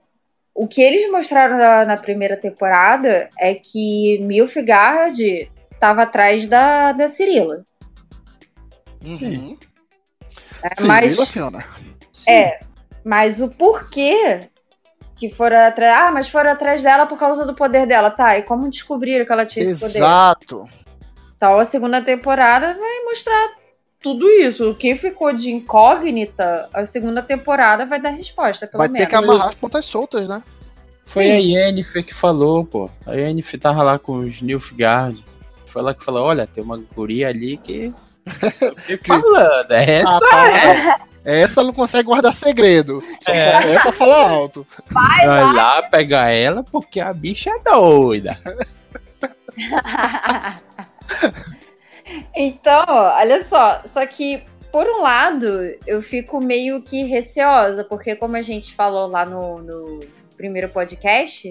O 0.54 0.68
que 0.68 0.80
eles 0.80 1.10
mostraram 1.10 1.58
na, 1.58 1.84
na 1.84 1.96
primeira 1.96 2.36
temporada 2.36 3.28
é 3.38 3.52
que 3.54 4.18
Milfgard 4.22 5.50
estava 5.72 6.02
atrás 6.04 6.46
da, 6.46 6.92
da 6.92 7.08
Cirila. 7.08 7.64
Uhum. 9.04 9.16
Sim, 9.16 9.58
mas, 10.86 11.14
Vila 11.14 11.26
Fiona. 11.26 11.64
é, 12.28 12.60
mas 13.04 13.40
o 13.40 13.48
porquê 13.48 14.40
que 15.28 15.34
foram 15.34 15.58
atrás. 15.58 16.08
Ah, 16.08 16.10
mas 16.10 16.28
foram 16.28 16.50
atrás 16.50 16.82
dela 16.82 17.06
por 17.06 17.18
causa 17.18 17.44
do 17.44 17.54
poder 17.54 17.86
dela. 17.86 18.10
Tá, 18.10 18.38
e 18.38 18.42
como 18.42 18.68
descobriram 18.68 19.24
que 19.24 19.32
ela 19.32 19.46
tinha 19.46 19.64
esse 19.64 19.76
poder? 19.76 19.98
Exato. 19.98 20.68
Então 21.36 21.58
a 21.58 21.64
segunda 21.64 22.00
temporada 22.02 22.74
vai 22.74 23.04
mostrar 23.04 23.54
tudo 24.02 24.28
isso. 24.28 24.70
O 24.70 24.74
que 24.74 24.94
ficou 24.96 25.32
de 25.32 25.50
incógnita, 25.50 26.68
a 26.74 26.84
segunda 26.84 27.22
temporada 27.22 27.86
vai 27.86 28.00
dar 28.00 28.10
resposta, 28.10 28.66
pelo 28.66 28.78
Vai 28.78 28.88
menos. 28.88 29.06
ter 29.06 29.10
que 29.10 29.16
amarrar 29.16 29.48
as 29.48 29.54
pontas 29.54 29.84
soltas, 29.86 30.28
né? 30.28 30.42
Foi 31.06 31.24
Sim. 31.24 31.30
a 31.32 31.36
Yennefer 31.36 32.04
que 32.04 32.14
falou, 32.14 32.64
pô. 32.64 32.90
A 33.06 33.12
Yennefer 33.14 33.60
tava 33.60 33.82
lá 33.82 33.98
com 33.98 34.18
os 34.18 34.40
Nilfgaard. 34.42 35.24
Foi 35.66 35.82
lá 35.82 35.94
que 35.94 36.04
falou, 36.04 36.24
olha, 36.24 36.46
tem 36.46 36.62
uma 36.62 36.76
guria 36.94 37.28
ali 37.28 37.56
que... 37.56 37.92
Falando, 39.06 39.72
é 39.72 40.00
essa. 40.00 40.16
Ah, 40.16 40.20
tá. 40.20 41.13
Essa 41.24 41.62
não 41.62 41.72
consegue 41.72 42.04
guardar 42.04 42.32
segredo. 42.32 43.02
Só 43.18 43.32
É. 43.32 43.72
essa 43.72 43.92
fala 43.92 44.28
alto. 44.28 44.66
Vai 44.90 45.26
lá 45.26 45.82
pegar 45.82 46.30
ela 46.30 46.62
porque 46.62 47.00
a 47.00 47.12
bicha 47.12 47.50
é 47.50 47.58
doida. 47.60 48.38
então, 52.36 52.84
olha 52.86 53.44
só. 53.44 53.82
Só 53.86 54.06
que, 54.06 54.42
por 54.70 54.86
um 54.86 55.00
lado, 55.00 55.48
eu 55.86 56.02
fico 56.02 56.44
meio 56.44 56.82
que 56.82 57.04
receosa, 57.04 57.84
porque 57.84 58.14
como 58.16 58.36
a 58.36 58.42
gente 58.42 58.74
falou 58.74 59.08
lá 59.08 59.24
no, 59.24 59.56
no 59.56 60.00
primeiro 60.36 60.68
podcast, 60.68 61.50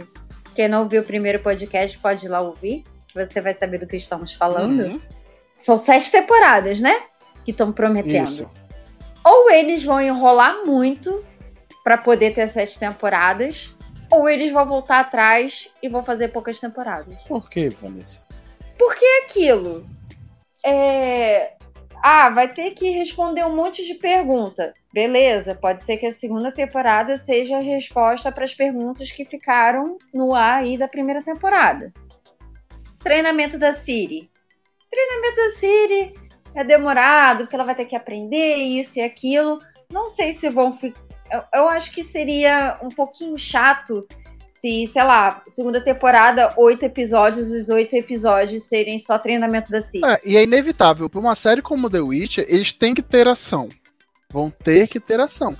quem 0.53 0.67
não 0.67 0.83
ouviu 0.83 1.01
o 1.01 1.05
primeiro 1.05 1.39
podcast 1.39 1.97
pode 1.97 2.25
ir 2.25 2.29
lá 2.29 2.41
ouvir, 2.41 2.83
você 3.13 3.41
vai 3.41 3.53
saber 3.53 3.79
do 3.79 3.87
que 3.87 3.95
estamos 3.95 4.33
falando. 4.33 4.83
Uhum. 4.83 5.01
São 5.55 5.77
sete 5.77 6.11
temporadas, 6.11 6.79
né? 6.79 7.01
Que 7.43 7.51
estão 7.51 7.71
prometendo. 7.71 8.23
Isso. 8.23 8.49
Ou 9.23 9.49
eles 9.49 9.83
vão 9.83 10.01
enrolar 10.01 10.65
muito 10.65 11.23
pra 11.83 11.97
poder 11.97 12.33
ter 12.33 12.47
sete 12.47 12.79
temporadas, 12.79 13.75
ou 14.11 14.29
eles 14.29 14.51
vão 14.51 14.65
voltar 14.65 14.99
atrás 14.99 15.69
e 15.81 15.89
vão 15.89 16.03
fazer 16.03 16.29
poucas 16.29 16.59
temporadas. 16.59 17.21
Por 17.23 17.49
que, 17.49 17.69
Vanessa? 17.69 18.25
É 19.05 19.23
aquilo. 19.23 19.85
É... 20.65 21.53
Ah, 22.01 22.29
vai 22.29 22.53
ter 22.53 22.71
que 22.71 22.89
responder 22.89 23.45
um 23.45 23.55
monte 23.55 23.85
de 23.85 23.95
pergunta. 23.95 24.73
Beleza, 24.93 25.55
pode 25.55 25.83
ser 25.83 25.97
que 25.97 26.05
a 26.05 26.11
segunda 26.11 26.51
temporada 26.51 27.17
seja 27.17 27.57
a 27.57 27.61
resposta 27.61 28.31
para 28.31 28.43
as 28.43 28.53
perguntas 28.53 29.11
que 29.11 29.25
ficaram 29.25 29.97
no 30.13 30.33
ar 30.33 30.61
aí 30.61 30.77
da 30.77 30.87
primeira 30.87 31.23
temporada. 31.23 31.93
treinamento 32.99 33.57
da 33.57 33.71
Siri. 33.71 34.29
Treinamento 34.89 35.35
da 35.35 35.49
Siri 35.49 36.13
é 36.55 36.63
demorado, 36.63 37.39
porque 37.43 37.55
ela 37.55 37.65
vai 37.65 37.75
ter 37.75 37.85
que 37.85 37.95
aprender 37.95 38.55
isso 38.55 38.99
e 38.99 39.01
aquilo. 39.01 39.59
Não 39.91 40.07
sei 40.07 40.31
se 40.33 40.49
vão 40.49 40.73
ficar. 40.73 41.01
Eu, 41.31 41.41
eu 41.53 41.67
acho 41.69 41.91
que 41.91 42.03
seria 42.03 42.75
um 42.81 42.89
pouquinho 42.89 43.37
chato 43.37 44.05
se, 44.63 44.87
sei 44.87 45.03
lá, 45.03 45.41
segunda 45.45 45.83
temporada, 45.83 46.53
oito 46.55 46.83
episódios, 46.83 47.51
os 47.51 47.67
oito 47.67 47.95
episódios 47.95 48.63
serem 48.63 48.97
só 48.97 49.17
treinamento 49.17 49.69
da 49.69 49.81
Siri. 49.81 50.05
É, 50.05 50.21
e 50.23 50.37
é 50.37 50.43
inevitável. 50.43 51.09
Pra 51.09 51.19
uma 51.19 51.35
série 51.35 51.61
como 51.61 51.89
The 51.89 51.99
Witcher, 51.99 52.45
eles 52.47 52.71
têm 52.71 52.93
que 52.93 53.01
ter 53.01 53.27
ação. 53.27 53.67
Vão 54.29 54.49
ter 54.49 54.87
que 54.87 55.01
ter 55.01 55.19
ação. 55.19 55.57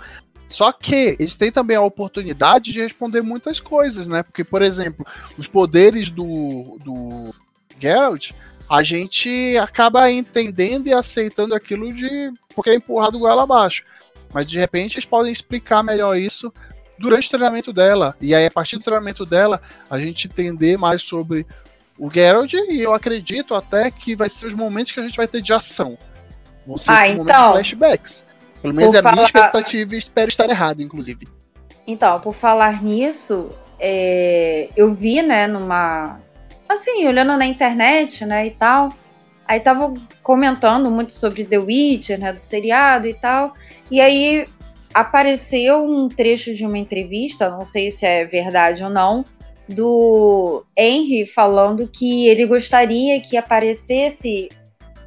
Só 0.48 0.72
que 0.72 1.18
eles 1.20 1.36
têm 1.36 1.52
também 1.52 1.76
a 1.76 1.82
oportunidade 1.82 2.72
de 2.72 2.82
responder 2.82 3.22
muitas 3.22 3.60
coisas, 3.60 4.08
né? 4.08 4.24
Porque, 4.24 4.44
por 4.44 4.62
exemplo, 4.62 5.06
os 5.38 5.48
poderes 5.48 6.10
do, 6.10 6.78
do 6.84 7.36
Geralt, 7.78 8.32
a 8.70 8.82
gente 8.84 9.58
acaba 9.58 10.10
entendendo 10.12 10.88
e 10.88 10.94
aceitando 10.94 11.54
aquilo 11.56 11.94
de 11.94 12.32
porque 12.56 12.70
é 12.72 12.76
empurrado 12.76 13.20
goela 13.20 13.44
abaixo. 13.44 13.84
Mas 14.34 14.48
de 14.48 14.58
repente 14.58 14.96
eles 14.96 15.06
podem 15.06 15.32
explicar 15.32 15.84
melhor 15.84 16.18
isso 16.18 16.52
durante 16.98 17.28
o 17.28 17.30
treinamento 17.32 17.72
dela. 17.74 18.16
E 18.22 18.34
aí, 18.34 18.46
a 18.46 18.52
partir 18.52 18.78
do 18.78 18.84
treinamento 18.84 19.26
dela, 19.26 19.62
a 19.90 20.00
gente 20.00 20.28
entender 20.28 20.78
mais 20.78 21.02
sobre 21.02 21.46
o 22.00 22.10
Geralt. 22.10 22.54
E 22.54 22.82
eu 22.82 22.94
acredito 22.94 23.54
até 23.54 23.92
que 23.92 24.16
vai 24.16 24.30
ser 24.30 24.48
os 24.48 24.54
momentos 24.54 24.92
que 24.92 25.00
a 25.00 25.04
gente 25.04 25.18
vai 25.18 25.28
ter 25.28 25.42
de 25.42 25.54
ação. 25.54 25.98
Vão 26.66 26.78
ser 26.78 26.92
Ah, 26.92 27.08
então. 27.08 27.52
flashbacks. 27.54 28.24
Pelo 28.62 28.74
menos 28.74 28.94
é 28.94 29.00
a 29.00 29.02
minha 29.02 29.14
falar- 29.14 29.26
expectativa 29.28 29.94
e 29.94 29.98
espero 29.98 30.30
estar 30.30 30.50
errado, 30.50 30.82
inclusive. 30.82 31.28
Então, 31.86 32.20
por 32.22 32.34
falar 32.34 32.82
nisso, 32.82 33.50
é, 33.80 34.70
eu 34.76 34.94
vi, 34.94 35.22
né, 35.22 35.46
numa. 35.48 36.18
Assim, 36.68 37.06
olhando 37.06 37.38
na 37.38 37.46
internet, 37.46 38.26
né, 38.26 38.48
e 38.48 38.52
tal. 38.52 38.90
Aí 39.48 39.60
tava 39.60 39.94
comentando 40.22 40.90
muito 40.90 41.12
sobre 41.12 41.44
The 41.44 41.60
Witcher, 41.60 42.20
né, 42.20 42.32
do 42.32 42.40
seriado 42.40 43.08
e 43.08 43.14
tal. 43.14 43.54
E 43.92 44.00
aí 44.00 44.46
apareceu 44.94 45.84
um 45.84 46.08
trecho 46.08 46.54
de 46.54 46.66
uma 46.66 46.78
entrevista, 46.78 47.50
não 47.50 47.66
sei 47.66 47.92
se 47.92 48.06
é 48.06 48.26
verdade 48.26 48.84
ou 48.84 48.90
não, 48.90 49.26
do 49.68 50.64
Henry 50.78 51.26
falando 51.26 51.88
que 51.88 52.28
ele 52.28 52.46
gostaria 52.46 53.20
que 53.20 53.36
aparecesse 53.36 54.50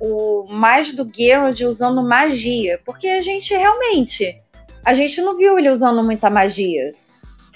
o 0.00 0.44
mais 0.50 0.92
do 0.92 1.06
Geralt 1.10 1.60
usando 1.60 2.02
magia, 2.02 2.80
porque 2.84 3.08
a 3.08 3.20
gente 3.20 3.54
realmente 3.54 4.36
a 4.84 4.94
gente 4.94 5.20
não 5.20 5.36
viu 5.36 5.58
ele 5.58 5.68
usando 5.68 6.04
muita 6.04 6.30
magia. 6.30 6.92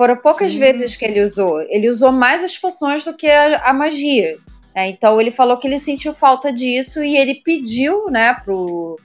Foram 0.01 0.17
poucas 0.17 0.53
Sim. 0.53 0.59
vezes 0.59 0.97
que 0.97 1.05
ele 1.05 1.21
usou. 1.23 1.61
Ele 1.69 1.87
usou 1.87 2.11
mais 2.11 2.43
as 2.43 2.57
poções 2.57 3.05
do 3.05 3.13
que 3.13 3.27
a, 3.27 3.59
a 3.69 3.73
magia. 3.75 4.35
né? 4.75 4.89
Então 4.89 5.21
ele 5.21 5.31
falou 5.31 5.59
que 5.59 5.69
ele 5.69 5.79
sentiu 5.79 6.15
falta 6.15 6.51
disso 6.51 7.05
e 7.05 7.19
ele 7.19 7.35
pediu, 7.35 8.07
né, 8.07 8.33
pro 8.43 8.97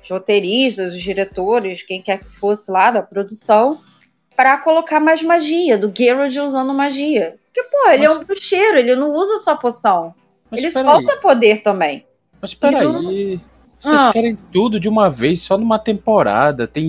os 0.00 0.08
roteiristas, 0.08 0.92
os 0.92 1.02
diretores, 1.02 1.82
quem 1.82 2.00
quer 2.00 2.20
que 2.20 2.26
fosse 2.30 2.70
lá 2.70 2.92
da 2.92 3.02
produção, 3.02 3.80
para 4.36 4.56
colocar 4.58 5.00
mais 5.00 5.24
magia, 5.24 5.76
do 5.76 5.92
Geralt 5.92 6.36
usando 6.36 6.72
magia. 6.72 7.34
Porque, 7.46 7.68
pô, 7.68 7.90
ele 7.90 8.04
é 8.04 8.08
Mas- 8.08 8.18
um 8.18 8.22
bruxeiro, 8.24 8.78
ele 8.78 8.94
não 8.94 9.10
usa 9.12 9.38
só 9.38 9.56
poção. 9.56 10.14
Mas 10.48 10.60
ele 10.62 10.70
solta 10.70 11.16
poder 11.16 11.62
também. 11.64 12.06
mas 12.40 12.54
peraí. 12.54 13.40
Vocês 13.80 14.02
Ah. 14.02 14.12
querem 14.12 14.38
tudo 14.52 14.78
de 14.78 14.88
uma 14.88 15.10
vez, 15.10 15.40
só 15.40 15.58
numa 15.58 15.80
temporada. 15.80 16.68
Tem, 16.68 16.88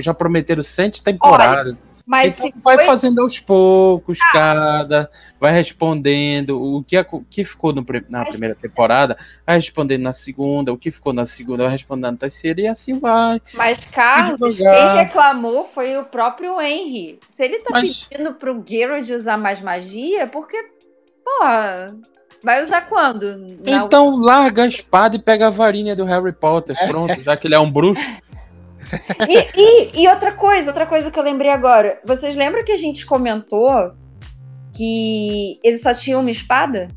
já 0.00 0.12
prometeram 0.12 0.64
sete 0.64 1.00
temporadas. 1.04 1.84
Mas 2.06 2.34
então 2.38 2.46
se 2.46 2.54
vai 2.62 2.76
foi- 2.76 2.84
Ah. 2.84 2.86
fazendo 2.86 3.20
aos 3.20 3.40
poucos, 3.40 4.18
cada, 4.32 5.10
vai 5.40 5.50
respondendo 5.52 6.62
o 6.62 6.82
que, 6.84 6.96
aco- 6.96 7.24
que 7.28 7.44
ficou 7.44 7.72
no 7.72 7.84
na 8.08 8.24
primeira 8.24 8.54
temporada, 8.54 9.16
vai 9.44 9.56
respondendo 9.56 10.02
na 10.02 10.12
segunda, 10.12 10.72
o 10.72 10.78
que 10.78 10.92
ficou 10.92 11.12
na 11.12 11.26
segunda, 11.26 11.64
vai 11.64 11.72
respondendo 11.72 12.12
na 12.12 12.16
terceira, 12.16 12.60
e 12.60 12.68
assim 12.68 12.98
vai. 13.00 13.42
Mas, 13.54 13.84
Carlos, 13.86 14.54
quem 14.56 14.94
reclamou 14.96 15.64
foi 15.64 15.96
o 15.98 16.04
próprio 16.04 16.60
Henry. 16.60 17.18
Se 17.28 17.42
ele 17.44 17.58
tá 17.58 17.70
Mas- 17.72 18.04
pedindo 18.04 18.34
pro 18.34 18.62
Geralt 18.64 19.10
usar 19.10 19.36
mais 19.36 19.60
magia, 19.60 20.28
porque, 20.28 20.56
porra, 21.24 21.96
vai 22.42 22.62
usar 22.62 22.82
quando? 22.82 23.36
Na- 23.64 23.84
Então 23.84 24.14
larga 24.16 24.62
a 24.62 24.68
espada 24.68 25.16
e 25.16 25.18
pega 25.18 25.48
a 25.48 25.50
varinha 25.50 25.96
do 25.96 26.04
Harry 26.04 26.32
Potter, 26.32 26.76
É. 26.78 26.86
pronto, 26.86 27.20
já 27.20 27.36
que 27.36 27.48
ele 27.48 27.54
é 27.56 27.58
um 27.58 27.70
bruxo. 27.70 28.00
E, 29.28 29.60
e- 29.60 30.02
e 30.02 30.08
outra 30.08 30.32
coisa, 30.32 30.70
outra 30.70 30.86
coisa 30.86 31.10
que 31.10 31.18
eu 31.18 31.22
lembrei 31.22 31.50
agora. 31.50 32.00
Vocês 32.04 32.36
lembram 32.36 32.64
que 32.64 32.72
a 32.72 32.76
gente 32.76 33.04
comentou 33.06 33.92
que 34.74 35.58
ele 35.62 35.78
só 35.78 35.94
tinha 35.94 36.18
uma 36.18 36.30
espada? 36.30 36.88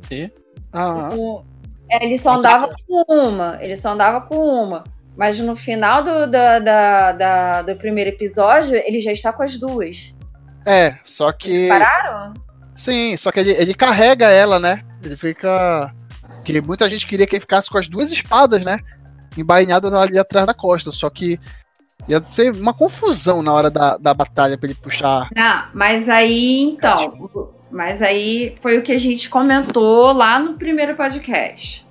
Sim. 0.00 0.30
Ah, 0.72 1.10
é, 1.90 2.04
ele 2.04 2.18
só 2.18 2.32
Nossa, 2.32 2.40
andava 2.48 2.74
com 2.86 3.04
uma. 3.08 3.58
Ele 3.60 3.76
só 3.76 3.90
andava 3.90 4.20
com 4.22 4.36
uma. 4.36 4.84
Mas 5.16 5.38
no 5.38 5.56
final 5.56 6.02
do, 6.02 6.26
da- 6.26 6.58
da- 6.58 7.12
da- 7.12 7.62
do 7.62 7.76
primeiro 7.76 8.10
episódio, 8.10 8.76
ele 8.76 9.00
já 9.00 9.12
está 9.12 9.32
com 9.32 9.42
as 9.42 9.58
duas. 9.58 10.10
é, 10.66 10.96
só 11.02 11.32
que. 11.32 11.68
Pararam? 11.68 12.34
Sim, 12.74 13.16
só 13.16 13.32
que 13.32 13.40
ele, 13.40 13.52
ele 13.52 13.72
carrega 13.74 14.26
ela, 14.30 14.58
né? 14.58 14.82
Ele 15.02 15.16
fica. 15.16 15.94
Que 16.44 16.60
muita 16.60 16.88
gente 16.88 17.06
queria 17.06 17.26
que 17.26 17.34
ele 17.36 17.40
ficasse 17.40 17.68
com 17.70 17.78
as 17.78 17.88
duas 17.88 18.12
espadas, 18.12 18.64
né? 18.64 18.78
Embainhadas 19.36 19.92
ali 19.92 20.18
atrás 20.18 20.46
da 20.46 20.54
costa. 20.54 20.90
Só 20.90 21.08
que 21.10 21.38
ia 22.08 22.20
ser 22.22 22.52
uma 22.52 22.74
confusão 22.74 23.42
na 23.42 23.52
hora 23.52 23.70
da, 23.70 23.96
da 23.96 24.14
batalha 24.14 24.56
pra 24.58 24.68
ele 24.68 24.78
puxar. 24.80 25.28
Não, 25.34 25.62
mas 25.74 26.08
aí, 26.08 26.60
então. 26.62 27.56
Mas 27.70 28.00
aí 28.00 28.56
foi 28.60 28.78
o 28.78 28.82
que 28.82 28.92
a 28.92 28.98
gente 28.98 29.28
comentou 29.28 30.12
lá 30.12 30.38
no 30.38 30.54
primeiro 30.54 30.94
podcast. 30.94 31.84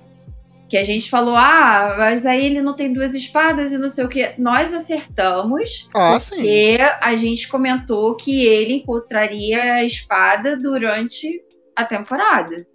Que 0.68 0.76
a 0.76 0.84
gente 0.84 1.08
falou, 1.08 1.36
ah, 1.36 1.94
mas 1.96 2.26
aí 2.26 2.44
ele 2.44 2.60
não 2.60 2.72
tem 2.72 2.92
duas 2.92 3.14
espadas 3.14 3.70
e 3.70 3.78
não 3.78 3.88
sei 3.88 4.04
o 4.04 4.08
que. 4.08 4.30
Nós 4.36 4.72
acertamos, 4.74 5.88
Ah, 5.94 6.18
sim. 6.18 6.34
porque 6.36 6.78
a 7.00 7.14
gente 7.16 7.46
comentou 7.46 8.16
que 8.16 8.44
ele 8.44 8.74
encontraria 8.78 9.74
a 9.74 9.84
espada 9.84 10.56
durante 10.56 11.40
a 11.76 11.84
temporada. 11.84 12.66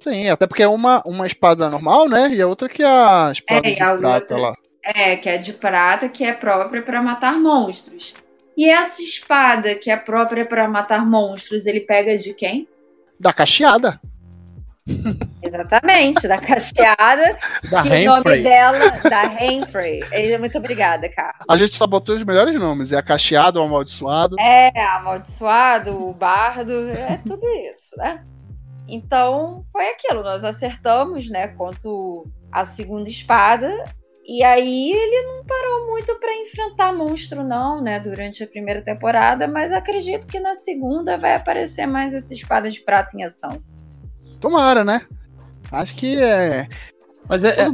Sim, 0.00 0.28
até 0.30 0.46
porque 0.46 0.62
é 0.62 0.68
uma, 0.68 1.02
uma 1.04 1.26
espada 1.26 1.68
normal, 1.68 2.08
né? 2.08 2.30
E 2.32 2.40
a 2.40 2.46
outra 2.46 2.68
que 2.68 2.82
é 2.82 2.86
a 2.86 3.30
espada 3.32 3.68
É, 3.68 3.74
de 3.74 3.82
a 3.82 3.96
prata 3.96 4.34
outra- 4.34 4.36
lá. 4.38 4.54
É, 4.82 5.16
que 5.16 5.28
é 5.28 5.36
de 5.36 5.52
prata, 5.52 6.08
que 6.08 6.24
é 6.24 6.32
própria 6.32 6.80
para 6.82 7.02
matar 7.02 7.38
monstros. 7.38 8.14
E 8.56 8.68
essa 8.68 9.02
espada 9.02 9.74
que 9.74 9.90
é 9.90 9.96
própria 9.96 10.44
para 10.46 10.66
matar 10.68 11.04
monstros, 11.06 11.66
ele 11.66 11.80
pega 11.80 12.16
de 12.16 12.32
quem? 12.34 12.66
Da 13.18 13.32
cacheada. 13.32 14.00
Exatamente, 15.42 16.26
da 16.26 16.38
cacheada. 16.38 17.38
Da 17.70 17.82
que 17.82 17.88
o 17.90 18.04
nome 18.06 18.42
dela, 18.42 18.90
da 19.08 19.22
Renfrey. 19.22 20.00
É, 20.10 20.36
Muito 20.38 20.56
obrigada, 20.58 21.08
cara. 21.10 21.34
A 21.48 21.56
gente 21.56 21.76
só 21.76 21.86
botou 21.86 22.16
os 22.16 22.24
melhores 22.24 22.54
nomes. 22.54 22.90
É 22.90 22.96
a 22.96 23.02
cacheada, 23.02 23.60
o 23.60 23.64
amaldiçoado. 23.64 24.36
É, 24.40 24.72
amaldiçoado, 24.96 26.08
o 26.08 26.12
bardo, 26.14 26.88
é 26.90 27.18
tudo 27.26 27.46
isso, 27.68 27.96
né? 27.98 28.22
Então, 28.90 29.64
foi 29.72 29.88
aquilo. 29.90 30.22
Nós 30.22 30.44
acertamos, 30.44 31.28
né, 31.30 31.48
quanto 31.48 32.26
a 32.50 32.64
segunda 32.64 33.08
espada. 33.08 33.72
E 34.26 34.44
aí 34.44 34.92
ele 34.92 35.26
não 35.26 35.44
parou 35.44 35.86
muito 35.88 36.14
para 36.16 36.32
enfrentar 36.34 36.92
monstro, 36.92 37.42
não, 37.42 37.80
né, 37.80 37.98
durante 37.98 38.42
a 38.42 38.46
primeira 38.46 38.82
temporada. 38.82 39.48
Mas 39.48 39.72
acredito 39.72 40.26
que 40.26 40.38
na 40.38 40.54
segunda 40.54 41.16
vai 41.16 41.34
aparecer 41.34 41.86
mais 41.86 42.14
essa 42.14 42.34
espada 42.34 42.70
de 42.70 42.80
prata 42.80 43.16
em 43.16 43.24
ação. 43.24 43.60
Tomara, 44.40 44.84
né? 44.84 45.00
Acho 45.70 45.94
que 45.94 46.22
é. 46.22 46.66
Mas 47.28 47.44
é, 47.44 47.50
é, 47.50 47.66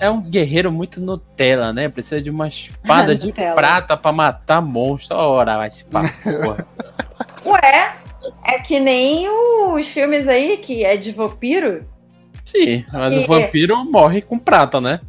é 0.00 0.10
um 0.10 0.20
guerreiro 0.20 0.70
muito 0.70 1.00
Nutella, 1.00 1.72
né? 1.72 1.88
Precisa 1.88 2.20
de 2.20 2.28
uma 2.28 2.48
espada 2.48 3.16
de 3.16 3.32
prata 3.32 3.96
pra 3.96 4.12
matar 4.12 4.60
monstro. 4.60 5.16
Ora, 5.16 5.56
vai 5.56 5.70
se 5.70 5.84
pá, 5.84 6.02
porra. 6.22 6.66
Ué, 7.46 7.94
é 8.44 8.58
que 8.58 8.78
nem 8.78 9.28
os 9.28 9.88
filmes 9.88 10.28
aí 10.28 10.56
que 10.56 10.84
é 10.84 10.96
de 10.96 11.12
vampiro. 11.12 11.84
Sim, 12.44 12.84
mas 12.92 13.16
o 13.16 13.26
vampiro 13.26 13.76
morre 13.90 14.22
com 14.22 14.38
prata, 14.38 14.80
né? 14.80 15.00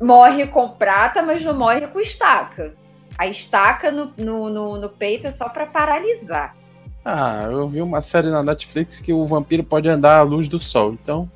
morre 0.00 0.46
com 0.46 0.68
prata, 0.68 1.22
mas 1.22 1.42
não 1.42 1.54
morre 1.54 1.86
com 1.86 2.00
estaca. 2.00 2.74
A 3.16 3.26
estaca 3.26 3.90
no, 3.90 4.12
no, 4.18 4.48
no, 4.48 4.76
no 4.76 4.88
peito 4.88 5.26
é 5.26 5.30
só 5.30 5.48
pra 5.48 5.66
paralisar. 5.66 6.54
Ah, 7.04 7.48
eu 7.50 7.66
vi 7.68 7.80
uma 7.80 8.00
série 8.00 8.30
na 8.30 8.42
Netflix 8.42 8.98
que 8.98 9.12
o 9.12 9.26
vampiro 9.26 9.62
pode 9.62 9.88
andar 9.88 10.18
à 10.18 10.22
luz 10.22 10.48
do 10.48 10.58
sol. 10.58 10.92
Então, 10.92 11.30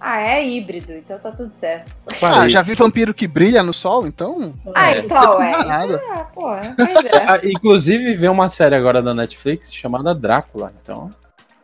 Ah, 0.00 0.20
é 0.20 0.46
híbrido, 0.46 0.92
então 0.92 1.18
tá 1.18 1.32
tudo 1.32 1.52
certo. 1.52 1.90
Ah, 2.22 2.48
já 2.48 2.62
vi 2.62 2.74
vampiro 2.74 3.12
que 3.12 3.26
brilha 3.26 3.62
no 3.62 3.72
sol, 3.74 4.06
então. 4.06 4.54
Ah, 4.74 4.92
É, 4.92 4.98
então 5.00 5.42
é. 5.42 5.52
Ah, 5.54 6.24
pô, 6.32 6.54
é. 6.54 6.74
Ah, 7.26 7.40
inclusive, 7.44 8.14
vem 8.14 8.30
uma 8.30 8.48
série 8.48 8.74
agora 8.76 9.02
da 9.02 9.12
Netflix 9.14 9.74
chamada 9.74 10.14
Drácula. 10.14 10.72
Então, 10.82 11.12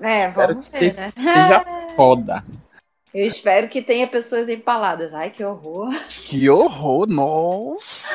É, 0.00 0.28
espero 0.28 0.48
vamos 0.48 0.72
que 0.72 0.78
ver, 0.80 0.94
né? 0.94 1.12
seja 1.16 1.64
foda. 1.94 2.44
Eu 3.14 3.24
espero 3.24 3.68
que 3.68 3.80
tenha 3.80 4.08
pessoas 4.08 4.48
empaladas. 4.48 5.14
Ai, 5.14 5.30
que 5.30 5.44
horror. 5.44 5.94
Que 6.08 6.50
horror, 6.50 7.06
nossa. 7.06 8.08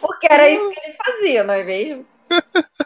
Porque 0.00 0.26
era 0.28 0.50
isso 0.50 0.68
que 0.70 0.80
ele 0.84 0.96
fazia, 1.06 1.44
não 1.44 1.54
é 1.54 1.62
mesmo? 1.62 2.04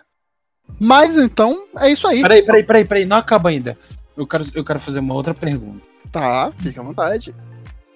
Mas 0.79 1.17
então, 1.17 1.65
é 1.79 1.89
isso 1.91 2.07
aí. 2.07 2.21
Peraí, 2.21 2.43
peraí, 2.45 2.65
peraí, 2.65 2.85
peraí, 2.85 3.05
não 3.07 3.17
acaba 3.17 3.49
ainda. 3.49 3.79
eu 4.17 4.27
quero, 4.27 4.45
eu 4.55 4.65
quero 4.65 4.79
fazer 4.81 4.99
uma 5.01 5.15
outra 5.15 5.33
pergunta. 5.33 5.87
Tá, 6.15 6.53
fica 6.63 6.81
à 6.81 6.85
vontade. 6.85 7.35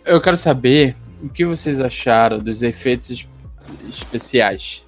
Eu 0.04 0.20
quero 0.20 0.36
saber 0.36 0.96
o 1.22 1.28
que 1.28 1.46
vocês 1.46 1.78
acharam 1.80 2.40
dos 2.40 2.64
efeitos 2.64 3.10
es- 3.10 3.28
especiais. 3.88 4.84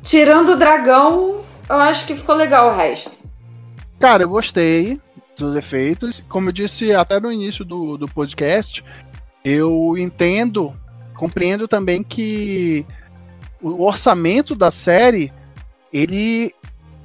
Tirando 0.00 0.50
o 0.52 0.56
dragão, 0.56 1.42
eu 1.68 1.76
acho 1.76 2.06
que 2.06 2.14
ficou 2.14 2.36
legal 2.36 2.72
o 2.72 2.76
resto. 2.76 3.20
Cara, 3.98 4.22
eu 4.22 4.28
gostei 4.28 5.00
dos 5.36 5.56
efeitos. 5.56 6.22
Como 6.28 6.50
eu 6.50 6.52
disse 6.52 6.92
até 6.94 7.18
no 7.18 7.32
início 7.32 7.64
do, 7.64 7.96
do 7.96 8.06
podcast, 8.06 8.84
eu 9.44 9.96
entendo, 9.98 10.72
compreendo 11.16 11.66
também 11.66 12.04
que 12.04 12.86
o 13.60 13.82
orçamento 13.84 14.54
da 14.54 14.70
série 14.70 15.32
ele 15.92 16.54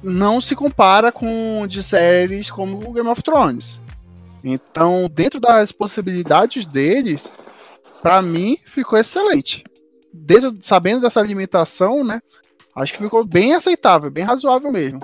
não 0.04 0.40
se 0.40 0.54
compara 0.54 1.10
com 1.10 1.66
de 1.66 1.82
séries 1.82 2.48
como 2.48 2.88
o 2.88 2.92
Game 2.92 3.08
of 3.08 3.20
Thrones. 3.24 3.80
Então, 4.42 5.08
dentro 5.12 5.40
das 5.40 5.72
possibilidades 5.72 6.64
deles, 6.66 7.30
pra 8.02 8.22
mim 8.22 8.58
ficou 8.66 8.98
excelente. 8.98 9.64
Desde, 10.12 10.64
sabendo 10.66 11.02
dessa 11.02 11.20
limitação, 11.20 12.04
né? 12.04 12.20
Acho 12.74 12.92
que 12.92 13.02
ficou 13.02 13.24
bem 13.24 13.54
aceitável, 13.54 14.10
bem 14.10 14.24
razoável 14.24 14.70
mesmo. 14.70 15.00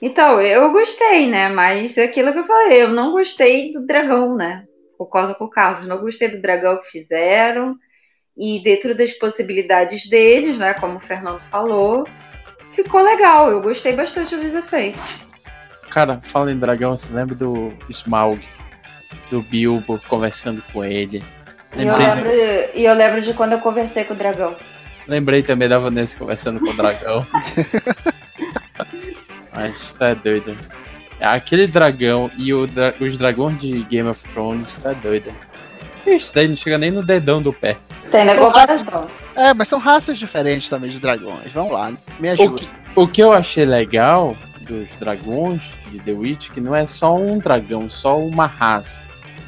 Então, 0.00 0.40
eu 0.40 0.72
gostei, 0.72 1.28
né? 1.28 1.48
Mas 1.48 1.96
é 1.96 2.04
aquilo 2.04 2.32
que 2.32 2.38
eu 2.38 2.44
falei, 2.44 2.82
eu 2.82 2.88
não 2.88 3.12
gostei 3.12 3.70
do 3.70 3.86
dragão, 3.86 4.34
né? 4.34 4.64
Concordo 4.98 5.34
com 5.34 5.44
o 5.44 5.50
Carlos, 5.50 5.86
não 5.86 5.98
gostei 5.98 6.28
do 6.28 6.40
dragão 6.40 6.80
que 6.82 6.90
fizeram. 6.90 7.76
E 8.36 8.62
dentro 8.62 8.96
das 8.96 9.12
possibilidades 9.12 10.08
deles, 10.08 10.58
né? 10.58 10.74
Como 10.74 10.96
o 10.96 11.00
Fernando 11.00 11.40
falou, 11.50 12.08
ficou 12.70 13.02
legal. 13.02 13.50
Eu 13.50 13.60
gostei 13.60 13.92
bastante 13.92 14.34
dos 14.34 14.54
efeitos. 14.54 15.02
Cara, 15.90 16.18
fala 16.20 16.50
em 16.50 16.58
dragão, 16.58 16.96
você 16.96 17.12
lembra 17.12 17.34
do 17.34 17.72
Smaug? 17.90 18.42
Do 19.32 19.40
Bilbo 19.40 19.98
conversando 20.08 20.62
com 20.72 20.84
ele. 20.84 21.22
E 21.74 21.82
eu, 21.82 21.96
Lembrei, 21.96 22.06
lembro, 22.14 22.30
e 22.78 22.84
eu 22.84 22.94
lembro 22.94 23.22
de 23.22 23.32
quando 23.32 23.52
eu 23.52 23.58
conversei 23.60 24.04
com 24.04 24.12
o 24.12 24.16
dragão. 24.16 24.54
lembrei 25.08 25.42
também 25.42 25.70
da 25.70 25.78
Vanessa 25.78 26.18
conversando 26.18 26.60
com 26.60 26.68
o 26.68 26.76
dragão. 26.76 27.26
Mas 29.54 29.92
tá 29.94 30.14
doido. 30.14 30.56
Aquele 31.20 31.66
dragão 31.66 32.30
e 32.36 32.52
o 32.52 32.66
dra- 32.66 32.94
os 33.00 33.16
dragões 33.16 33.58
de 33.58 33.82
Game 33.84 34.08
of 34.08 34.22
Thrones, 34.28 34.76
tá 34.76 34.92
doido. 34.92 35.32
Isso 36.06 36.34
daí 36.34 36.48
não 36.48 36.56
chega 36.56 36.76
nem 36.78 36.90
no 36.90 37.02
dedão 37.04 37.40
do 37.40 37.52
pé. 37.52 37.76
Tem 38.10 38.24
na 38.24 38.36
comparação. 38.36 39.08
É, 39.34 39.54
mas 39.54 39.68
são 39.68 39.78
raças 39.78 40.18
diferentes 40.18 40.68
também 40.68 40.90
de 40.90 40.98
dragões. 40.98 41.50
Vamos 41.54 41.72
lá, 41.72 41.90
me 42.18 42.28
O 42.28 42.32
ajuda. 42.32 42.58
que, 42.58 42.68
o 42.96 43.06
que 43.08 43.22
eu 43.22 43.32
achei 43.32 43.64
legal 43.64 44.36
dos 44.60 44.90
dragões 44.96 45.72
de 45.90 46.00
The 46.00 46.12
Witch, 46.12 46.50
que 46.50 46.60
não 46.60 46.74
é 46.74 46.86
só 46.86 47.16
um 47.16 47.38
dragão, 47.38 47.88
só 47.88 48.18
uma 48.18 48.46
raça. 48.46 49.02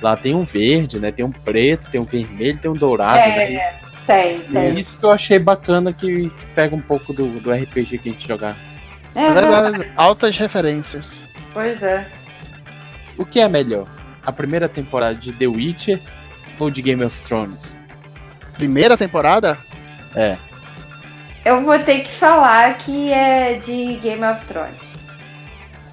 Lá 0.04 0.16
tem 0.16 0.34
um 0.34 0.44
verde, 0.44 1.00
né? 1.00 1.10
Tem 1.10 1.24
um 1.24 1.32
preto, 1.32 1.88
tem 1.90 1.98
um 1.98 2.04
vermelho, 2.04 2.58
tem 2.58 2.70
um 2.70 2.74
dourado, 2.74 3.16
É, 3.20 3.28
né? 3.36 3.52
Isso, 3.52 3.78
Tem, 4.06 4.38
tem. 4.40 4.74
isso 4.74 4.98
que 4.98 5.02
eu 5.06 5.10
achei 5.10 5.38
bacana 5.38 5.94
que, 5.94 6.28
que 6.28 6.46
pega 6.54 6.76
um 6.76 6.80
pouco 6.82 7.14
do, 7.14 7.26
do 7.40 7.50
RPG 7.50 7.96
que 7.96 8.10
a 8.10 8.12
gente 8.12 8.28
jogar. 8.28 8.54
É 9.14 9.24
É 9.24 9.32
verdade, 9.32 9.90
altas 9.96 10.36
referências. 10.36 11.24
Pois 11.54 11.82
é. 11.82 12.06
O 13.16 13.24
que 13.24 13.40
é 13.40 13.48
melhor? 13.48 13.86
A 14.22 14.30
primeira 14.30 14.68
temporada 14.68 15.14
de 15.14 15.32
The 15.32 15.46
Witcher 15.46 15.98
ou 16.58 16.70
de 16.70 16.82
Game 16.82 17.02
of 17.02 17.22
Thrones? 17.22 17.74
Primeira 18.58 18.98
temporada? 18.98 19.56
Eu 21.46 21.64
vou 21.64 21.78
ter 21.78 22.00
que 22.00 22.12
falar 22.12 22.76
que 22.76 23.10
é 23.10 23.54
de 23.54 23.94
Game 24.02 24.22
of 24.22 24.44
Thrones. 24.44 24.76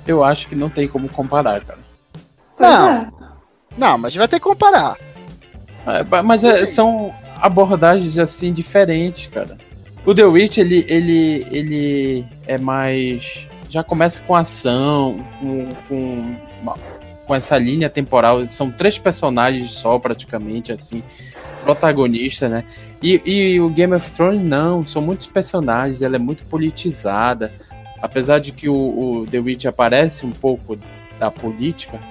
Eu 0.06 0.22
acho 0.22 0.50
que 0.50 0.56
não 0.56 0.70
tem 0.70 0.86
como 0.86 1.08
comparar, 1.08 1.62
cara. 1.62 1.80
Pois 2.58 2.70
Não. 2.70 2.90
é. 3.18 3.21
Não, 3.78 3.98
mas 3.98 4.16
vai 4.16 4.28
ter 4.28 4.40
que 4.40 4.46
comparar. 4.46 4.98
É, 5.86 6.22
Mas 6.22 6.44
é- 6.44 6.66
são 6.66 7.14
abordagens 7.38 8.20
assim 8.20 8.54
diferentes, 8.54 9.28
cara. 9.28 9.58
O 10.06 10.14
The 10.14 10.26
Witch, 10.26 10.58
ele, 10.58 10.86
ele, 10.88 11.46
ele 11.52 12.26
é 12.48 12.58
mais. 12.58 13.48
Já 13.70 13.84
começa 13.84 14.22
com 14.24 14.36
ação, 14.36 15.26
com, 15.40 15.70
com, 15.88 16.36
com 17.26 17.36
essa 17.36 17.58
linha 17.58 17.90
temporal. 17.90 18.48
São 18.48 18.72
três 18.72 18.98
personagens 18.98 19.72
só, 19.72 19.98
praticamente, 20.00 20.72
assim, 20.72 21.04
protagonista, 21.64 22.50
né? 22.50 22.64
E, 23.02 23.22
e 23.26 23.62
o 23.62 23.70
Game 23.70 23.94
of 23.94 24.12
Thrones, 24.12 24.42
não, 24.42 24.86
são 24.86 25.02
muitos 25.02 25.28
personagens, 25.28 26.02
ela 26.02 26.16
é 26.16 26.20
muito 26.20 26.44
politizada. 26.46 27.52
Apesar 28.02 28.40
de 28.40 28.52
que 28.52 28.68
o, 28.68 28.74
o 29.22 29.26
The 29.30 29.40
Witch 29.40 29.66
aparece 29.66 30.26
um 30.26 30.32
pouco 30.32 30.78
da 31.20 31.30
política, 31.30 32.02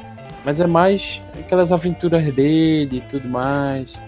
mas 0.45 0.61
é 0.61 0.67
mais 0.67 1.21
aquelas 1.39 1.73
aventuras 1.73 2.25
dele 2.33 2.99
e 2.99 3.01
tudo 3.03 3.29
mais. 3.29 3.99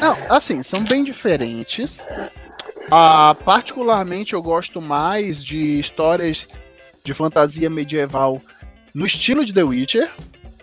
Não, 0.00 0.16
assim, 0.28 0.62
são 0.62 0.82
bem 0.84 1.04
diferentes. 1.04 2.06
Ah, 2.90 3.36
particularmente 3.44 4.32
eu 4.32 4.42
gosto 4.42 4.80
mais 4.80 5.44
de 5.44 5.78
histórias 5.78 6.46
de 7.04 7.12
fantasia 7.12 7.68
medieval 7.68 8.40
no 8.94 9.04
estilo 9.04 9.44
de 9.44 9.52
The 9.52 9.62
Witcher. 9.62 10.10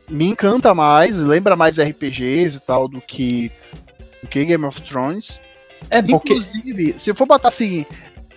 Me 0.10 0.28
encanta 0.28 0.74
mais, 0.74 1.18
lembra 1.18 1.56
mais 1.56 1.80
RPGs 1.80 2.58
e 2.58 2.60
tal 2.60 2.88
do 2.88 3.02
que, 3.02 3.52
do 4.22 4.28
que 4.28 4.46
Game 4.46 4.66
of 4.66 4.82
Thrones. 4.82 5.40
É 5.90 6.02
porque. 6.02 6.34
Inclusive, 6.34 6.98
se 6.98 7.14
for 7.14 7.28
botar 7.28 7.50
assim, 7.50 7.86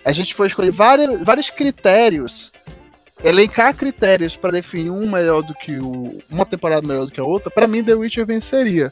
a 0.03 0.11
gente 0.11 0.33
for 0.33 0.45
escolher 0.45 0.71
vários, 0.71 1.23
vários 1.23 1.49
critérios, 1.49 2.51
elencar 3.23 3.75
critérios 3.75 4.35
para 4.35 4.51
definir 4.51 4.89
um 4.89 5.09
melhor 5.09 5.41
do 5.41 5.53
que 5.53 5.77
o. 5.77 6.19
uma 6.29 6.45
temporada 6.45 6.87
melhor 6.87 7.05
do 7.05 7.11
que 7.11 7.19
a 7.19 7.23
outra, 7.23 7.49
para 7.49 7.67
mim 7.67 7.83
The 7.83 7.93
Witcher 7.93 8.25
venceria. 8.25 8.91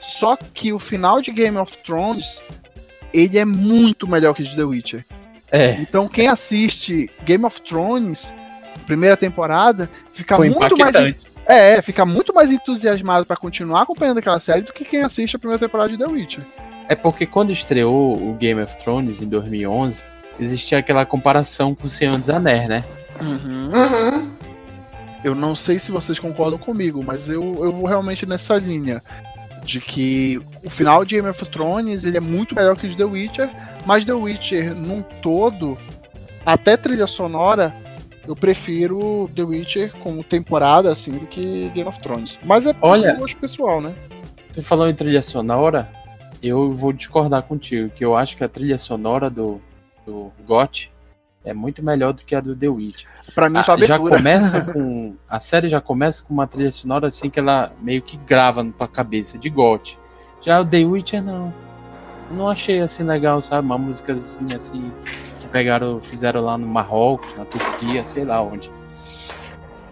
Só 0.00 0.36
que 0.36 0.72
o 0.72 0.78
final 0.78 1.20
de 1.22 1.30
Game 1.30 1.56
of 1.56 1.76
Thrones, 1.78 2.42
ele 3.14 3.38
é 3.38 3.44
muito 3.44 4.06
melhor 4.08 4.34
que 4.34 4.42
de 4.42 4.56
The 4.56 4.64
Witcher. 4.64 5.04
É, 5.50 5.72
Então 5.80 6.08
quem 6.08 6.28
assiste 6.28 7.10
Game 7.24 7.44
of 7.44 7.60
Thrones, 7.62 8.32
primeira 8.86 9.16
temporada, 9.16 9.88
fica 10.12 10.34
foi 10.34 10.50
muito 10.50 10.76
mais 10.76 10.96
é, 11.44 11.82
fica 11.82 12.06
muito 12.06 12.32
mais 12.32 12.52
entusiasmado 12.52 13.26
para 13.26 13.36
continuar 13.36 13.82
acompanhando 13.82 14.18
aquela 14.18 14.38
série 14.38 14.62
do 14.62 14.72
que 14.72 14.84
quem 14.84 15.02
assiste 15.02 15.36
a 15.36 15.38
primeira 15.38 15.58
temporada 15.58 15.90
de 15.90 15.98
The 15.98 16.10
Witcher. 16.10 16.44
É 16.88 16.94
porque 16.94 17.26
quando 17.26 17.50
estreou 17.50 18.16
o 18.16 18.34
Game 18.34 18.60
of 18.60 18.76
Thrones 18.78 19.20
em 19.20 19.28
2011, 19.28 20.04
existia 20.38 20.78
aquela 20.78 21.04
comparação 21.04 21.74
com 21.74 21.86
o 21.86 21.90
Senhor 21.90 22.16
dos 22.18 22.30
Anéis, 22.30 22.68
né? 22.68 22.84
Uhum. 23.20 24.30
Eu 25.24 25.34
não 25.34 25.54
sei 25.54 25.78
se 25.78 25.92
vocês 25.92 26.18
concordam 26.18 26.58
comigo, 26.58 27.02
mas 27.04 27.28
eu, 27.28 27.42
eu 27.54 27.72
vou 27.72 27.86
realmente 27.86 28.26
nessa 28.26 28.56
linha. 28.56 29.02
De 29.64 29.80
que 29.80 30.40
o 30.64 30.68
final 30.68 31.04
de 31.04 31.14
Game 31.14 31.28
of 31.28 31.44
Thrones 31.46 32.04
ele 32.04 32.16
é 32.16 32.20
muito 32.20 32.52
melhor 32.52 32.76
que 32.76 32.86
o 32.86 32.90
de 32.90 32.96
The 32.96 33.04
Witcher, 33.04 33.48
mas 33.86 34.04
The 34.04 34.12
Witcher, 34.12 34.74
num 34.74 35.02
todo, 35.22 35.78
até 36.44 36.76
trilha 36.76 37.06
sonora, 37.06 37.72
eu 38.26 38.34
prefiro 38.34 39.30
The 39.36 39.42
Witcher 39.42 39.92
como 40.00 40.24
temporada 40.24 40.90
assim 40.90 41.12
do 41.12 41.26
que 41.26 41.70
Game 41.72 41.88
of 41.88 42.00
Thrones. 42.00 42.36
Mas 42.42 42.66
é 42.66 42.74
Olha- 42.82 43.14
gosto 43.14 43.36
pessoal, 43.36 43.80
né? 43.80 43.94
Tu 44.52 44.60
falou 44.62 44.88
em 44.88 44.94
trilha 44.94 45.22
sonora, 45.22 45.88
eu 46.42 46.72
vou 46.72 46.92
discordar 46.92 47.44
contigo, 47.44 47.88
que 47.90 48.04
eu 48.04 48.16
acho 48.16 48.36
que 48.36 48.42
a 48.42 48.48
trilha 48.48 48.76
sonora 48.76 49.30
do, 49.30 49.60
do 50.04 50.32
GOT 50.44 50.90
é 51.44 51.52
muito 51.52 51.82
melhor 51.84 52.12
do 52.12 52.22
que 52.24 52.34
a 52.34 52.40
do 52.40 52.54
The 52.54 52.68
Witch. 52.68 53.04
Pra 53.34 53.48
mim, 53.50 53.62
só 53.62 53.72
Ah, 53.74 53.78
já 53.78 53.94
abertura. 53.96 54.16
começa 54.16 54.60
com. 54.72 55.14
A 55.28 55.40
série 55.40 55.68
já 55.68 55.80
começa 55.80 56.22
com 56.24 56.32
uma 56.34 56.46
trilha 56.46 56.70
sonora 56.70 57.08
assim 57.08 57.28
que 57.30 57.38
ela 57.40 57.72
meio 57.80 58.00
que 58.02 58.16
grava 58.16 58.62
na 58.62 58.72
tua 58.72 58.88
cabeça, 58.88 59.38
de 59.38 59.48
GOT. 59.50 59.98
Já 60.40 60.60
o 60.60 60.64
The 60.64 60.84
Witcher 60.84 61.22
não. 61.22 61.52
Eu 62.30 62.36
não 62.36 62.48
achei 62.48 62.80
assim 62.80 63.02
legal, 63.02 63.42
sabe? 63.42 63.64
Uma 63.66 63.76
música 63.78 64.12
assim, 64.12 64.52
assim 64.54 64.92
que 65.40 65.46
pegaram, 65.48 66.00
fizeram 66.00 66.40
lá 66.42 66.56
no 66.56 66.66
Marrocos, 66.66 67.34
na 67.36 67.44
Turquia, 67.44 68.04
sei 68.06 68.24
lá 68.24 68.40
onde. 68.42 68.70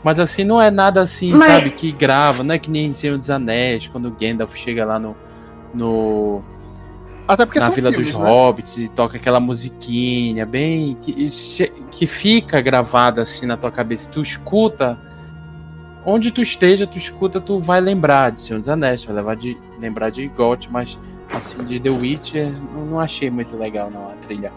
Mas 0.03 0.19
assim, 0.19 0.45
não 0.45 0.61
é 0.63 0.71
nada 0.71 1.03
assim, 1.03 1.33
Mas- 1.33 1.45
sabe, 1.45 1.71
que 1.71 1.93
grava, 1.93 2.43
não 2.43 2.55
é 2.55 2.59
que 2.59 2.71
nem 2.71 2.91
Senhor 2.93 3.19
dos 3.19 3.29
Anéis, 3.29 3.87
quando 3.87 4.07
o 4.09 4.11
Gandalf 4.11 4.55
chega 4.57 4.85
lá 4.87 4.99
no, 4.99 5.15
no 5.75 6.43
Até 7.33 7.47
porque 7.47 7.61
na 7.61 7.67
são 7.67 7.75
Vila 7.75 7.91
filmes, 7.91 8.11
dos 8.11 8.21
né? 8.21 8.29
Hobbits 8.29 8.77
e 8.79 8.89
toca 8.89 9.17
aquela 9.17 9.39
musiquinha 9.39 10.45
bem 10.45 10.97
que, 11.01 11.29
que 11.91 12.07
fica 12.07 12.61
gravada 12.61 13.23
assim 13.23 13.47
na 13.47 13.57
tua 13.57 13.71
cabeça. 13.71 14.11
Tu 14.11 14.21
escuta 14.21 14.99
onde 16.05 16.33
tu 16.33 16.43
esteja, 16.43 16.87
tu 16.87 16.99
escuta, 16.99 17.41
tu 17.41 17.61
vai 17.61 17.81
lembrar 17.81 18.31
de 18.31 18.41
Senhor 18.41 18.59
dos 18.59 18.69
Anéis, 18.69 19.05
vai 19.05 19.15
levar 19.15 19.37
de 19.37 19.57
lembrar 19.79 20.11
de 20.11 20.27
GOT, 20.29 20.69
mas 20.73 20.99
assim 21.33 21.63
de 21.63 21.79
The 21.79 21.91
Witcher 21.91 22.53
não, 22.75 22.87
não 22.87 23.01
achei 23.01 23.31
muito 23.31 23.57
legal 23.57 23.91
não 23.91 24.11
a 24.11 24.15
trilha. 24.15 24.53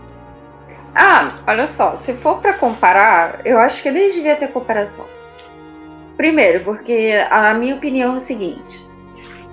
Ah, 0.95 1.27
olha 1.47 1.67
só, 1.67 1.95
se 1.95 2.13
for 2.13 2.39
pra 2.39 2.53
comparar, 2.53 3.41
eu 3.45 3.59
acho 3.59 3.83
que 3.83 3.91
nem 3.91 4.11
devia 4.11 4.35
ter 4.35 4.47
comparação. 4.47 5.05
Primeiro, 6.17 6.63
porque 6.63 7.11
a 7.29 7.51
a 7.51 7.53
minha 7.53 7.75
opinião 7.75 8.13
é 8.13 8.15
o 8.15 8.19
seguinte: 8.19 8.83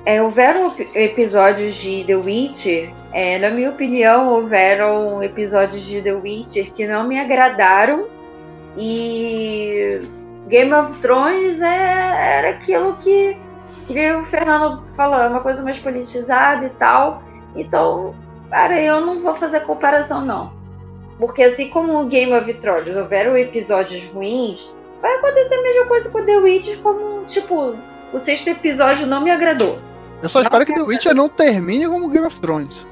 é, 0.05 0.23
houveram 0.23 0.69
ep- 0.69 0.91
episódios 0.95 1.75
de 1.75 2.05
The 2.05 2.17
Witcher, 2.17 2.91
é, 3.13 3.39
na 3.39 3.51
minha 3.51 3.71
opinião, 3.71 4.29
houveram 4.35 5.23
episódios 5.23 5.83
de 5.83 6.01
The 6.01 6.15
Witcher 6.15 6.73
que 6.73 6.87
não 6.87 7.07
me 7.07 7.19
agradaram 7.19 8.07
e 8.77 10.01
Game 10.49 10.73
of 10.73 10.99
Thrones 11.01 11.61
é, 11.61 12.39
era 12.39 12.51
aquilo 12.51 12.97
que, 12.97 13.37
que 13.87 14.13
o 14.13 14.25
Fernando 14.25 14.85
falou, 14.93 15.21
é 15.21 15.29
uma 15.29 15.41
coisa 15.41 15.63
mais 15.63 15.79
politizada 15.79 16.67
e 16.67 16.71
tal. 16.71 17.23
Então, 17.55 18.15
cara, 18.49 18.81
eu 18.81 19.01
não 19.01 19.19
vou 19.19 19.35
fazer 19.35 19.61
comparação, 19.61 20.25
não. 20.25 20.53
Porque 21.19 21.43
assim 21.43 21.69
como 21.69 22.01
o 22.01 22.07
Game 22.07 22.33
of 22.33 22.53
Thrones 22.55 22.97
houveram 22.97 23.37
episódios 23.37 24.05
ruins, 24.07 24.75
vai 25.03 25.17
acontecer 25.17 25.55
a 25.55 25.63
mesma 25.63 25.87
coisa 25.87 26.09
com 26.11 26.25
The 26.25 26.37
Witch, 26.37 26.77
como, 26.83 27.25
tipo, 27.27 27.75
o 28.13 28.19
sexto 28.19 28.49
episódio 28.49 29.07
não 29.07 29.21
me 29.21 29.31
agradou. 29.31 29.79
Eu 30.23 30.29
só 30.29 30.43
espero 30.43 30.67
que 30.67 30.75
The 30.75 30.83
Witcher 30.83 31.15
não 31.15 31.29
termine 31.29 31.87
como 31.89 32.09
Game 32.09 32.27
of 32.27 32.39
Thrones. 32.41 32.87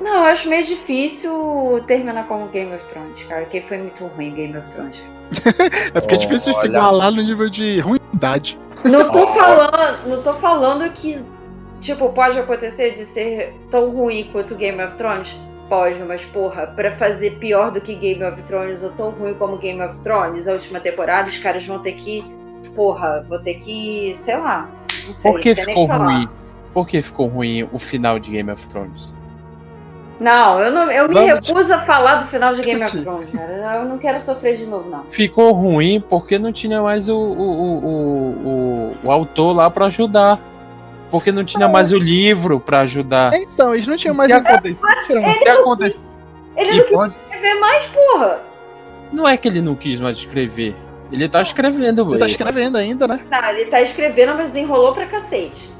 Não, 0.00 0.24
eu 0.24 0.24
acho 0.24 0.48
meio 0.48 0.64
difícil 0.64 1.82
terminar 1.86 2.26
como 2.26 2.48
Game 2.48 2.74
of 2.74 2.84
Thrones, 2.86 3.22
cara, 3.24 3.42
porque 3.42 3.60
foi 3.60 3.78
muito 3.78 4.04
ruim 4.06 4.34
Game 4.34 4.56
of 4.56 4.68
Thrones. 4.70 5.02
É 5.94 6.00
porque 6.00 6.14
é 6.14 6.18
difícil 6.18 6.52
se 6.54 6.68
Olha. 6.68 6.76
igualar 6.76 7.10
no 7.10 7.22
nível 7.22 7.48
de 7.48 7.80
ruindade. 7.80 8.58
Não 8.84 9.10
tô 9.10 9.26
falando, 9.28 10.08
não 10.08 10.22
tô 10.22 10.34
falando 10.34 10.90
que 10.92 11.22
tipo 11.80 12.08
pode 12.10 12.38
acontecer 12.38 12.90
de 12.92 13.04
ser 13.04 13.54
tão 13.70 13.90
ruim 13.90 14.28
quanto 14.32 14.54
Game 14.54 14.82
of 14.82 14.94
Thrones. 14.96 15.36
Pode, 15.68 15.98
mas 16.00 16.24
porra, 16.24 16.66
pra 16.66 16.92
fazer 16.92 17.38
pior 17.38 17.70
do 17.70 17.80
que 17.80 17.94
Game 17.94 18.22
of 18.22 18.42
Thrones 18.42 18.82
ou 18.82 18.90
tão 18.90 19.10
ruim 19.10 19.32
como 19.34 19.56
Game 19.56 19.80
of 19.80 19.98
Thrones, 20.00 20.46
a 20.46 20.52
última 20.52 20.80
temporada, 20.80 21.28
os 21.28 21.38
caras 21.38 21.64
vão 21.64 21.78
ter 21.78 21.92
que, 21.92 22.22
porra, 22.74 23.24
vou 23.26 23.38
ter 23.40 23.54
que, 23.54 24.12
sei 24.14 24.36
lá, 24.36 24.68
não 25.06 25.14
sei, 25.14 25.32
Por 25.32 25.40
que 25.40 25.48
não 25.48 25.54
tem 25.54 25.64
nem 25.64 25.86
ficou 25.86 25.98
ruim? 25.98 26.28
Por 26.72 26.86
que 26.86 27.00
ficou 27.02 27.26
ruim 27.26 27.68
o 27.72 27.78
final 27.78 28.18
de 28.18 28.30
Game 28.30 28.50
of 28.50 28.66
Thrones? 28.68 29.12
Não, 30.20 30.58
eu 30.60 30.70
não, 30.70 30.90
eu 30.90 31.08
me 31.08 31.14
Vamos- 31.14 31.48
recuso 31.48 31.74
a 31.74 31.78
falar 31.78 32.16
do 32.16 32.26
final 32.26 32.54
de 32.54 32.62
Game 32.62 32.82
of 32.82 32.96
Thrones, 33.02 33.30
cara. 33.30 33.78
Eu 33.80 33.84
não 33.86 33.98
quero 33.98 34.20
sofrer 34.20 34.56
de 34.56 34.66
novo, 34.66 34.88
não. 34.88 35.04
Ficou 35.04 35.52
ruim 35.52 36.00
porque 36.00 36.38
não 36.38 36.52
tinha 36.52 36.80
mais 36.80 37.08
o, 37.08 37.16
o, 37.16 37.42
o, 37.42 37.84
o, 37.84 38.48
o- 38.48 38.96
o 39.04 39.10
autor 39.10 39.54
lá 39.56 39.68
pra 39.70 39.86
ajudar. 39.86 40.38
Porque 41.10 41.30
não 41.30 41.44
tinha 41.44 41.68
mais 41.68 41.92
o 41.92 41.98
livro 41.98 42.58
pra 42.58 42.80
ajudar. 42.80 43.34
Então, 43.34 43.74
eles 43.74 43.86
não 43.86 43.96
tinham 43.98 44.14
O 44.14 44.16
mais. 44.16 44.32
que 44.32 44.38
aconteceu? 44.38 44.86
O 44.88 45.42
que 45.42 45.48
aconteceu? 45.48 46.02
Ele 46.56 46.70
não 46.74 46.84
quis 46.84 46.92
pode- 46.96 47.10
escrever 47.12 47.54
mais, 47.60 47.86
porra. 47.86 48.38
Não 49.12 49.28
é 49.28 49.36
que 49.36 49.46
ele 49.48 49.60
não 49.60 49.74
quis 49.74 50.00
mais 50.00 50.16
escrever. 50.16 50.74
Ele 51.10 51.28
tá 51.28 51.42
escrevendo, 51.42 52.10
Ele 52.12 52.18
tá 52.18 52.26
escrevendo 52.26 52.78
ainda, 52.78 53.06
né? 53.06 53.20
Não, 53.30 53.48
ele 53.50 53.66
tá 53.66 53.82
escrevendo, 53.82 54.34
mas 54.34 54.56
enrolou 54.56 54.94
pra 54.94 55.04
cacete. 55.04 55.70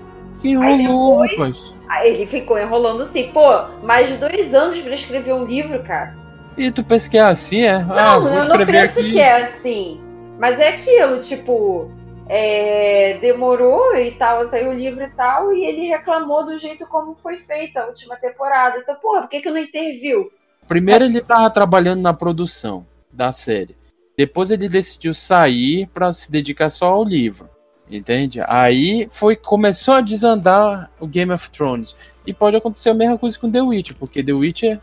Que 0.42 0.48
enrolou, 0.50 1.22
Aí 1.22 1.30
rapaz. 1.30 1.74
Ele 2.04 2.26
ficou 2.26 2.58
enrolando 2.58 3.02
assim, 3.02 3.28
pô, 3.32 3.62
mais 3.82 4.08
de 4.08 4.16
dois 4.16 4.52
anos 4.52 4.80
pra 4.80 4.92
escrever 4.92 5.32
um 5.32 5.44
livro, 5.44 5.82
cara. 5.82 6.14
E 6.56 6.70
tu 6.70 6.82
pensa 6.84 7.08
que 7.08 7.16
é 7.16 7.22
assim, 7.22 7.62
é? 7.62 7.76
ah, 7.76 7.84
Não, 7.84 8.22
vou 8.22 8.32
eu 8.32 8.44
não 8.48 8.66
penso 8.66 9.00
aqui. 9.00 9.10
que 9.12 9.20
é 9.20 9.42
assim. 9.42 10.00
Mas 10.38 10.58
é 10.58 10.68
aquilo, 10.68 11.20
tipo, 11.20 11.90
é, 12.28 13.18
demorou 13.20 13.94
e 13.96 14.10
tal, 14.12 14.44
saiu 14.46 14.70
o 14.70 14.74
livro 14.74 15.04
e 15.04 15.08
tal, 15.10 15.52
e 15.54 15.64
ele 15.64 15.86
reclamou 15.86 16.44
do 16.44 16.56
jeito 16.56 16.86
como 16.86 17.14
foi 17.14 17.38
feita 17.38 17.82
a 17.82 17.86
última 17.86 18.16
temporada. 18.16 18.78
Então, 18.78 18.94
porra, 18.96 19.22
por 19.22 19.28
que, 19.28 19.40
que 19.40 19.50
não 19.50 19.58
interviu? 19.58 20.32
Primeiro 20.66 21.04
ele 21.04 21.20
tava 21.20 21.48
trabalhando 21.50 22.00
na 22.00 22.12
produção 22.14 22.86
da 23.12 23.30
série. 23.32 23.76
Depois 24.16 24.50
ele 24.50 24.68
decidiu 24.68 25.14
sair 25.14 25.86
pra 25.88 26.12
se 26.12 26.30
dedicar 26.30 26.70
só 26.70 26.86
ao 26.86 27.04
livro. 27.04 27.48
Entende? 27.96 28.40
Aí 28.46 29.06
foi 29.10 29.36
começou 29.36 29.94
a 29.94 30.00
desandar 30.00 30.90
o 30.98 31.06
Game 31.06 31.30
of 31.30 31.50
Thrones. 31.50 31.94
E 32.26 32.32
pode 32.32 32.56
acontecer 32.56 32.88
a 32.90 32.94
mesma 32.94 33.18
coisa 33.18 33.38
com 33.38 33.50
The 33.50 33.60
Witcher, 33.60 33.96
porque 33.96 34.22
The 34.22 34.32
Witcher 34.32 34.80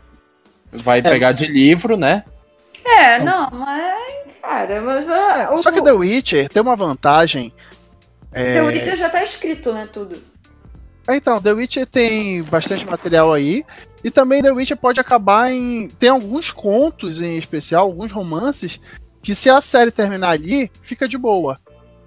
vai 0.72 1.02
pegar 1.02 1.32
de 1.32 1.46
livro, 1.46 1.96
né? 1.96 2.24
É, 2.84 3.18
não, 3.18 3.50
mas. 3.50 4.32
Cara, 4.40 4.80
mas. 4.80 5.08
É, 5.08 5.50
o, 5.50 5.56
só 5.56 5.72
que 5.72 5.82
The 5.82 5.92
Witcher 5.92 6.48
tem 6.48 6.62
uma 6.62 6.76
vantagem. 6.76 7.52
É, 8.32 8.54
The 8.54 8.62
Witcher 8.62 8.96
já 8.96 9.10
tá 9.10 9.24
escrito, 9.24 9.72
né? 9.72 9.88
Tudo. 9.92 10.22
É, 11.08 11.16
Então, 11.16 11.40
The 11.42 11.52
Witcher 11.52 11.86
tem 11.86 12.42
bastante 12.44 12.86
material 12.86 13.32
aí. 13.32 13.64
E 14.04 14.10
também 14.10 14.40
The 14.40 14.52
Witcher 14.52 14.76
pode 14.76 15.00
acabar 15.00 15.50
em. 15.50 15.88
Tem 15.88 16.10
alguns 16.10 16.50
contos 16.50 17.20
em 17.20 17.36
especial, 17.36 17.86
alguns 17.86 18.12
romances, 18.12 18.78
que 19.20 19.34
se 19.34 19.50
a 19.50 19.60
série 19.60 19.90
terminar 19.90 20.30
ali, 20.30 20.70
fica 20.82 21.08
de 21.08 21.18
boa. 21.18 21.58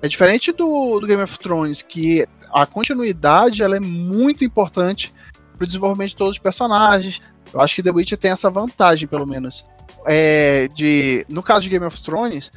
É 0.03 0.07
diferente 0.09 0.51
do, 0.51 0.99
do 0.99 1.07
Game 1.07 1.23
of 1.23 1.39
Thrones, 1.39 1.81
que 1.81 2.27
a 2.53 2.65
continuidade 2.65 3.63
ela 3.63 3.77
é 3.77 3.79
muito 3.79 4.43
importante 4.43 5.13
pro 5.57 5.65
desenvolvimento 5.65 6.09
de 6.09 6.15
todos 6.17 6.35
os 6.35 6.39
personagens. 6.41 7.21
Eu 7.53 7.61
acho 7.61 7.73
que 7.73 7.81
The 7.81 7.89
Witcher 7.91 8.17
tem 8.17 8.31
essa 8.31 8.49
vantagem, 8.49 9.07
pelo 9.07 9.25
menos. 9.25 9.65
É, 10.05 10.67
de, 10.75 11.25
no 11.29 11.41
caso 11.41 11.61
de 11.61 11.69
Game 11.69 11.85
of 11.85 12.03
Thrones, 12.03 12.51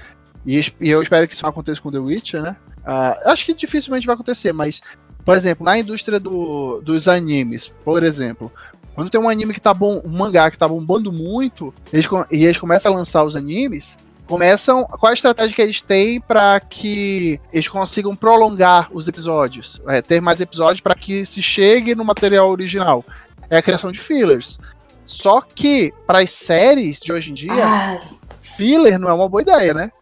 e, 0.44 0.58
e 0.80 0.90
eu 0.90 1.00
espero 1.00 1.28
que 1.28 1.34
isso 1.34 1.44
não 1.44 1.50
aconteça 1.50 1.80
com 1.80 1.92
The 1.92 1.98
Witcher, 1.98 2.42
né? 2.42 2.56
Ah, 2.84 3.16
acho 3.26 3.46
que 3.46 3.54
dificilmente 3.54 4.06
vai 4.06 4.14
acontecer, 4.14 4.52
mas 4.52 4.82
por 5.24 5.36
exemplo, 5.36 5.64
na 5.64 5.76
indústria 5.78 6.20
do- 6.20 6.80
dos 6.82 7.08
animes, 7.08 7.72
por 7.84 8.02
exemplo, 8.04 8.52
quando 8.94 9.10
tem 9.10 9.20
um 9.20 9.28
anime 9.28 9.52
que 9.54 9.60
tá 9.60 9.74
bom, 9.74 10.00
um 10.04 10.08
mangá 10.08 10.48
que 10.50 10.58
tá 10.58 10.68
bombando 10.68 11.12
muito, 11.12 11.74
eles, 11.92 12.06
e 12.30 12.44
eles 12.44 12.58
começam 12.58 12.92
a 12.92 12.96
lançar 12.96 13.24
os 13.24 13.34
animes, 13.34 13.96
começam. 14.26 14.84
Qual 14.84 15.10
a 15.10 15.14
estratégia 15.14 15.54
que 15.54 15.62
eles 15.62 15.80
têm 15.80 16.20
para 16.20 16.58
que 16.60 17.40
eles 17.52 17.68
consigam 17.68 18.14
prolongar 18.14 18.88
os 18.92 19.08
episódios? 19.08 19.80
É, 19.86 20.02
ter 20.02 20.20
mais 20.20 20.40
episódios 20.40 20.80
para 20.80 20.94
que 20.94 21.24
se 21.24 21.40
chegue 21.40 21.94
no 21.94 22.04
material 22.04 22.50
original. 22.50 23.04
É 23.48 23.58
a 23.58 23.62
criação 23.62 23.92
de 23.92 23.98
fillers. 23.98 24.58
Só 25.06 25.40
que, 25.40 25.94
para 26.06 26.18
as 26.18 26.30
séries 26.30 26.98
de 27.00 27.12
hoje 27.12 27.30
em 27.30 27.34
dia, 27.34 27.64
Ai. 27.64 28.02
filler 28.40 28.98
não 28.98 29.08
é 29.08 29.12
uma 29.12 29.28
boa 29.28 29.40
ideia, 29.40 29.72
né? 29.72 29.92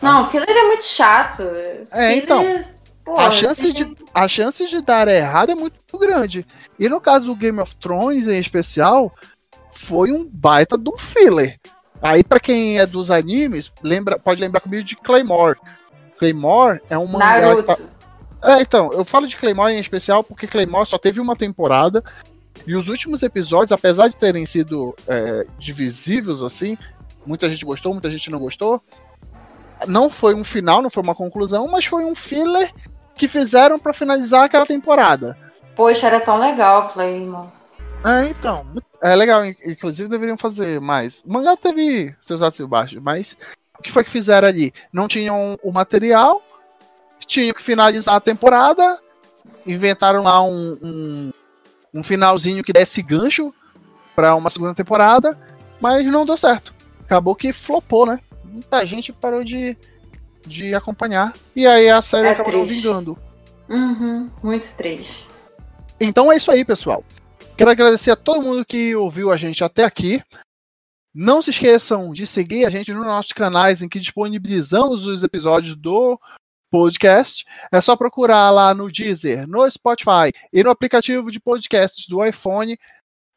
Não, 0.00 0.24
filler 0.26 0.48
é 0.48 0.66
muito 0.66 0.84
chato. 0.84 1.42
É, 1.90 2.16
então. 2.16 2.44
Pô, 3.04 3.18
a 3.18 3.30
chance, 3.30 3.68
assim, 3.68 3.72
de, 3.72 3.96
a 4.14 4.26
chance 4.26 4.66
de 4.66 4.80
dar 4.80 5.08
errado 5.08 5.50
é 5.50 5.54
muito 5.54 5.98
grande. 5.98 6.46
E 6.78 6.88
no 6.88 7.00
caso 7.00 7.26
do 7.26 7.36
Game 7.36 7.60
of 7.60 7.76
Thrones 7.76 8.26
em 8.26 8.38
especial, 8.38 9.12
foi 9.70 10.10
um 10.10 10.24
baita 10.24 10.78
de 10.78 10.88
um 10.88 10.96
filler. 10.96 11.58
Aí, 12.02 12.22
pra 12.22 12.40
quem 12.40 12.78
é 12.78 12.86
dos 12.86 13.10
animes, 13.10 13.72
lembra, 13.82 14.18
pode 14.18 14.40
lembrar 14.40 14.60
comigo 14.60 14.84
de 14.84 14.96
Claymore. 14.96 15.58
Claymore 16.18 16.80
é 16.90 16.98
um 16.98 17.06
mangá 17.06 17.62
tá... 17.62 17.76
É, 18.42 18.60
então, 18.60 18.90
eu 18.92 19.04
falo 19.04 19.26
de 19.26 19.36
Claymore 19.36 19.72
em 19.72 19.80
especial 19.80 20.22
porque 20.22 20.46
Claymore 20.46 20.86
só 20.86 20.98
teve 20.98 21.18
uma 21.18 21.34
temporada. 21.34 22.04
E 22.66 22.76
os 22.76 22.88
últimos 22.88 23.22
episódios, 23.22 23.72
apesar 23.72 24.08
de 24.08 24.16
terem 24.16 24.44
sido 24.44 24.94
é, 25.08 25.46
divisíveis 25.58 26.42
assim, 26.42 26.76
muita 27.26 27.48
gente 27.48 27.64
gostou, 27.64 27.92
muita 27.92 28.10
gente 28.10 28.30
não 28.30 28.38
gostou. 28.38 28.82
Não 29.86 30.08
foi 30.10 30.34
um 30.34 30.44
final, 30.44 30.82
não 30.82 30.90
foi 30.90 31.02
uma 31.02 31.14
conclusão, 31.14 31.66
mas 31.68 31.86
foi 31.86 32.04
um 32.04 32.14
filler 32.14 32.72
que 33.14 33.28
fizeram 33.28 33.78
pra 33.78 33.92
finalizar 33.92 34.44
aquela 34.44 34.66
temporada. 34.66 35.36
Poxa, 35.74 36.06
era 36.06 36.20
tão 36.20 36.38
legal, 36.38 36.88
Playmore. 36.88 37.48
É, 38.04 38.28
então, 38.28 38.66
é 39.02 39.16
legal, 39.16 39.44
in- 39.44 39.54
inclusive 39.64 40.08
deveriam 40.08 40.36
fazer 40.36 40.80
mais. 40.80 41.22
O 41.24 41.32
mangá 41.32 41.56
teve 41.56 42.14
seus 42.20 42.42
altos 42.42 42.60
e 42.60 42.66
baixos, 42.66 43.00
mas 43.02 43.36
o 43.78 43.82
que 43.82 43.90
foi 43.90 44.04
que 44.04 44.10
fizeram 44.10 44.46
ali? 44.46 44.72
Não 44.92 45.08
tinham 45.08 45.58
o 45.62 45.72
material, 45.72 46.42
tinham 47.26 47.54
que 47.54 47.62
finalizar 47.62 48.16
a 48.16 48.20
temporada, 48.20 49.00
inventaram 49.66 50.22
lá 50.22 50.42
um, 50.42 50.78
um, 50.82 51.32
um 51.94 52.02
finalzinho 52.02 52.62
que 52.62 52.72
desse 52.74 53.00
gancho 53.00 53.54
pra 54.14 54.34
uma 54.34 54.50
segunda 54.50 54.74
temporada, 54.74 55.36
mas 55.80 56.04
não 56.06 56.26
deu 56.26 56.36
certo. 56.36 56.74
Acabou 57.04 57.34
que 57.34 57.52
flopou, 57.52 58.04
né? 58.06 58.20
Muita 58.44 58.84
gente 58.86 59.12
parou 59.12 59.42
de, 59.42 59.76
de 60.46 60.74
acompanhar. 60.74 61.32
E 61.56 61.66
aí 61.66 61.88
a 61.88 62.00
série 62.02 62.28
É 62.28 62.30
acabou 62.32 62.52
triste. 62.64 62.82
vingando. 62.82 63.18
Uhum, 63.68 64.30
muito 64.42 64.70
triste. 64.76 65.26
Então 65.98 66.30
é 66.30 66.36
isso 66.36 66.50
aí, 66.50 66.64
pessoal. 66.64 67.02
Quero 67.56 67.70
agradecer 67.70 68.10
a 68.10 68.16
todo 68.16 68.42
mundo 68.42 68.64
que 68.64 68.96
ouviu 68.96 69.30
a 69.30 69.36
gente 69.36 69.62
até 69.62 69.84
aqui. 69.84 70.20
Não 71.14 71.40
se 71.40 71.50
esqueçam 71.50 72.12
de 72.12 72.26
seguir 72.26 72.66
a 72.66 72.68
gente 72.68 72.92
nos 72.92 73.06
nossos 73.06 73.32
canais 73.32 73.80
em 73.80 73.88
que 73.88 74.00
disponibilizamos 74.00 75.06
os 75.06 75.22
episódios 75.22 75.76
do 75.76 76.18
podcast. 76.68 77.44
É 77.70 77.80
só 77.80 77.94
procurar 77.94 78.50
lá 78.50 78.74
no 78.74 78.90
Deezer, 78.90 79.46
no 79.46 79.70
Spotify 79.70 80.32
e 80.52 80.64
no 80.64 80.70
aplicativo 80.70 81.30
de 81.30 81.38
podcasts 81.38 82.08
do 82.08 82.24
iPhone. 82.24 82.76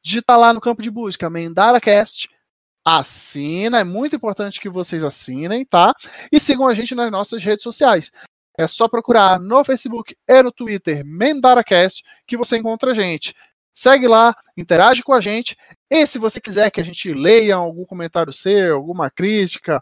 Digitar 0.03 0.39
lá 0.39 0.51
no 0.51 0.61
campo 0.61 0.81
de 0.81 0.89
busca 0.89 1.29
MendaraCast. 1.29 2.27
Assina, 2.83 3.81
é 3.81 3.83
muito 3.83 4.15
importante 4.15 4.59
que 4.59 4.69
vocês 4.69 5.03
assinem, 5.03 5.63
tá? 5.63 5.93
E 6.31 6.39
sigam 6.39 6.67
a 6.67 6.73
gente 6.73 6.95
nas 6.95 7.11
nossas 7.11 7.43
redes 7.43 7.61
sociais. 7.61 8.11
É 8.57 8.65
só 8.65 8.87
procurar 8.87 9.39
no 9.39 9.63
Facebook 9.63 10.17
e 10.27 10.41
no 10.41 10.51
Twitter 10.51 11.05
MendaraCast 11.05 12.03
que 12.25 12.35
você 12.35 12.57
encontra 12.57 12.91
a 12.91 12.95
gente. 12.95 13.35
Segue 13.77 14.07
lá, 14.07 14.35
interage 14.57 15.03
com 15.03 15.13
a 15.13 15.21
gente. 15.21 15.55
E 15.87 16.07
se 16.07 16.17
você 16.17 16.41
quiser 16.41 16.71
que 16.71 16.81
a 16.81 16.83
gente 16.83 17.13
leia 17.13 17.57
algum 17.57 17.85
comentário 17.85 18.33
seu, 18.33 18.75
alguma 18.75 19.11
crítica, 19.11 19.79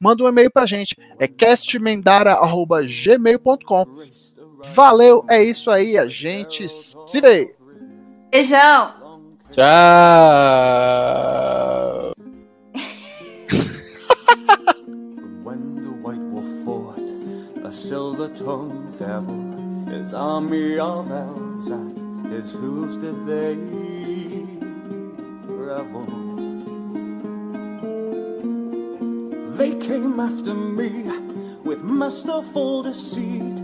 manda 0.00 0.24
um 0.24 0.28
e-mail 0.28 0.50
pra 0.50 0.64
gente. 0.64 0.96
É 1.18 1.28
castmendara.gmail.com. 1.28 3.84
Valeu, 4.72 5.26
é 5.28 5.42
isso 5.42 5.70
aí, 5.70 5.98
a 5.98 6.08
gente 6.08 6.66
se 6.70 7.20
vê. 7.20 7.54
Beijão! 8.30 8.94
Tchau! 9.50 9.64
When 15.44 15.82
the 15.82 15.90
White 16.02 16.22
Wolf 16.32 16.48
fought 16.64 17.04
silver 17.70 18.28
tongued 18.28 18.96
devil, 18.98 19.36
his 19.92 20.14
army 20.14 20.78
of 20.78 21.10
elves 21.10 21.68
hooves 22.42 22.98
did 22.98 23.26
they 23.26 23.54
revel. 25.46 26.04
They 29.54 29.74
came 29.76 30.18
after 30.18 30.52
me 30.52 31.04
with 31.62 31.84
masterful 31.84 32.82
deceit, 32.82 33.56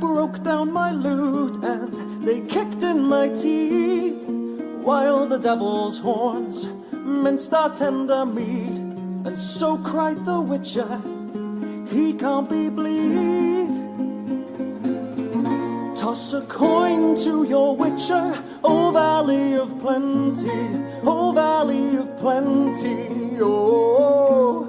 broke 0.00 0.42
down 0.42 0.70
my 0.70 0.92
lute 0.92 1.64
and 1.64 2.26
they 2.26 2.42
kicked 2.42 2.82
in 2.82 3.02
my 3.04 3.30
teeth, 3.30 4.22
while 4.82 5.26
the 5.26 5.38
devil's 5.38 5.98
horns 5.98 6.68
minced 6.92 7.54
our 7.54 7.74
tender 7.74 8.26
meat, 8.26 8.76
and 9.24 9.38
so 9.38 9.78
cried 9.78 10.24
the 10.26 10.40
witcher, 10.40 11.00
he 11.90 12.12
can't 12.12 12.50
be 12.50 12.68
bleed. 12.68 14.09
Toss 16.00 16.32
a 16.32 16.40
coin 16.46 17.14
to 17.16 17.44
your 17.44 17.76
witcher, 17.76 18.34
O 18.64 18.90
Valley 18.90 19.52
of 19.52 19.78
Plenty, 19.80 20.48
O 21.04 21.30
Valley 21.32 21.98
of 21.98 22.18
Plenty, 22.18 23.36
oh. 23.38 24.64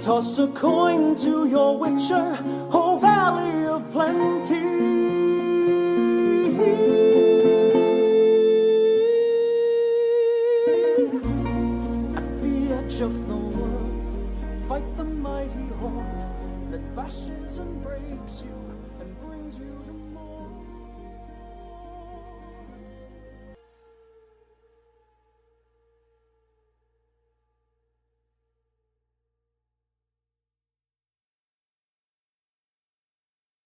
Toss 0.00 0.38
a 0.38 0.48
coin 0.48 1.16
to 1.16 1.46
your 1.46 1.76
witcher, 1.76 2.38
O 2.72 2.98
Valley 2.98 3.66
of 3.66 3.90
Plenty. 3.92 4.54
At 12.16 12.40
the 12.40 12.72
edge 12.72 13.02
of 13.02 13.28
the 13.28 13.36
world, 13.36 14.66
fight 14.66 14.96
the 14.96 15.04
mighty 15.04 15.68
horde 15.78 16.70
that 16.70 16.96
bashes 16.96 17.58
and 17.58 17.82
breaks 17.82 18.42
you. 18.42 18.63